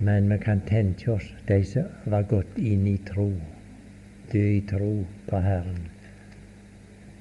Men 0.01 0.31
vi 0.31 0.39
kan 0.41 0.63
tenke 0.67 1.13
oss 1.13 1.27
de 1.49 1.59
som 1.69 1.91
var 2.09 2.25
gått 2.31 2.57
inn 2.57 2.87
i 2.89 2.97
tro, 3.05 3.29
død 4.35 4.51
i 4.51 4.61
tro 4.67 5.07
på 5.29 5.41
Herren, 5.41 5.89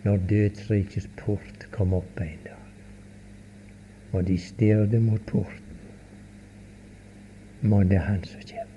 når 0.04 0.18
dødsrikets 0.30 1.10
port 1.18 1.68
kom 1.72 1.94
opp 1.94 2.22
en 2.22 2.40
dag. 2.46 2.64
Og 4.14 4.28
de 4.28 4.38
stirret 4.38 5.02
mot 5.02 5.22
porten. 5.30 5.60
Må 7.62 7.84
det 7.84 8.00
Han 8.00 8.24
som 8.24 8.42
kommer. 8.42 8.74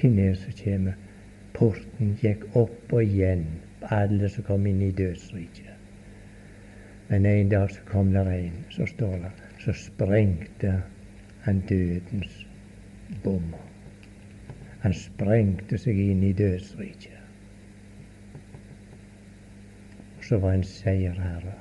Hvem 0.00 0.18
er 0.18 0.28
det 0.28 0.38
som 0.38 0.56
kommer? 0.64 0.96
Porten 1.54 2.16
gikk 2.20 2.42
opp 2.56 2.92
og 2.92 3.04
igjen 3.04 3.46
alle 3.94 4.28
som 4.28 4.44
kom 4.44 4.66
inn 4.66 4.82
i 4.82 4.90
dødsriket. 4.90 5.70
Men 7.08 7.26
en 7.26 7.52
dag 7.52 7.70
så 7.70 7.84
kom 7.88 8.12
det 8.12 8.24
en, 8.26 8.58
så 8.70 8.86
står 8.86 9.14
det, 9.22 9.30
så 9.64 9.76
sprengte 9.76 10.80
han 11.44 11.62
dødens 11.68 12.46
bommer. 13.24 13.63
Han 14.84 14.94
sprengte 14.94 15.78
seg 15.80 15.98
inn 15.98 16.22
i 16.22 16.32
dødsriket. 16.36 17.20
Og 20.18 20.26
så 20.28 20.38
var 20.42 20.56
han 20.56 20.64
seierherre. 20.68 21.56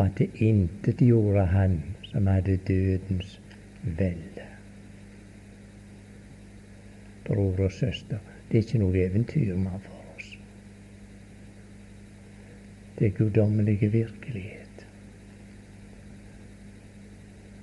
At 0.00 0.16
det 0.18 0.30
intet 0.40 1.04
gjorde 1.04 1.44
han 1.52 1.78
som 2.08 2.26
hadde 2.26 2.56
dødens 2.68 3.36
velde. 3.82 4.48
Bror 7.28 7.60
og 7.68 7.72
søster, 7.72 8.18
det 8.48 8.58
er 8.58 8.64
ikke 8.66 8.80
noe 8.82 9.04
eventyr 9.04 9.52
man 9.56 9.76
oss. 9.76 10.02
det 12.98 13.06
er 13.06 13.10
guddommelige 13.18 13.92
virkelighet. 13.92 14.86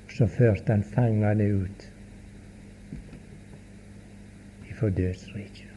Så 0.10 0.28
førte 0.28 0.72
han 0.72 0.84
fangene 0.84 1.46
ut 1.64 1.89
ifra 4.80 4.90
dødsriket. 4.90 5.68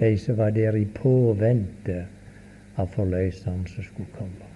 De 0.00 0.18
som 0.18 0.36
var 0.36 0.50
der 0.50 0.76
i 0.76 0.84
påvente 0.84 2.06
av 2.76 2.88
forløseren 2.92 3.66
som 3.66 3.84
skulle 3.84 4.08
komme. 4.12 4.48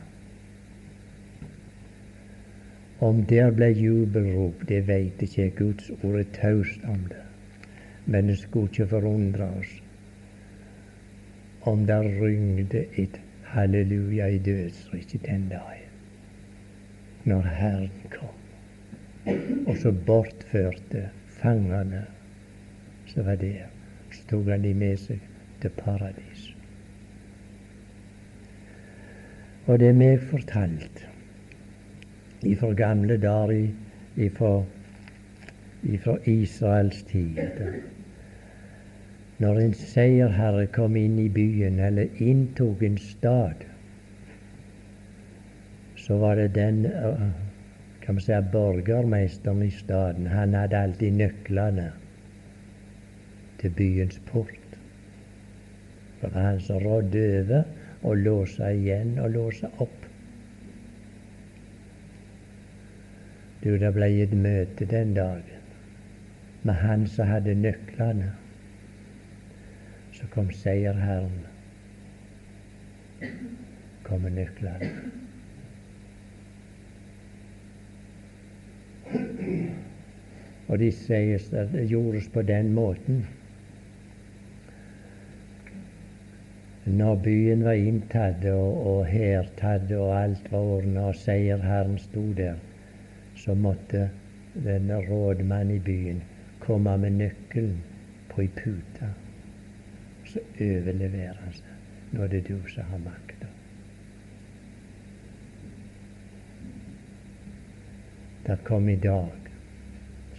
Om 3.00 3.24
der 3.24 3.50
ble 3.50 3.70
jubelrop, 3.72 4.64
det 4.68 4.86
veit 4.88 5.22
ikke 5.22 5.42
jeg. 5.42 5.54
Guds 5.56 5.90
ord 6.02 6.18
er 6.20 6.32
taust 6.32 6.84
om 6.84 7.00
det. 7.08 7.24
Men 8.06 8.28
det 8.28 8.38
skulle 8.38 8.68
ikke 8.68 8.86
forundre 8.88 9.48
oss 9.60 9.82
om 11.62 11.86
der 11.86 12.02
ryngde 12.20 12.86
et 12.96 13.20
halleluja 13.44 14.26
i 14.26 14.38
dødsriket 14.38 15.26
den 15.26 15.48
dagen, 15.48 15.92
når 17.24 17.42
Herren 17.42 17.90
kom, 18.10 19.36
og 19.66 19.76
så 19.76 19.92
bortførte 19.92 21.08
fangene 21.26 22.06
som 23.10 23.26
var 23.26 23.38
det. 23.40 23.66
Så 24.10 24.24
tok 24.30 24.48
han 24.50 24.64
de 24.64 24.74
med 24.74 24.96
seg 24.98 25.20
til 25.62 25.76
paradis. 25.78 26.48
Og 29.66 29.78
det 29.78 29.92
er 29.92 29.98
meg 30.00 30.26
fortalt 30.32 31.04
ifra 32.48 32.72
gamle 32.74 33.20
dager, 33.20 33.68
ifra, 34.16 34.52
ifra 35.84 36.16
Israels 36.26 37.02
tid 37.10 37.38
når 39.40 39.58
en 39.62 39.74
seierherre 39.74 40.66
kom 40.68 40.96
inn 41.00 41.16
i 41.22 41.30
byen, 41.32 41.78
eller 41.80 42.10
inntok 42.20 42.82
en 42.84 42.98
stad, 43.00 43.62
så 45.96 46.18
var 46.20 46.36
det 46.36 46.50
den 46.58 46.82
kan 48.02 48.18
man 48.18 48.24
si, 48.24 48.36
borgermesteren 48.52 49.62
i 49.64 49.70
staden. 49.72 50.26
Han 50.26 50.54
hadde 50.54 50.76
alltid 50.76 51.16
nøklene 51.16 51.90
til 53.60 53.70
byens 53.76 54.20
port. 54.26 54.78
For 56.20 56.28
han 56.34 56.60
som 56.60 56.82
rådde 56.84 57.24
over 57.40 57.62
å 58.02 58.14
låse 58.16 58.72
igjen 58.76 59.18
og 59.20 59.30
låse 59.36 59.68
opp. 59.78 60.06
Du, 63.60 63.74
det 63.76 63.92
ble 63.92 64.08
et 64.24 64.32
møte 64.32 64.88
den 64.88 65.12
dagen 65.16 65.60
med 66.62 66.74
han 66.80 67.06
som 67.08 67.28
hadde 67.28 67.54
nøklene. 67.56 68.32
Så 70.16 70.28
kom 70.32 70.50
seierherren. 70.52 71.44
Kom 74.04 74.24
med 74.24 74.36
nøklene. 74.36 74.92
Og 80.70 80.78
de 80.78 80.88
sies 80.94 81.48
at 81.52 81.72
det 81.72 81.88
gjordes 81.90 82.28
på 82.32 82.42
den 82.46 82.72
måten. 82.72 83.24
Når 86.84 87.16
byen 87.24 87.64
var 87.64 87.78
inntatt 87.78 88.44
og, 88.52 88.86
og 88.86 89.06
hærtatt 89.06 89.92
og 89.92 90.14
alt 90.16 90.52
var 90.52 90.74
ordna 90.76 91.08
og 91.10 91.18
seierherren 91.20 91.98
sto 92.00 92.24
der, 92.36 92.56
så 93.36 93.54
måtte 93.54 94.08
denne 94.54 95.02
rådmannen 95.08 95.76
i 95.76 95.82
byen 95.90 96.22
komme 96.60 96.96
med 96.98 97.20
nøkkelen 97.20 97.82
på 98.30 98.46
ei 98.46 98.54
pute 98.56 99.12
så 100.32 100.40
overleverer 100.60 101.38
han 101.42 101.54
seg. 101.54 101.70
Nå 102.12 102.22
er 102.24 102.32
det 102.34 102.42
du 102.48 102.56
som 102.70 102.86
har 102.92 103.02
makta. 103.02 103.48
Det 108.46 108.56
kom 108.66 108.88
i 108.88 108.96
dag, 108.96 109.50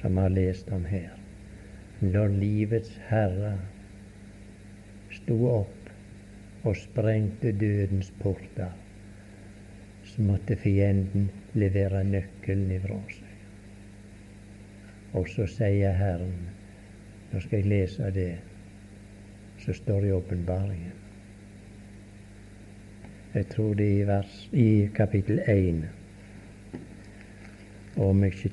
som 0.01 0.15
vi 0.15 0.25
har 0.25 0.33
lest 0.35 0.71
om 0.71 0.85
her, 0.85 1.11
når 2.01 2.33
livets 2.41 2.95
herre 3.09 3.53
sto 5.15 5.37
opp 5.51 5.80
og 6.63 6.75
sprengte 6.75 7.51
dødens 7.51 8.13
porter, 8.19 8.71
så 10.03 10.21
måtte 10.21 10.55
fienden 10.55 11.29
levere 11.53 12.03
nøkkelen 12.03 12.71
ifra 12.71 12.97
seg. 13.09 13.27
Og 15.13 15.29
så 15.29 15.47
sier 15.47 15.95
Herren 15.97 16.49
Nå 17.31 17.39
skal 17.39 17.61
jeg 17.61 17.69
lese 17.71 18.09
det 18.11 18.31
som 19.63 19.73
står 19.73 20.05
i 20.09 20.11
åpenbaringen. 20.11 20.97
Jeg 23.33 23.47
tror 23.53 23.73
det 23.79 23.85
er 23.87 24.01
i, 24.01 24.07
vers, 24.07 24.49
i 24.51 24.89
kapittel 24.95 25.39
1. 25.47 25.85
Og 27.95 28.09
om 28.09 28.23
jeg 28.23 28.33
ikke 28.33 28.51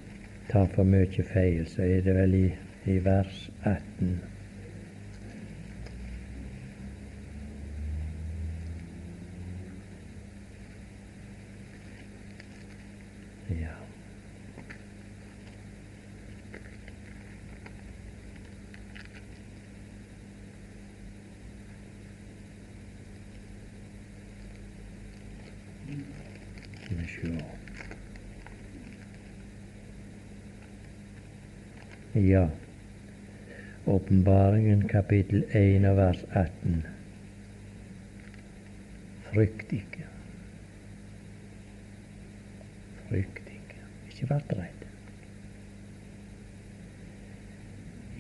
tar 0.49 0.71
for 0.77 0.87
mye 0.87 1.25
feil, 1.33 1.67
så 1.67 1.83
er 1.83 2.07
det 2.07 2.15
vel 2.15 2.35
i, 2.35 2.47
i 2.87 2.99
vers 3.05 3.51
18. 3.65 4.21
Ja. 13.51 13.69
Skal 26.83 26.97
vi 26.97 27.07
sjå. 27.07 27.33
Ja. 32.29 32.49
Åpenbaringen 33.87 34.89
kapittel 34.89 35.45
1 35.53 35.85
og 35.89 35.97
vers 35.97 36.25
18. 36.37 36.83
Frykt 39.31 39.73
ikke. 39.73 40.05
Frykt 43.07 43.49
ikke. 43.55 43.81
Ikke 44.11 44.29
vær 44.29 44.45
redd. 44.51 44.85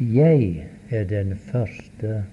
Jeg 0.01 0.67
er 0.91 1.05
den 1.05 1.37
første 1.37 2.25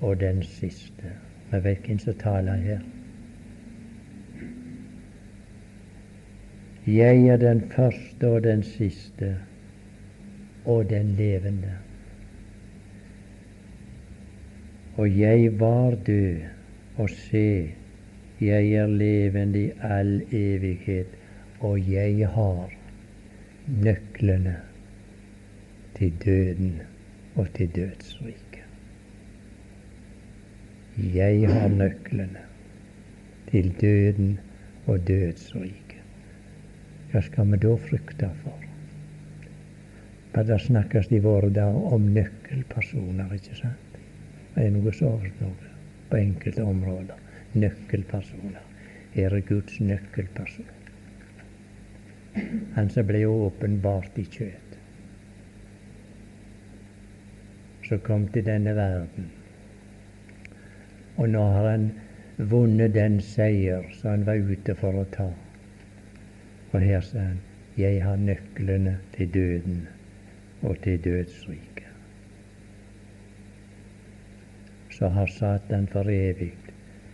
og 0.00 0.20
den 0.20 0.42
siste. 0.42 1.14
Vi 1.52 1.64
vet 1.64 1.86
hvem 1.86 1.98
som 1.98 2.20
taler 2.26 2.54
her. 2.66 2.84
Jeg 6.86 7.26
er 7.26 7.36
den 7.36 7.68
første 7.70 8.28
og 8.28 8.42
den 8.42 8.62
siste 8.62 9.36
og 10.64 10.90
den 10.90 11.14
levende. 11.18 11.72
Og 14.96 15.18
jeg 15.18 15.60
var 15.60 15.94
død, 16.06 16.36
og 16.96 17.10
se, 17.10 17.74
jeg 18.40 18.72
er 18.72 18.86
levende 18.86 19.64
i 19.64 19.70
all 19.80 20.22
evighet, 20.32 21.06
og 21.60 21.90
jeg 21.92 22.28
har 22.28 22.72
nøklene 23.66 24.56
til 25.94 26.12
døden 26.24 26.82
og 27.34 27.48
til 27.54 27.70
dødsriket. 27.76 28.64
Jeg 31.14 31.48
har 31.52 31.68
nøklene 31.68 32.44
til 33.50 33.74
døden 33.80 34.38
og 34.86 35.08
dødsriket. 35.08 35.80
Hva 37.10 37.22
skal 37.22 37.50
vi 37.50 37.58
da 37.62 37.74
frykte 37.88 38.30
for? 38.42 38.63
Men 40.34 40.46
det 40.46 40.58
snakkes 40.58 41.12
i 41.12 41.18
våre 41.22 41.48
dager 41.54 41.92
om 41.94 42.06
nøkkelpersoner, 42.14 43.34
ikke 43.36 43.54
sant? 43.54 43.98
Det 44.54 44.64
er 44.64 44.72
noe 44.74 44.92
sånt 44.94 45.38
noe 45.42 45.68
på 46.10 46.18
enkelte 46.18 46.64
områder. 46.66 47.20
Nøkkelpersoner. 47.54 48.64
Her 49.14 49.36
er 49.38 49.46
Guds 49.46 49.78
nøkkelperson. 49.78 50.72
Han 52.74 52.90
som 52.90 53.06
ble 53.06 53.22
åpenbart 53.30 54.18
i 54.18 54.26
kjøtt. 54.26 54.76
Som 57.86 58.02
kom 58.02 58.26
til 58.34 58.46
denne 58.50 58.74
verden. 58.74 59.30
Og 61.14 61.30
nå 61.30 61.46
har 61.54 61.70
han 61.76 61.90
vunnet 62.38 62.94
den 62.98 63.20
seier 63.22 63.86
som 64.00 64.16
han 64.16 64.26
var 64.26 64.42
ute 64.42 64.74
for 64.82 64.98
å 64.98 65.06
ta. 65.14 65.30
Og 66.72 66.80
her 66.82 67.06
sa 67.06 67.28
han, 67.30 67.42
jeg 67.78 68.02
har 68.02 68.18
nøklene 68.18 68.98
til 69.14 69.30
døden 69.30 69.84
og 70.64 70.76
til 70.82 71.04
dødsriket. 71.04 71.90
Så 74.90 75.08
har 75.08 75.26
Satan 75.26 75.86
for 75.92 76.08
evig 76.08 76.52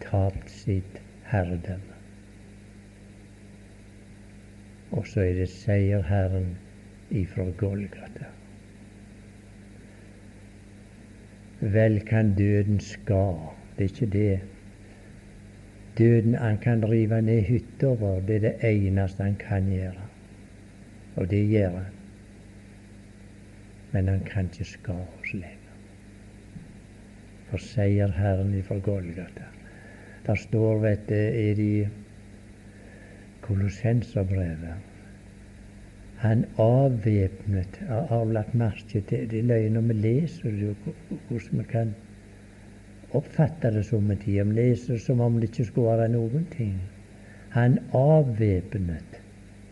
tapt 0.01 0.51
sitt 0.51 1.01
herredømme. 1.26 1.96
Og 4.90 5.07
så 5.07 5.20
er 5.20 5.32
det 5.38 5.48
seierherren 5.48 6.53
ifra 7.11 7.44
Golgata. 7.57 8.30
Vel 11.61 12.01
kan 12.07 12.34
døden 12.34 12.80
ska, 12.80 13.24
det 13.78 13.84
er 13.84 13.88
ikke 13.88 14.12
det. 14.18 14.40
Døden 15.98 16.34
han 16.34 16.59
kan 16.59 16.84
rive 16.90 17.22
ned 17.22 17.42
hytta 17.42 17.86
vår, 17.86 18.20
det 18.20 18.36
er 18.36 18.40
det 18.40 18.55
eneste 18.70 19.22
han 19.22 19.36
kan 19.40 19.68
gjøre. 19.68 20.07
Og 21.16 21.30
det 21.30 21.48
gjør 21.48 21.76
han. 21.76 21.99
Men 23.93 24.09
han 24.09 24.20
kan 24.20 24.45
ikke 24.53 24.64
skade 24.64 25.32
lenger. 25.32 25.57
For 27.51 27.59
seierherren 27.59 28.55
ifra 28.55 28.78
Golgata. 28.78 29.49
Der 30.26 30.34
står, 30.34 30.78
vet 30.78 31.09
du, 31.09 31.14
i 31.14 31.88
Kolossenserbrevet 33.41 34.74
Han 36.16 36.45
avvæpnet 36.59 37.80
Har 37.88 38.24
lagt 38.24 38.55
merke 38.55 39.01
til 39.01 39.30
det 39.30 39.45
løye 39.45 39.70
når 39.70 39.80
vi 39.80 39.93
leser 39.93 40.51
det, 40.51 40.74
hvordan 41.28 41.59
vi 41.59 41.64
kan 41.70 41.95
oppfatte 43.12 43.70
det 43.74 43.84
som 43.86 44.11
en 44.11 44.18
tid. 44.18 44.45
Vi 44.45 44.53
leser 44.55 44.99
som 44.99 45.20
om 45.20 45.41
det 45.41 45.49
ikke 45.51 45.64
skulle 45.64 45.97
være 45.97 46.09
noen 46.12 46.47
ting. 46.53 46.76
Han 47.51 47.78
avvæpnet 47.97 49.22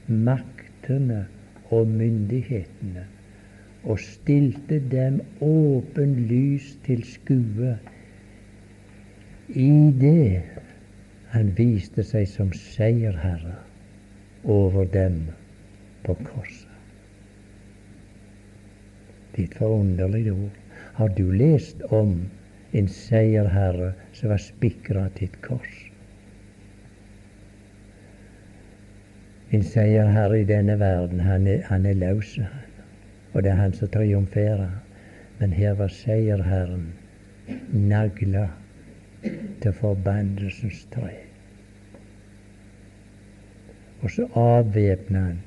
maktene 0.09 1.27
og 1.71 1.87
myndighetene 1.87 3.05
og 3.89 4.01
stilte 4.05 4.83
dem 4.93 5.23
åpenlyst 5.41 6.83
til 6.85 7.05
skue 7.09 7.79
i 9.49 9.71
det 10.01 10.43
han 11.33 11.53
viste 11.57 12.05
seg 12.05 12.29
som 12.29 12.53
seierherre 12.53 13.57
over 14.45 14.85
dem 14.93 15.23
på 16.05 16.17
korset. 16.25 16.69
Ditt 19.37 19.57
forunderlige 19.57 20.33
ord. 20.33 20.57
Har 20.99 21.09
du 21.15 21.31
lest 21.31 21.83
om 21.95 22.15
en 22.77 22.89
seierherre 22.91 23.93
som 24.13 24.33
var 24.33 24.43
spikra 24.43 25.07
til 25.17 25.31
et 25.31 25.41
kors? 25.45 25.77
En 29.53 29.63
seierherre 29.65 30.43
i 30.43 30.49
denne 30.49 30.77
verden, 30.81 31.21
han 31.25 31.47
er, 31.47 31.63
han 31.71 31.87
er 31.87 31.97
løs, 31.97 32.35
og 33.39 33.45
det 33.45 33.51
er 33.51 33.61
han 33.61 33.73
som 33.73 33.89
triumferer. 33.95 34.71
Men 35.39 35.53
her 35.55 35.77
var 35.79 35.93
seierherren 35.95 36.89
nagla 37.71 38.49
til 39.63 39.73
forbannelsens 39.73 40.81
tre. 40.91 41.13
Og 44.03 44.11
så 44.11 44.27
avvæpna 44.35 45.21
han 45.21 45.39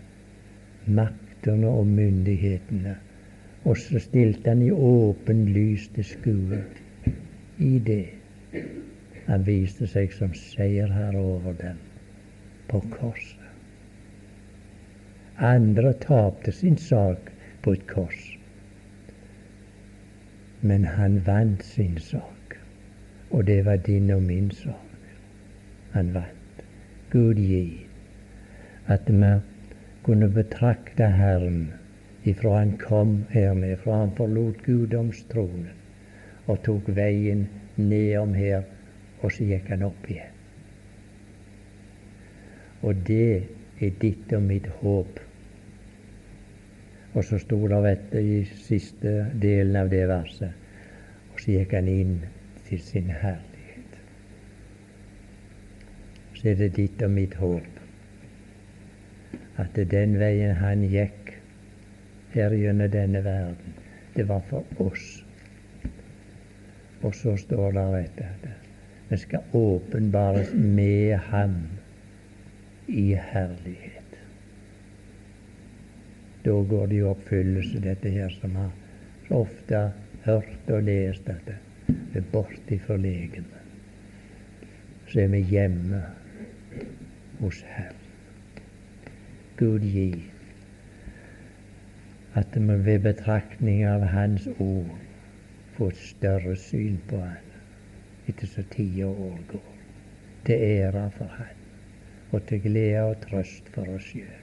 maktene 0.87 1.67
og 1.67 1.87
myndighetene, 1.87 2.95
og 3.65 3.77
så 3.77 3.99
stilte 3.99 4.49
han 4.49 4.61
i 4.61 4.71
åpen 4.71 5.43
lys 5.51 5.89
til 5.95 6.07
skue 6.07 6.61
i 7.59 7.73
det. 7.91 8.05
Han 9.27 9.43
viste 9.45 9.87
seg 9.87 10.15
som 10.15 10.31
seierherre 10.33 11.19
over 11.19 11.59
dem 11.59 11.83
på 12.71 12.79
korset. 12.95 13.51
Andre 15.37 15.91
tapte 15.99 16.55
sin 16.55 16.77
sak 16.77 17.31
på 17.63 17.75
et 17.77 17.87
kors. 17.87 18.21
Men 20.61 20.85
han 20.85 21.21
vant 21.25 21.63
sin 21.65 21.97
sak, 21.97 22.57
og 23.31 23.47
det 23.47 23.65
var 23.65 23.81
din 23.85 24.09
og 24.13 24.23
min 24.23 24.51
sak. 24.51 25.07
Han 25.93 26.13
vant. 26.13 26.65
Gud 27.11 27.35
gi 27.35 27.85
at 28.87 29.09
vi 29.09 29.31
kunne 30.03 30.29
betrakte 30.29 31.07
Herren 31.11 31.71
ifra 32.23 32.57
han 32.59 32.77
kom 32.77 33.25
her 33.29 33.53
ned, 33.53 33.77
fra 33.77 33.99
han 34.03 34.13
forlot 34.17 34.61
guddomstronen 34.65 35.69
og 36.47 36.61
tok 36.65 36.89
veien 36.95 37.47
nedom 37.77 38.33
her, 38.33 38.63
og 39.21 39.31
så 39.31 39.45
gikk 39.45 39.69
han 39.69 39.85
opp 39.85 40.07
igjen. 40.09 40.37
Og 42.81 43.03
det 43.07 43.43
er 43.81 43.99
ditt 44.01 44.33
og 44.33 44.41
mitt 44.45 44.67
håp 44.81 45.19
og 47.13 47.23
så 47.27 47.39
sto 47.41 47.59
det, 47.67 47.81
dette 47.83 48.21
i 48.23 48.41
siste 48.65 49.13
delen 49.41 49.75
av 49.75 49.89
det 49.91 50.05
verset 50.07 51.33
Og 51.33 51.39
så 51.39 51.57
gikk 51.57 51.75
han 51.75 51.87
inn 51.91 52.17
til 52.67 52.79
sin 52.83 53.09
herlighet. 53.11 53.97
Så 56.37 56.49
er 56.51 56.59
det 56.59 56.73
ditt 56.77 57.03
og 57.03 57.11
mitt 57.11 57.35
håp 57.39 57.79
at 59.61 59.75
den 59.91 60.15
veien 60.19 60.55
han 60.57 60.83
gikk 60.89 61.33
her 62.33 62.55
gjennom 62.55 62.89
denne 62.91 63.21
verden, 63.23 63.75
det 64.15 64.25
var 64.29 64.41
for 64.49 64.63
oss. 64.79 65.23
Og 67.03 67.15
så 67.15 67.35
står 67.37 67.75
det 67.77 67.85
etter 68.05 68.35
det 68.43 68.57
vi 69.11 69.17
skal 69.19 69.39
åpenbares 69.53 70.53
med 70.55 71.17
ham 71.17 71.55
i 72.87 73.11
herlighet. 73.13 73.90
Da 76.43 76.51
går 76.51 76.87
det 76.87 76.95
i 76.95 77.03
oppfyllelse, 77.05 77.79
dette 77.79 78.09
her 78.09 78.29
som 78.33 78.55
har 78.55 78.71
så 79.27 79.43
ofte 79.43 79.81
hørt 80.25 80.71
og 80.73 80.83
lest 80.87 81.29
at 81.29 81.51
vi 81.87 82.17
er 82.17 82.25
borte 82.31 82.79
fra 82.85 82.97
legemet. 82.97 83.61
Så 85.07 85.21
er 85.21 85.31
vi 85.33 85.41
hjemme 85.51 86.01
hos 87.39 87.61
Herren. 87.67 87.97
Gud 89.59 89.85
gi 89.85 90.09
at 92.33 92.55
vi 92.55 92.75
ved 92.85 92.99
betraktning 93.05 93.83
av 93.85 94.07
Hans 94.09 94.47
ord 94.57 94.93
får 95.75 95.93
et 95.93 96.03
større 96.09 96.55
syn 96.57 96.97
på 97.09 97.19
Han 97.21 97.49
etter 98.31 98.47
så 98.47 98.63
tida 98.73 99.09
og 99.09 99.25
år 99.31 99.41
går. 99.51 99.73
Til 100.45 100.63
ære 100.71 101.09
for 101.17 101.37
Han, 101.37 101.57
og 102.31 102.47
til 102.49 102.63
glede 102.63 103.03
og 103.03 103.19
trøst 103.27 103.69
for 103.75 103.97
oss 103.97 104.09
sjøl. 104.13 104.40